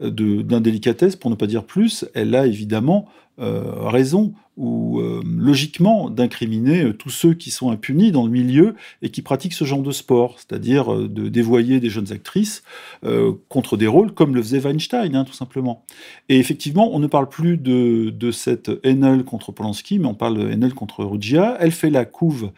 d'indélicatesse, 0.00 1.16
de, 1.16 1.20
pour 1.20 1.30
ne 1.30 1.36
pas 1.36 1.46
dire 1.46 1.64
plus, 1.64 2.06
elle 2.14 2.34
a 2.34 2.46
évidemment 2.46 3.08
raison 3.40 4.34
ou 4.60 5.00
euh, 5.00 5.22
logiquement 5.24 6.10
d'incriminer 6.10 6.82
euh, 6.82 6.92
tous 6.92 7.08
ceux 7.08 7.32
qui 7.32 7.50
sont 7.50 7.70
impunis 7.70 8.12
dans 8.12 8.24
le 8.24 8.30
milieu 8.30 8.74
et 9.00 9.08
qui 9.08 9.22
pratiquent 9.22 9.54
ce 9.54 9.64
genre 9.64 9.80
de 9.80 9.90
sport, 9.90 10.36
c'est-à-dire 10.38 10.92
euh, 10.92 11.08
de 11.08 11.30
dévoyer 11.30 11.80
des 11.80 11.88
jeunes 11.88 12.12
actrices 12.12 12.62
contre 13.48 13.78
des 13.78 13.86
rôles 13.86 14.12
comme 14.12 14.34
le 14.34 14.42
faisait 14.42 14.60
Weinstein, 14.60 15.14
hein, 15.16 15.24
tout 15.24 15.32
simplement. 15.32 15.84
Et 16.28 16.38
effectivement, 16.38 16.90
on 16.92 16.98
ne 16.98 17.06
parle 17.06 17.28
plus 17.28 17.56
de, 17.56 18.10
de 18.10 18.30
cette 18.30 18.70
Enel 18.84 19.24
contre 19.24 19.52
Polanski, 19.52 19.98
mais 19.98 20.06
on 20.06 20.14
parle 20.14 20.36
de 20.36 20.52
Enel 20.52 20.74
contre 20.74 21.04
Ruggia. 21.04 21.56
Elle 21.60 21.72
fait 21.72 21.88
la 21.88 22.04
couve, 22.04 22.50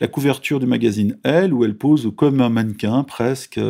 la 0.00 0.08
couverture 0.08 0.60
du 0.60 0.66
magazine 0.66 1.18
Elle, 1.24 1.52
où 1.52 1.64
elle 1.64 1.76
pose 1.76 2.10
comme 2.16 2.40
un 2.40 2.48
mannequin 2.48 3.02
presque 3.02 3.60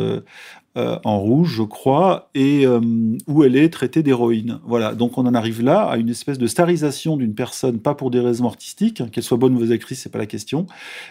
euh, 0.75 0.97
en 1.03 1.19
rouge, 1.19 1.53
je 1.57 1.63
crois, 1.63 2.31
et 2.33 2.65
euh, 2.65 2.81
où 3.27 3.43
elle 3.43 3.55
est 3.55 3.69
traitée 3.69 4.01
d'héroïne. 4.01 4.59
Voilà, 4.65 4.95
donc 4.95 5.19
on 5.19 5.25
en 5.27 5.35
arrive 5.35 5.61
là 5.61 5.83
à 5.83 5.97
une 5.97 6.09
espèce 6.09 6.39
de 6.39 6.47
starisation 6.47 7.15
d'une 7.15 7.35
personne, 7.35 7.79
pas 7.79 7.93
pour 7.93 8.09
des 8.09 8.19
raisons 8.19 8.47
artistiques, 8.47 8.99
hein, 8.99 9.07
qu'elle 9.11 9.23
soit 9.23 9.37
bonne 9.37 9.51
ou 9.51 9.55
mauvaise 9.55 9.71
actrice, 9.71 10.01
c'est 10.01 10.11
pas 10.11 10.17
la 10.17 10.25
question, 10.25 10.65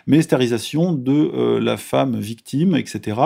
mais 0.09 0.21
starisation 0.21 0.93
de 0.93 1.13
euh, 1.13 1.61
la 1.61 1.77
femme 1.77 2.19
victime, 2.19 2.75
etc. 2.75 3.21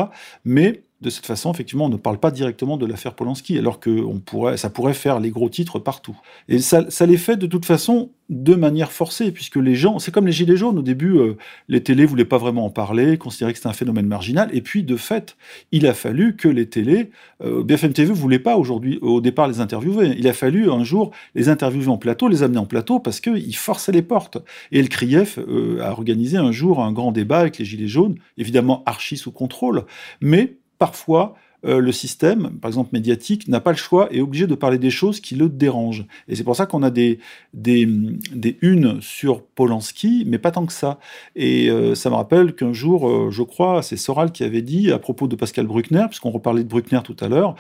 Mais 0.44 0.82
de 1.02 1.10
cette 1.10 1.26
façon, 1.26 1.52
effectivement, 1.52 1.84
on 1.86 1.90
ne 1.90 1.96
parle 1.96 2.18
pas 2.18 2.30
directement 2.30 2.78
de 2.78 2.86
l'affaire 2.86 3.14
Polanski, 3.14 3.58
alors 3.58 3.80
que 3.80 4.00
pourrait, 4.20 4.56
ça 4.56 4.70
pourrait 4.70 4.94
faire 4.94 5.20
les 5.20 5.30
gros 5.30 5.50
titres 5.50 5.78
partout. 5.78 6.18
Et 6.48 6.58
ça, 6.58 6.90
ça 6.90 7.04
les 7.04 7.18
fait 7.18 7.36
de 7.36 7.46
toute 7.46 7.66
façon 7.66 8.10
de 8.30 8.54
manière 8.54 8.90
forcée, 8.90 9.30
puisque 9.30 9.56
les 9.56 9.74
gens, 9.74 9.98
c'est 9.98 10.10
comme 10.10 10.26
les 10.26 10.32
gilets 10.32 10.56
jaunes, 10.56 10.78
au 10.78 10.82
début, 10.82 11.18
euh, 11.18 11.36
les 11.68 11.82
télés 11.82 12.06
voulaient 12.06 12.24
pas 12.24 12.38
vraiment 12.38 12.64
en 12.64 12.70
parler, 12.70 13.18
considéraient 13.18 13.52
que 13.52 13.58
c'était 13.58 13.68
un 13.68 13.74
phénomène 13.74 14.06
marginal, 14.06 14.48
et 14.52 14.62
puis 14.62 14.82
de 14.82 14.96
fait, 14.96 15.36
il 15.70 15.86
a 15.86 15.92
fallu 15.92 16.34
que 16.34 16.48
les 16.48 16.66
télés, 16.68 17.10
euh, 17.44 17.62
BFM 17.62 17.92
TV 17.92 18.12
voulait 18.12 18.38
pas 18.38 18.56
aujourd'hui, 18.56 18.98
au 19.02 19.20
départ, 19.20 19.48
les 19.48 19.60
interviewer. 19.60 20.14
Il 20.18 20.26
a 20.26 20.32
fallu 20.32 20.70
un 20.70 20.82
jour 20.82 21.12
les 21.34 21.50
interviewer 21.50 21.88
en 21.88 21.98
plateau, 21.98 22.26
les 22.26 22.42
amener 22.42 22.58
en 22.58 22.66
plateau, 22.66 23.00
parce 23.00 23.20
qu'ils 23.20 23.56
forçaient 23.56 23.92
les 23.92 24.02
portes. 24.02 24.38
Et 24.72 24.80
El 24.80 24.88
Krief 24.88 25.38
euh, 25.38 25.80
a 25.82 25.92
organisé 25.92 26.38
un 26.38 26.52
jour 26.52 26.82
un 26.82 26.92
grand 26.92 27.12
débat 27.12 27.40
avec 27.40 27.58
les 27.58 27.66
gilets 27.66 27.86
jaunes, 27.86 28.16
évidemment 28.38 28.82
archi 28.86 29.18
sous 29.18 29.30
contrôle, 29.30 29.84
mais 30.20 30.56
parfois, 30.78 31.34
euh, 31.64 31.80
le 31.80 31.90
système, 31.90 32.50
par 32.60 32.68
exemple 32.68 32.90
médiatique, 32.92 33.48
n'a 33.48 33.60
pas 33.60 33.72
le 33.72 33.76
choix 33.76 34.08
et 34.12 34.18
est 34.18 34.20
obligé 34.20 34.46
de 34.46 34.54
parler 34.54 34.78
des 34.78 34.90
choses 34.90 35.20
qui 35.20 35.34
le 35.34 35.48
dérangent. 35.48 36.04
Et 36.28 36.36
c'est 36.36 36.44
pour 36.44 36.54
ça 36.54 36.66
qu'on 36.66 36.82
a 36.82 36.90
des, 36.90 37.18
des, 37.54 37.86
des, 37.86 38.58
unes 38.62 38.98
sur 39.00 39.42
Polanski, 39.42 40.24
mais 40.26 40.38
pas 40.38 40.50
tant 40.50 40.66
que 40.66 40.72
ça. 40.72 40.98
Et 41.34 41.68
euh, 41.70 41.94
ça 41.94 42.10
me 42.10 42.14
rappelle 42.14 42.54
qu'un 42.54 42.72
jour, 42.72 43.08
euh, 43.08 43.30
je 43.30 43.42
crois, 43.42 43.82
c'est 43.82 43.96
Soral 43.96 44.32
qui 44.32 44.44
avait 44.44 44.62
dit, 44.62 44.92
à 44.92 44.98
propos 44.98 45.26
de 45.26 45.34
Pascal 45.34 45.66
Bruckner, 45.66 46.04
puisqu'on 46.08 46.30
reparlait 46.30 46.62
de 46.62 46.68
Bruckner 46.68 47.00
tout 47.02 47.16
à 47.20 47.28
l'heure, 47.28 47.56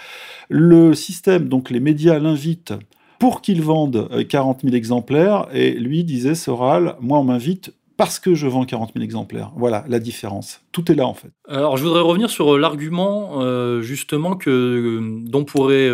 le 0.48 0.94
système, 0.94 1.48
donc 1.48 1.70
les 1.70 1.80
médias 1.80 2.18
l'invitent 2.18 2.74
pour 3.18 3.40
qu'il 3.40 3.62
vende 3.62 4.10
40 4.28 4.60
000 4.62 4.74
exemplaires, 4.74 5.48
et 5.52 5.72
lui 5.72 6.04
disait, 6.04 6.34
Soral, 6.34 6.96
moi 7.00 7.18
on 7.18 7.24
m'invite 7.24 7.72
parce 7.96 8.18
que 8.18 8.34
je 8.34 8.46
vends 8.46 8.64
40 8.64 8.92
000 8.94 9.04
exemplaires. 9.04 9.52
Voilà 9.56 9.84
la 9.88 9.98
différence. 9.98 10.60
Tout 10.72 10.90
est 10.92 10.94
là 10.94 11.06
en 11.06 11.14
fait. 11.14 11.30
Alors 11.48 11.76
je 11.76 11.84
voudrais 11.84 12.02
revenir 12.02 12.30
sur 12.30 12.54
euh, 12.54 12.58
l'argument 12.58 13.42
euh, 13.42 13.80
justement 13.80 14.36
que 14.36 14.50
euh, 14.50 15.00
dont 15.24 15.44
pourrait 15.44 15.90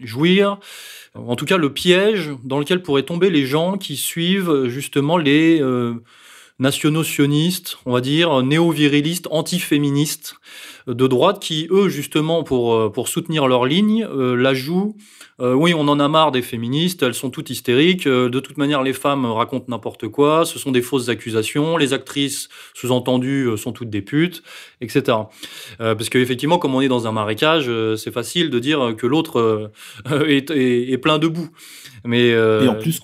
jouir, 0.00 0.58
en 1.14 1.36
tout 1.36 1.44
cas 1.44 1.56
le 1.56 1.72
piège 1.72 2.30
dans 2.44 2.58
lequel 2.58 2.82
pourraient 2.82 3.02
tomber 3.02 3.30
les 3.30 3.46
gens 3.46 3.76
qui 3.76 3.96
suivent 3.96 4.66
justement 4.66 5.18
les 5.18 5.62
nationaux 6.58 7.04
sionistes, 7.04 7.78
on 7.86 7.92
va 7.92 8.00
dire 8.00 8.42
néo-virilistes, 8.42 9.28
anti-féministes 9.30 10.36
de 10.94 11.06
droite 11.06 11.40
qui 11.40 11.68
eux 11.70 11.88
justement 11.88 12.42
pour 12.42 12.92
pour 12.92 13.08
soutenir 13.08 13.48
leur 13.48 13.64
ligne 13.64 14.06
la 14.06 14.54
jouent 14.54 14.94
euh, 15.40 15.54
oui, 15.54 15.72
on 15.74 15.88
en 15.88 15.98
a 15.98 16.08
marre 16.08 16.32
des 16.32 16.42
féministes, 16.42 17.02
elles 17.02 17.14
sont 17.14 17.30
toutes 17.30 17.50
hystériques. 17.50 18.06
Euh, 18.06 18.28
de 18.28 18.40
toute 18.40 18.58
manière, 18.58 18.82
les 18.82 18.92
femmes 18.92 19.24
racontent 19.24 19.66
n'importe 19.68 20.08
quoi, 20.08 20.44
ce 20.44 20.58
sont 20.58 20.70
des 20.70 20.82
fausses 20.82 21.08
accusations. 21.08 21.76
Les 21.76 21.92
actrices, 21.94 22.48
sous-entendues, 22.74 23.46
euh, 23.46 23.56
sont 23.56 23.72
toutes 23.72 23.90
des 23.90 24.02
putes, 24.02 24.42
etc. 24.80 25.16
parce 25.78 26.08
qu'effectivement, 26.08 26.58
comme 26.58 26.74
on 26.74 26.80
est 26.80 26.88
dans 26.88 27.06
un 27.06 27.12
marécage, 27.12 27.70
c'est 27.96 28.10
facile 28.10 28.50
de 28.50 28.58
dire 28.58 28.94
que 28.96 29.06
l'autre 29.06 29.70
est, 30.26 30.50
est, 30.50 30.98
plein 30.98 31.18
de 31.18 31.26
boue. 31.26 31.48
Mais 32.04 32.28
Et 32.28 32.68
en 32.68 32.74
plus, 32.74 33.00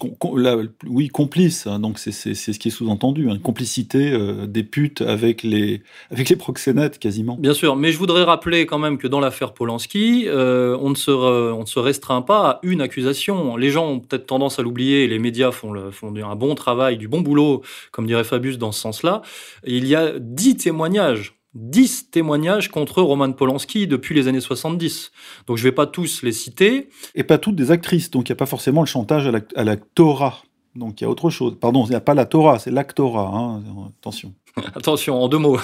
oui, 0.87 1.09
complice. 1.09 1.67
Hein, 1.67 1.79
donc 1.79 1.99
c'est 1.99 2.13
ce 2.13 2.59
qui 2.59 2.69
est 2.69 2.71
sous-entendu, 2.71 3.25
une 3.25 3.31
hein, 3.31 3.39
complicité 3.43 4.17
des 4.47 4.63
putes 4.63 5.03
avec 5.03 5.43
les 5.43 5.83
avec 6.11 6.29
les 6.29 6.37
proxénètes 6.37 6.99
quasiment. 6.99 7.37
Bien 7.37 7.55
sûr, 7.55 7.76
mais 7.77 7.93
je 7.93 7.99
voudrais 7.99 8.23
rappeler 8.23 8.67
quand 8.67 8.79
même 8.79 8.99
que 8.99 9.07
dans 9.07 9.21
l'affaire 9.21 9.53
Polanski, 9.53 10.27
on 10.31 10.91
ne 10.91 10.95
se 10.95 11.11
on 11.11 11.61
ne 11.61 11.67
se 11.67 11.79
restreint 11.79 12.23
pas 12.23 12.51
à 12.51 12.61
une 12.63 12.81
accusation. 12.81 13.57
Les 13.57 13.71
gens 13.71 13.87
ont 13.87 14.01
peut-être 14.01 14.27
tendance 14.27 14.59
à 14.59 14.63
l'oublier, 14.63 15.07
les 15.07 15.19
médias 15.19 15.51
font, 15.51 15.73
le, 15.73 15.91
font 15.91 16.15
un 16.15 16.37
bon 16.37 16.55
travail, 16.55 16.97
du 16.97 17.09
bon 17.09 17.21
boulot, 17.21 17.63
comme 17.93 18.07
dirait 18.07 18.25
Fabius 18.25 18.59
dans 18.59 18.73
ce 18.73 18.81
sens-là. 18.81 19.23
Il 19.65 19.87
y 19.87 19.95
a 19.95 20.13
dix 20.19 20.57
témoignages 20.57 21.37
10 21.57 22.11
témoignages 22.11 22.71
contre 22.71 23.03
Roman 23.03 23.33
Polanski 23.33 23.87
depuis 23.87 24.15
les 24.15 24.29
années 24.29 24.41
70. 24.41 25.11
Donc 25.47 25.57
je 25.57 25.63
ne 25.63 25.69
vais 25.69 25.75
pas 25.75 25.87
tous 25.87 26.23
les 26.23 26.33
citer. 26.33 26.91
Et 27.15 27.25
pas 27.25 27.39
toutes 27.39 27.57
des 27.57 27.71
actrices, 27.71 28.11
donc 28.11 28.29
il 28.29 28.33
n'y 28.33 28.37
a 28.37 28.37
pas 28.37 28.47
forcément 28.47 28.83
le 28.83 28.87
chantage 28.87 29.27
à 29.27 29.65
la, 29.65 29.77
Torah. 29.77 30.43
Donc 30.75 31.01
il 31.01 31.05
y 31.05 31.07
a 31.07 31.11
autre 31.11 31.31
chose. 31.31 31.57
Pardon, 31.59 31.85
il 31.87 31.91
n'y 31.91 31.97
a 31.97 32.01
pas 32.01 32.15
la 32.15 32.27
Torah, 32.27 32.59
c'est 32.59 32.71
l'actora. 32.71 33.31
Hein. 33.35 33.63
Attention. 34.01 34.35
Attention, 34.75 35.23
en 35.23 35.29
deux 35.29 35.39
mots. 35.39 35.59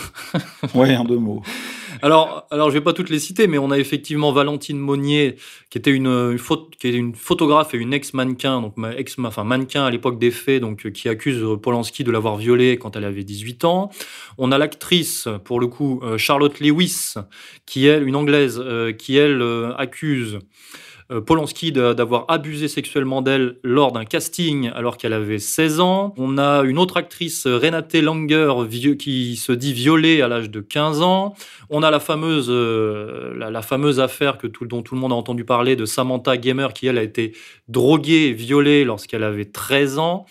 oui, 0.74 0.96
en 0.96 1.04
deux 1.04 1.18
mots. 1.18 1.42
Alors, 2.04 2.48
alors 2.50 2.68
je 2.68 2.74
vais 2.74 2.80
pas 2.80 2.92
toutes 2.92 3.10
les 3.10 3.20
citer, 3.20 3.46
mais 3.46 3.58
on 3.58 3.70
a 3.70 3.78
effectivement 3.78 4.32
Valentine 4.32 4.76
Monnier, 4.78 5.36
qui 5.70 5.78
était 5.78 5.92
une, 5.92 6.36
photographe 7.14 7.74
et 7.74 7.78
une 7.78 7.92
ex-mannequin, 7.92 8.60
donc 8.60 8.74
ex, 8.96 9.16
enfin 9.20 9.44
mannequin 9.44 9.84
à 9.84 9.90
l'époque 9.90 10.18
des 10.18 10.32
faits, 10.32 10.60
donc 10.60 10.90
qui 10.90 11.08
accuse 11.08 11.44
Polanski 11.62 12.02
de 12.02 12.10
l'avoir 12.10 12.36
violée 12.36 12.76
quand 12.76 12.96
elle 12.96 13.04
avait 13.04 13.22
18 13.22 13.64
ans. 13.64 13.90
On 14.36 14.50
a 14.50 14.58
l'actrice, 14.58 15.28
pour 15.44 15.60
le 15.60 15.68
coup, 15.68 16.00
euh, 16.02 16.18
Charlotte 16.18 16.58
Lewis, 16.58 17.14
qui 17.66 17.86
est 17.86 18.00
une 18.00 18.16
anglaise, 18.16 18.60
euh, 18.62 18.92
qui 18.92 19.16
elle 19.16 19.40
euh, 19.40 19.72
accuse 19.76 20.34
euh, 20.34 20.38
Polanski 21.20 21.72
d'avoir 21.72 22.24
abusé 22.28 22.68
sexuellement 22.68 23.22
d'elle 23.22 23.58
lors 23.62 23.92
d'un 23.92 24.04
casting 24.04 24.70
alors 24.74 24.96
qu'elle 24.96 25.12
avait 25.12 25.38
16 25.38 25.80
ans. 25.80 26.14
On 26.16 26.38
a 26.38 26.62
une 26.62 26.78
autre 26.78 26.96
actrice, 26.96 27.46
Renate 27.46 27.94
Langer, 27.94 28.52
qui 28.98 29.36
se 29.36 29.52
dit 29.52 29.72
violée 29.72 30.22
à 30.22 30.28
l'âge 30.28 30.50
de 30.50 30.60
15 30.60 31.02
ans. 31.02 31.34
On 31.70 31.82
a 31.82 31.90
la 31.90 32.00
fameuse, 32.00 32.48
euh, 32.50 33.34
la, 33.36 33.62
fameuse 33.62 34.00
affaire 34.00 34.38
que 34.38 34.46
dont 34.64 34.82
tout 34.82 34.94
le 34.94 35.00
monde 35.00 35.12
a 35.12 35.16
entendu 35.16 35.44
parler 35.44 35.76
de 35.76 35.84
Samantha 35.84 36.36
Gamer, 36.36 36.72
qui 36.72 36.86
elle 36.86 36.98
a 36.98 37.02
été 37.02 37.34
droguée 37.68 38.28
et 38.28 38.32
violée 38.32 38.84
lorsqu'elle 38.84 39.24
avait 39.24 39.46
13 39.46 39.98
ans. 39.98 40.26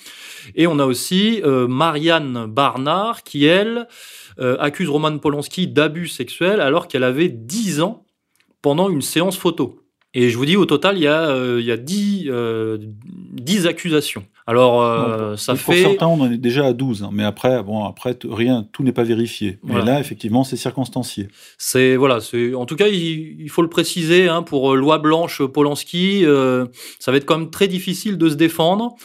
Et 0.56 0.68
on 0.68 0.80
a 0.80 0.86
aussi 0.86 1.42
euh, 1.44 1.68
Marianne 1.68 2.46
Barnard, 2.48 3.24
qui 3.24 3.46
elle 3.46 3.88
accuse 4.60 4.90
Roman 4.90 5.20
Polanski 5.20 5.68
d'abus 5.68 6.08
sexuels 6.08 6.62
alors 6.62 6.88
qu'elle 6.88 7.04
avait 7.04 7.30
10 7.30 7.82
ans 7.82 8.06
pendant 8.64 8.90
une 8.90 9.02
séance 9.02 9.38
photo. 9.38 9.82
Et 10.14 10.30
je 10.30 10.38
vous 10.38 10.46
dis, 10.46 10.58
au 10.58 10.66
total, 10.66 10.98
il 10.98 11.04
y 11.04 11.08
a, 11.08 11.30
euh, 11.30 11.62
il 11.62 11.66
y 11.66 11.72
a 11.72 11.78
10, 11.78 12.26
euh, 12.28 12.78
accusations. 13.66 14.26
Alors, 14.46 14.82
euh, 14.82 15.38
ça 15.38 15.56
fait. 15.56 15.64
Pour 15.64 15.74
certains, 15.74 16.08
on 16.08 16.20
en 16.20 16.30
est 16.30 16.38
déjà 16.38 16.66
à 16.66 16.74
12, 16.74 17.04
hein, 17.04 17.10
mais 17.14 17.24
après, 17.24 17.64
bon, 17.64 17.86
après, 17.86 18.18
rien, 18.30 18.68
tout 18.74 18.84
n'est 18.84 18.92
pas 18.92 19.04
vérifié. 19.04 19.60
Mais 19.64 19.82
là, 19.82 20.02
effectivement, 20.02 20.44
c'est 20.44 20.58
circonstancié. 20.58 21.30
C'est, 21.58 21.96
voilà, 21.96 22.20
c'est, 22.20 22.54
en 22.54 22.66
tout 22.66 22.76
cas, 22.76 22.88
il, 22.90 23.50
faut 23.50 23.62
le 23.62 23.70
préciser, 23.70 24.28
hein, 24.28 24.44
pour 24.44 24.76
Loi 24.76 24.98
Blanche 24.98 25.42
Polanski, 25.44 26.26
ça 27.00 27.12
va 27.12 27.18
être 27.18 27.26
quand 27.26 27.38
même 27.38 27.50
très 27.50 27.70
difficile 27.70 28.18
de 28.18 28.30
se 28.30 28.36
défendre. 28.36 28.96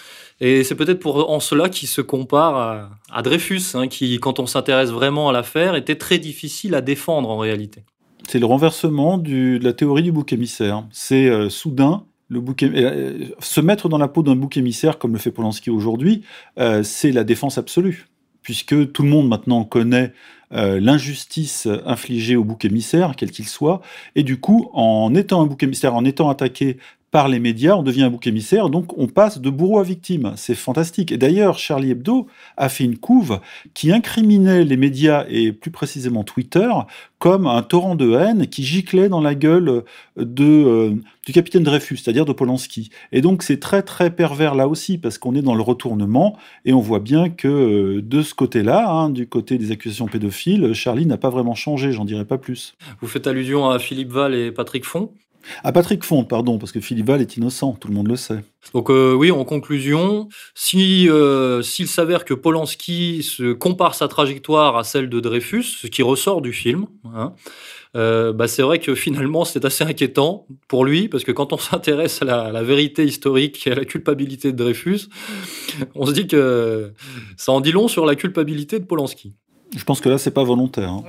Et 0.41 0.65
c'est 0.65 0.75
peut-être 0.75 0.99
pour 0.99 1.31
en 1.31 1.41
cela 1.41 1.69
qu'il 1.69 1.89
se 1.89 2.01
compare 2.01 2.91
à, 3.11 3.23
Dreyfus, 3.23 3.63
hein, 3.75 3.87
qui, 3.87 4.19
quand 4.19 4.41
on 4.41 4.47
s'intéresse 4.47 4.91
vraiment 4.91 5.29
à 5.29 5.33
l'affaire, 5.33 5.77
était 5.77 5.97
très 5.97 6.19
difficile 6.19 6.75
à 6.75 6.81
défendre 6.81 7.31
en 7.31 7.39
réalité. 7.39 7.85
C'est 8.29 8.39
le 8.41 8.47
renversement 8.47 9.19
de 9.19 9.59
la 9.63 9.73
théorie 9.73 10.03
du 10.03 10.11
bouc 10.11 10.33
émissaire. 10.33 10.85
C'est 10.91 11.29
euh, 11.29 11.49
soudain 11.49 12.05
le 12.29 12.41
bouc 12.41 12.65
euh, 12.65 13.29
se 13.39 13.61
mettre 13.61 13.89
dans 13.89 13.99
la 13.99 14.09
peau 14.09 14.25
d'un 14.25 14.35
bouc 14.35 14.57
émissaire 14.57 14.99
comme 14.99 15.13
le 15.13 15.19
fait 15.19 15.31
Polanski 15.31 15.71
aujourd'hui, 15.71 16.23
euh, 16.59 16.83
c'est 16.83 17.13
la 17.13 17.23
défense 17.23 17.57
absolue, 17.57 18.09
puisque 18.43 18.91
tout 18.91 19.05
le 19.05 19.09
monde 19.09 19.29
maintenant 19.29 19.63
connaît 19.65 20.13
l'injustice 20.53 21.67
infligée 21.87 22.37
au 22.37 22.45
bouc 22.45 22.65
émissaire, 22.65 23.15
quel 23.17 23.33
qu'il 23.33 23.49
soit, 23.49 23.81
et 24.15 24.23
du 24.23 24.39
coup, 24.39 24.71
en 24.75 25.13
étant 25.17 25.43
un 25.43 25.47
bouc 25.47 25.61
émissaire, 25.65 25.97
en 25.97 26.05
étant 26.05 26.29
attaqué 26.31 26.77
par 27.17 27.29
les 27.29 27.39
médias, 27.39 27.77
on 27.77 27.83
devient 27.83 28.03
un 28.03 28.11
bouc 28.11 28.27
émissaire, 28.27 28.69
donc 28.69 28.99
on 28.99 29.07
passe 29.07 29.39
de 29.39 29.49
bourreau 29.49 29.79
à 29.79 29.83
victime. 29.83 30.35
C'est 30.37 30.55
fantastique. 30.55 31.13
Et 31.13 31.17
d'ailleurs, 31.17 31.57
Charlie 31.57 31.93
Hebdo 31.93 32.27
a 32.59 32.69
fait 32.69 32.85
une 32.85 32.99
couve 32.99 33.41
qui 33.73 33.91
incriminait 33.91 34.67
les 34.67 34.77
médias 34.77 35.25
et 35.31 35.53
plus 35.53 35.71
précisément 35.71 36.25
Twitter 36.25 36.69
comme 37.19 37.47
un 37.47 37.63
torrent 37.63 37.95
de 37.95 38.13
haine 38.13 38.47
qui 38.49 38.63
giclait 38.65 39.09
dans 39.09 39.23
la 39.23 39.35
gueule 39.35 39.85
de, 40.19 40.45
euh, 40.45 40.95
du 41.25 41.33
capitaine 41.33 41.63
Dreyfus, 41.63 41.97
c'est-à-dire 41.97 42.27
de 42.27 42.35
Polanski. 42.35 42.91
Et 43.13 43.23
donc 43.23 43.43
c'est 43.43 43.61
très 43.61 43.81
très 43.81 44.11
pervers 44.11 44.55
là 44.55 44.69
aussi 44.69 44.99
parce 44.99 45.17
qu'on 45.17 45.35
est 45.35 45.41
dans 45.41 45.55
le 45.55 45.63
retournement 45.63 46.37
et 46.67 46.75
on 46.75 46.81
voit 46.81 47.01
bien 47.01 47.31
que 47.31 47.49
euh, 47.49 48.03
de 48.03 48.21
ce 48.21 48.35
côté-là, 48.35 48.91
hein, 48.91 49.09
du 49.09 49.27
côté 49.27 49.57
des 49.57 49.71
accusations 49.73 50.07
pédophiles, 50.07 50.75
Charlie 50.75 51.07
n'a 51.07 51.17
pas 51.17 51.31
vraiment 51.31 51.55
changé, 51.55 51.93
j'en 51.93 52.05
dirais 52.05 52.27
pas 52.27 52.37
plus. 52.37 52.77
Vous 53.01 53.09
faites 53.09 53.27
allusion 53.27 53.71
à 53.71 53.79
Philippe 53.79 54.13
Val 54.13 54.35
et 54.35 54.53
Patrick 54.53 54.85
Font? 54.85 55.11
À 55.65 55.73
Patrick 55.73 56.05
Font, 56.05 56.25
pardon, 56.25 56.59
parce 56.59 56.73
que 56.73 56.81
Philippe 56.81 57.07
Val 57.07 57.21
est 57.21 57.37
innocent, 57.37 57.73
tout 57.81 57.89
le 57.89 57.95
monde 57.95 58.09
le 58.09 58.17
sait. 58.17 58.45
Donc 58.75 58.91
euh, 58.91 59.15
oui, 59.15 59.31
en 59.31 59.45
conclusion, 59.45 60.29
si 60.55 61.09
euh, 61.09 61.63
s'il 61.63 61.87
s'avère 61.87 62.25
que 62.25 62.35
Polanski 62.35 63.23
se 63.23 63.53
compare 63.53 63.95
sa 63.95 64.09
trajectoire 64.09 64.77
à 64.77 64.85
celle 64.85 65.09
de 65.09 65.21
Dreyfus, 65.21 65.63
ce 65.63 65.87
qui 65.87 66.03
ressort 66.03 66.41
du 66.41 66.53
film, 66.53 66.87
hein, 67.05 67.35
euh, 67.97 68.33
bah 68.33 68.49
c'est 68.49 68.63
vrai 68.63 68.79
que 68.79 68.95
finalement 68.95 69.45
c'est 69.45 69.65
assez 69.65 69.85
inquiétant 69.85 70.47
pour 70.69 70.85
lui, 70.85 71.09
parce 71.09 71.25
que 71.25 71.33
quand 71.33 71.53
on 71.53 71.59
s'intéresse 71.59 72.23
à 72.23 72.53
la, 72.53 72.63
vérité 72.63 73.05
historique 73.05 73.67
et 73.67 73.73
à 73.73 73.75
la 73.75 73.85
culpabilité 73.85 74.53
de 74.53 74.57
Dreyfus, 74.57 75.09
on 75.95 76.07
se 76.07 76.13
dit 76.13 76.27
que 76.27 76.93
ça 77.37 77.53
en 77.53 77.61
dit 77.61 77.73
long 77.73 77.89
sur 77.89 78.05
la 78.05 78.17
culpabilité 78.17 78.79
de 78.81 78.85
Polanski. 78.85 79.35
Je 79.75 79.83
pense 79.85 80.01
que 80.01 80.09
là, 80.09 80.17
c'est 80.17 80.31
pas 80.31 80.45
volontaire. 80.45 80.91
Hein. 80.91 81.05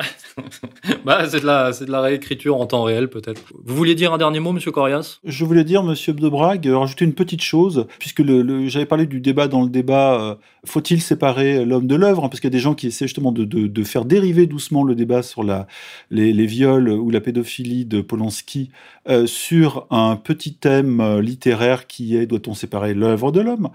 bah, 1.06 1.30
c'est 1.30 1.42
de, 1.42 1.46
la, 1.46 1.72
de 1.72 1.92
la 1.92 2.02
réécriture 2.02 2.58
en 2.58 2.66
temps 2.66 2.84
réel, 2.84 3.10
peut-être. 3.10 3.42
Vous 3.64 3.76
vouliez 3.76 3.94
dire 3.94 4.14
un 4.14 4.18
dernier 4.18 4.40
mot, 4.40 4.52
monsieur 4.52 4.72
Corias? 4.72 5.20
Je 5.24 5.46
voulais 5.46 5.64
dire, 5.64 5.84
monsieur 5.84 6.14
Brague, 6.14 6.66
rajouter 6.66 7.06
une 7.06 7.14
petite 7.14 7.42
chose, 7.42 7.86
puisque 8.00 8.20
le, 8.20 8.68
j'avais 8.68 8.86
parlé 8.86 9.06
du 9.06 9.20
débat 9.22 9.48
dans 9.48 9.62
le 9.62 9.70
débat, 9.70 10.20
euh, 10.20 10.36
faut-il 10.66 11.02
séparer 11.02 11.66
l'homme 11.66 11.88
de 11.88 11.96
l'œuvre 11.96 12.28
Parce 12.30 12.40
qu'il 12.40 12.48
y 12.48 12.54
a 12.54 12.58
des 12.58 12.60
gens 12.60 12.74
qui 12.74 12.88
essaient 12.88 13.06
justement 13.06 13.32
de, 13.32 13.46
de, 13.46 13.68
de, 13.68 13.84
faire 13.84 14.06
dériver 14.06 14.48
doucement 14.48 14.84
le 14.84 14.96
débat 14.96 15.22
sur 15.22 15.44
la, 15.44 15.68
les, 16.10 16.34
les 16.34 16.46
viols 16.46 16.90
ou 16.90 17.10
la 17.10 17.22
pédophilie 17.22 17.86
de 17.86 18.02
Polanski 18.02 18.72
euh, 19.10 19.26
sur 19.26 19.88
un 19.90 20.18
petit 20.18 20.56
thème 20.56 21.00
euh, 21.00 21.22
littéraire 21.22 21.88
qui 21.88 22.18
est 22.18 22.26
doit-on 22.26 22.54
séparer 22.54 22.94
l'œuvre 22.94 23.32
de 23.32 23.40
l'homme? 23.40 23.70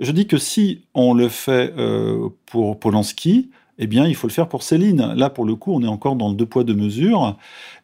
Je 0.00 0.12
dis 0.12 0.26
que 0.26 0.38
si 0.38 0.84
on 0.94 1.12
le 1.12 1.28
fait 1.28 1.74
euh, 1.76 2.28
pour 2.46 2.80
Polanski, 2.80 3.50
eh 3.78 3.86
bien, 3.86 4.06
il 4.06 4.14
faut 4.14 4.26
le 4.26 4.32
faire 4.32 4.48
pour 4.48 4.62
Céline. 4.62 5.14
Là, 5.14 5.30
pour 5.30 5.44
le 5.44 5.54
coup, 5.54 5.72
on 5.72 5.82
est 5.82 5.88
encore 5.88 6.16
dans 6.16 6.28
le 6.28 6.34
deux 6.34 6.46
poids, 6.46 6.64
deux 6.64 6.74
mesures. 6.74 7.36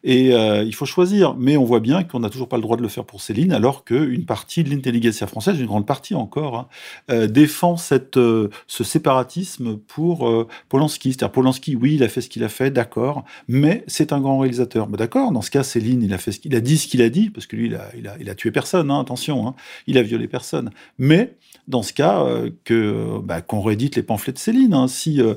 Et 0.03 0.33
euh, 0.33 0.63
il 0.63 0.75
faut 0.75 0.85
choisir. 0.85 1.35
Mais 1.35 1.55
on 1.57 1.63
voit 1.63 1.79
bien 1.79 2.03
qu'on 2.03 2.19
n'a 2.19 2.29
toujours 2.29 2.49
pas 2.49 2.57
le 2.57 2.61
droit 2.61 2.75
de 2.75 2.81
le 2.81 2.89
faire 2.89 3.05
pour 3.05 3.21
Céline, 3.21 3.53
alors 3.53 3.85
qu'une 3.85 4.25
partie 4.25 4.63
de 4.63 4.69
l'intelligence 4.69 5.23
française, 5.25 5.59
une 5.59 5.65
grande 5.65 5.85
partie 5.85 6.13
encore, 6.13 6.55
hein, 6.55 6.67
euh, 7.11 7.27
défend 7.27 7.77
cette, 7.77 8.17
euh, 8.17 8.49
ce 8.67 8.83
séparatisme 8.83 9.77
pour 9.77 10.47
Polanski. 10.69 11.13
C'est-à-dire, 11.13 11.31
Polanski, 11.31 11.75
oui, 11.75 11.95
il 11.95 12.03
a 12.03 12.09
fait 12.09 12.21
ce 12.21 12.29
qu'il 12.29 12.43
a 12.43 12.49
fait, 12.49 12.71
d'accord, 12.71 13.23
mais 13.47 13.83
c'est 13.87 14.11
un 14.11 14.19
grand 14.19 14.39
réalisateur. 14.39 14.89
Mais 14.89 14.97
d'accord, 14.97 15.31
dans 15.31 15.41
ce 15.41 15.51
cas, 15.51 15.63
Céline, 15.63 16.03
il 16.03 16.13
a, 16.13 16.17
fait 16.17 16.31
ce 16.31 16.39
qu'il 16.39 16.55
a 16.55 16.59
dit 16.59 16.77
ce 16.77 16.87
qu'il 16.87 17.01
a 17.01 17.09
dit, 17.09 17.29
parce 17.29 17.47
que 17.47 17.55
lui, 17.55 17.67
il 17.67 17.75
a, 17.75 17.89
il 17.97 18.07
a, 18.07 18.15
il 18.19 18.29
a 18.29 18.35
tué 18.35 18.51
personne, 18.51 18.91
hein, 18.91 18.99
attention, 18.99 19.47
hein, 19.47 19.55
il 19.87 19.97
a 19.97 20.03
violé 20.03 20.27
personne. 20.27 20.71
Mais 20.97 21.35
dans 21.67 21.83
ce 21.83 21.93
cas, 21.93 22.25
que 22.63 23.19
bah, 23.23 23.41
qu'on 23.41 23.61
réédite 23.61 23.95
les 23.95 24.03
pamphlets 24.03 24.33
de 24.33 24.37
Céline. 24.37 24.73
Hein. 24.73 24.87
Si 24.87 25.21
euh, 25.21 25.35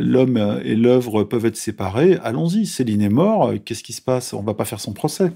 l'homme 0.00 0.60
et 0.64 0.74
l'œuvre 0.74 1.22
peuvent 1.24 1.46
être 1.46 1.56
séparés, 1.56 2.18
allons-y. 2.22 2.66
Céline 2.66 3.02
est 3.02 3.08
mort, 3.08 3.52
qu'est-ce 3.64 3.82
qui 3.82 3.92
se 3.92 4.02
passe? 4.02 4.32
On 4.32 4.42
va 4.42 4.54
pas 4.54 4.64
faire 4.64 4.80
son 4.80 4.92
procès. 4.92 5.32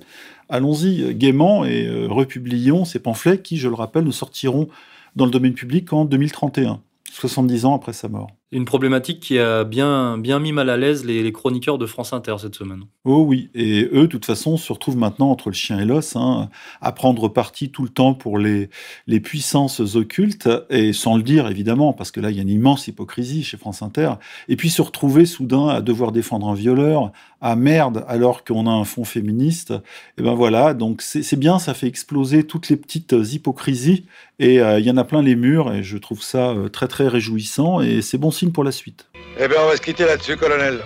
Allons-y 0.49 1.15
gaiement 1.15 1.65
et 1.65 1.87
euh, 1.87 2.07
republions 2.07 2.85
ces 2.85 3.01
pamphlets 3.01 3.41
qui, 3.41 3.57
je 3.57 3.69
le 3.69 3.75
rappelle, 3.75 4.05
ne 4.05 4.13
sortiront 4.13 4.69
dans 5.17 5.25
le 5.25 5.31
domaine 5.31 5.55
public 5.55 5.93
en 5.93 6.05
2031, 6.05 6.81
70 7.11 7.65
ans 7.65 7.75
après 7.75 7.93
sa 7.93 8.09
mort. 8.09 8.36
Une 8.53 8.65
problématique 8.65 9.19
qui 9.19 9.41
a 9.41 9.65
bien, 9.65 10.19
bien 10.19 10.39
mis 10.39 10.53
mal 10.53 10.71
à 10.71 10.77
l'aise 10.77 11.05
les, 11.05 11.33
chroniqueurs 11.33 11.79
de 11.79 11.87
France 11.87 12.13
Inter 12.13 12.37
cette 12.39 12.55
semaine. 12.55 12.85
Oh 13.05 13.25
oui, 13.27 13.51
et 13.55 13.89
eux, 13.93 14.03
de 14.03 14.07
toute 14.07 14.25
façon, 14.25 14.57
se 14.57 14.73
retrouvent 14.73 14.97
maintenant 14.97 15.33
entre 15.33 15.49
le 15.49 15.55
chien 15.55 15.81
et 15.81 15.85
l'os, 15.85 16.15
hein, 16.15 16.49
à 16.81 16.93
prendre 16.93 17.27
parti 17.27 17.71
tout 17.71 17.83
le 17.83 17.89
temps 17.89 18.15
pour 18.15 18.39
les, 18.39 18.71
les 19.09 19.19
puissances 19.19 19.81
occultes, 19.97 20.49
et 20.71 20.93
sans 20.93 21.17
le 21.17 21.25
dire 21.25 21.49
évidemment, 21.49 21.93
parce 21.93 22.13
que 22.13 22.21
là, 22.21 22.31
il 22.31 22.37
y 22.37 22.39
a 22.39 22.43
une 22.43 22.49
immense 22.49 22.87
hypocrisie 22.87 23.43
chez 23.43 23.57
France 23.57 23.83
Inter, 23.83 24.13
et 24.47 24.55
puis 24.55 24.71
se 24.71 24.81
retrouver 24.81 25.27
soudain 25.27 25.67
à 25.67 25.81
devoir 25.81 26.13
défendre 26.13 26.49
un 26.49 26.55
violeur, 26.55 27.11
à 27.41 27.57
merde, 27.57 28.05
alors 28.07 28.45
qu'on 28.45 28.69
a 28.69 28.71
un 28.71 28.85
fond 28.85 29.05
féministe, 29.05 29.75
et 30.19 30.23
ben 30.23 30.35
voilà, 30.35 30.73
donc 30.73 31.03
c'est 31.03 31.39
bien, 31.39 31.59
ça 31.59 31.75
fait 31.75 31.89
exploser 31.89 32.45
toutes 32.45 32.69
les 32.69 32.77
petites 32.77 33.13
hypocrisies, 33.33 34.07
et 34.39 34.61
euh, 34.61 34.79
il 34.79 34.87
y 34.87 34.91
en 34.91 34.97
a 34.97 35.05
plein 35.05 35.23
les 35.23 35.37
murs, 35.37 35.73
et 35.73 35.83
je 35.83 35.97
trouve 35.97 36.23
ça 36.23 36.51
euh, 36.51 36.69
très 36.69 36.89
très 36.89 37.09
réjouissant, 37.09 37.81
et 37.81 38.03
c'est 38.03 38.19
bon 38.19 38.31
signe 38.31 38.53
pour 38.53 38.65
la 38.65 38.73
suite. 38.73 39.09
Eh 39.39 39.49
bien, 39.49 39.59
on 39.65 39.69
va 39.69 39.77
se 39.77 39.83
quitter 39.83 40.05
là-dessus, 40.05 40.37
colonel. 40.37 40.81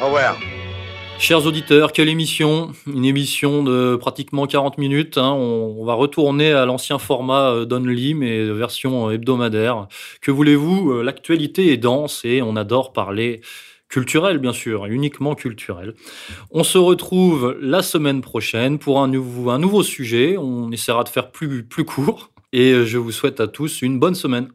Au 0.00 0.06
revoir. 0.06 0.38
Chers 1.18 1.46
auditeurs, 1.46 1.92
quelle 1.92 2.08
émission? 2.08 2.72
Une 2.86 3.04
émission 3.04 3.64
de 3.64 3.96
pratiquement 3.96 4.46
40 4.46 4.78
minutes. 4.78 5.18
Hein. 5.18 5.32
On, 5.32 5.84
va 5.84 5.94
retourner 5.94 6.52
à 6.52 6.64
l'ancien 6.64 6.98
format 6.98 7.50
euh, 7.50 7.64
d'Only, 7.64 8.14
mais 8.14 8.44
version 8.44 9.10
hebdomadaire. 9.10 9.88
Que 10.22 10.30
voulez-vous? 10.30 11.02
L'actualité 11.02 11.72
est 11.72 11.76
dense 11.76 12.24
et 12.24 12.40
on 12.40 12.54
adore 12.54 12.92
parler 12.92 13.40
culturel, 13.88 14.38
bien 14.38 14.52
sûr, 14.52 14.86
uniquement 14.86 15.34
culturel. 15.34 15.94
On 16.50 16.62
se 16.62 16.78
retrouve 16.78 17.56
la 17.60 17.82
semaine 17.82 18.20
prochaine 18.20 18.78
pour 18.78 19.00
un 19.00 19.08
nouveau, 19.08 19.50
un 19.50 19.58
nouveau 19.58 19.82
sujet. 19.82 20.36
On 20.38 20.70
essaiera 20.70 21.04
de 21.04 21.08
faire 21.08 21.30
plus, 21.30 21.64
plus 21.64 21.84
court. 21.84 22.30
Et 22.52 22.84
je 22.84 22.98
vous 22.98 23.10
souhaite 23.10 23.40
à 23.40 23.48
tous 23.48 23.80
une 23.80 23.98
bonne 23.98 24.14
semaine. 24.14 24.50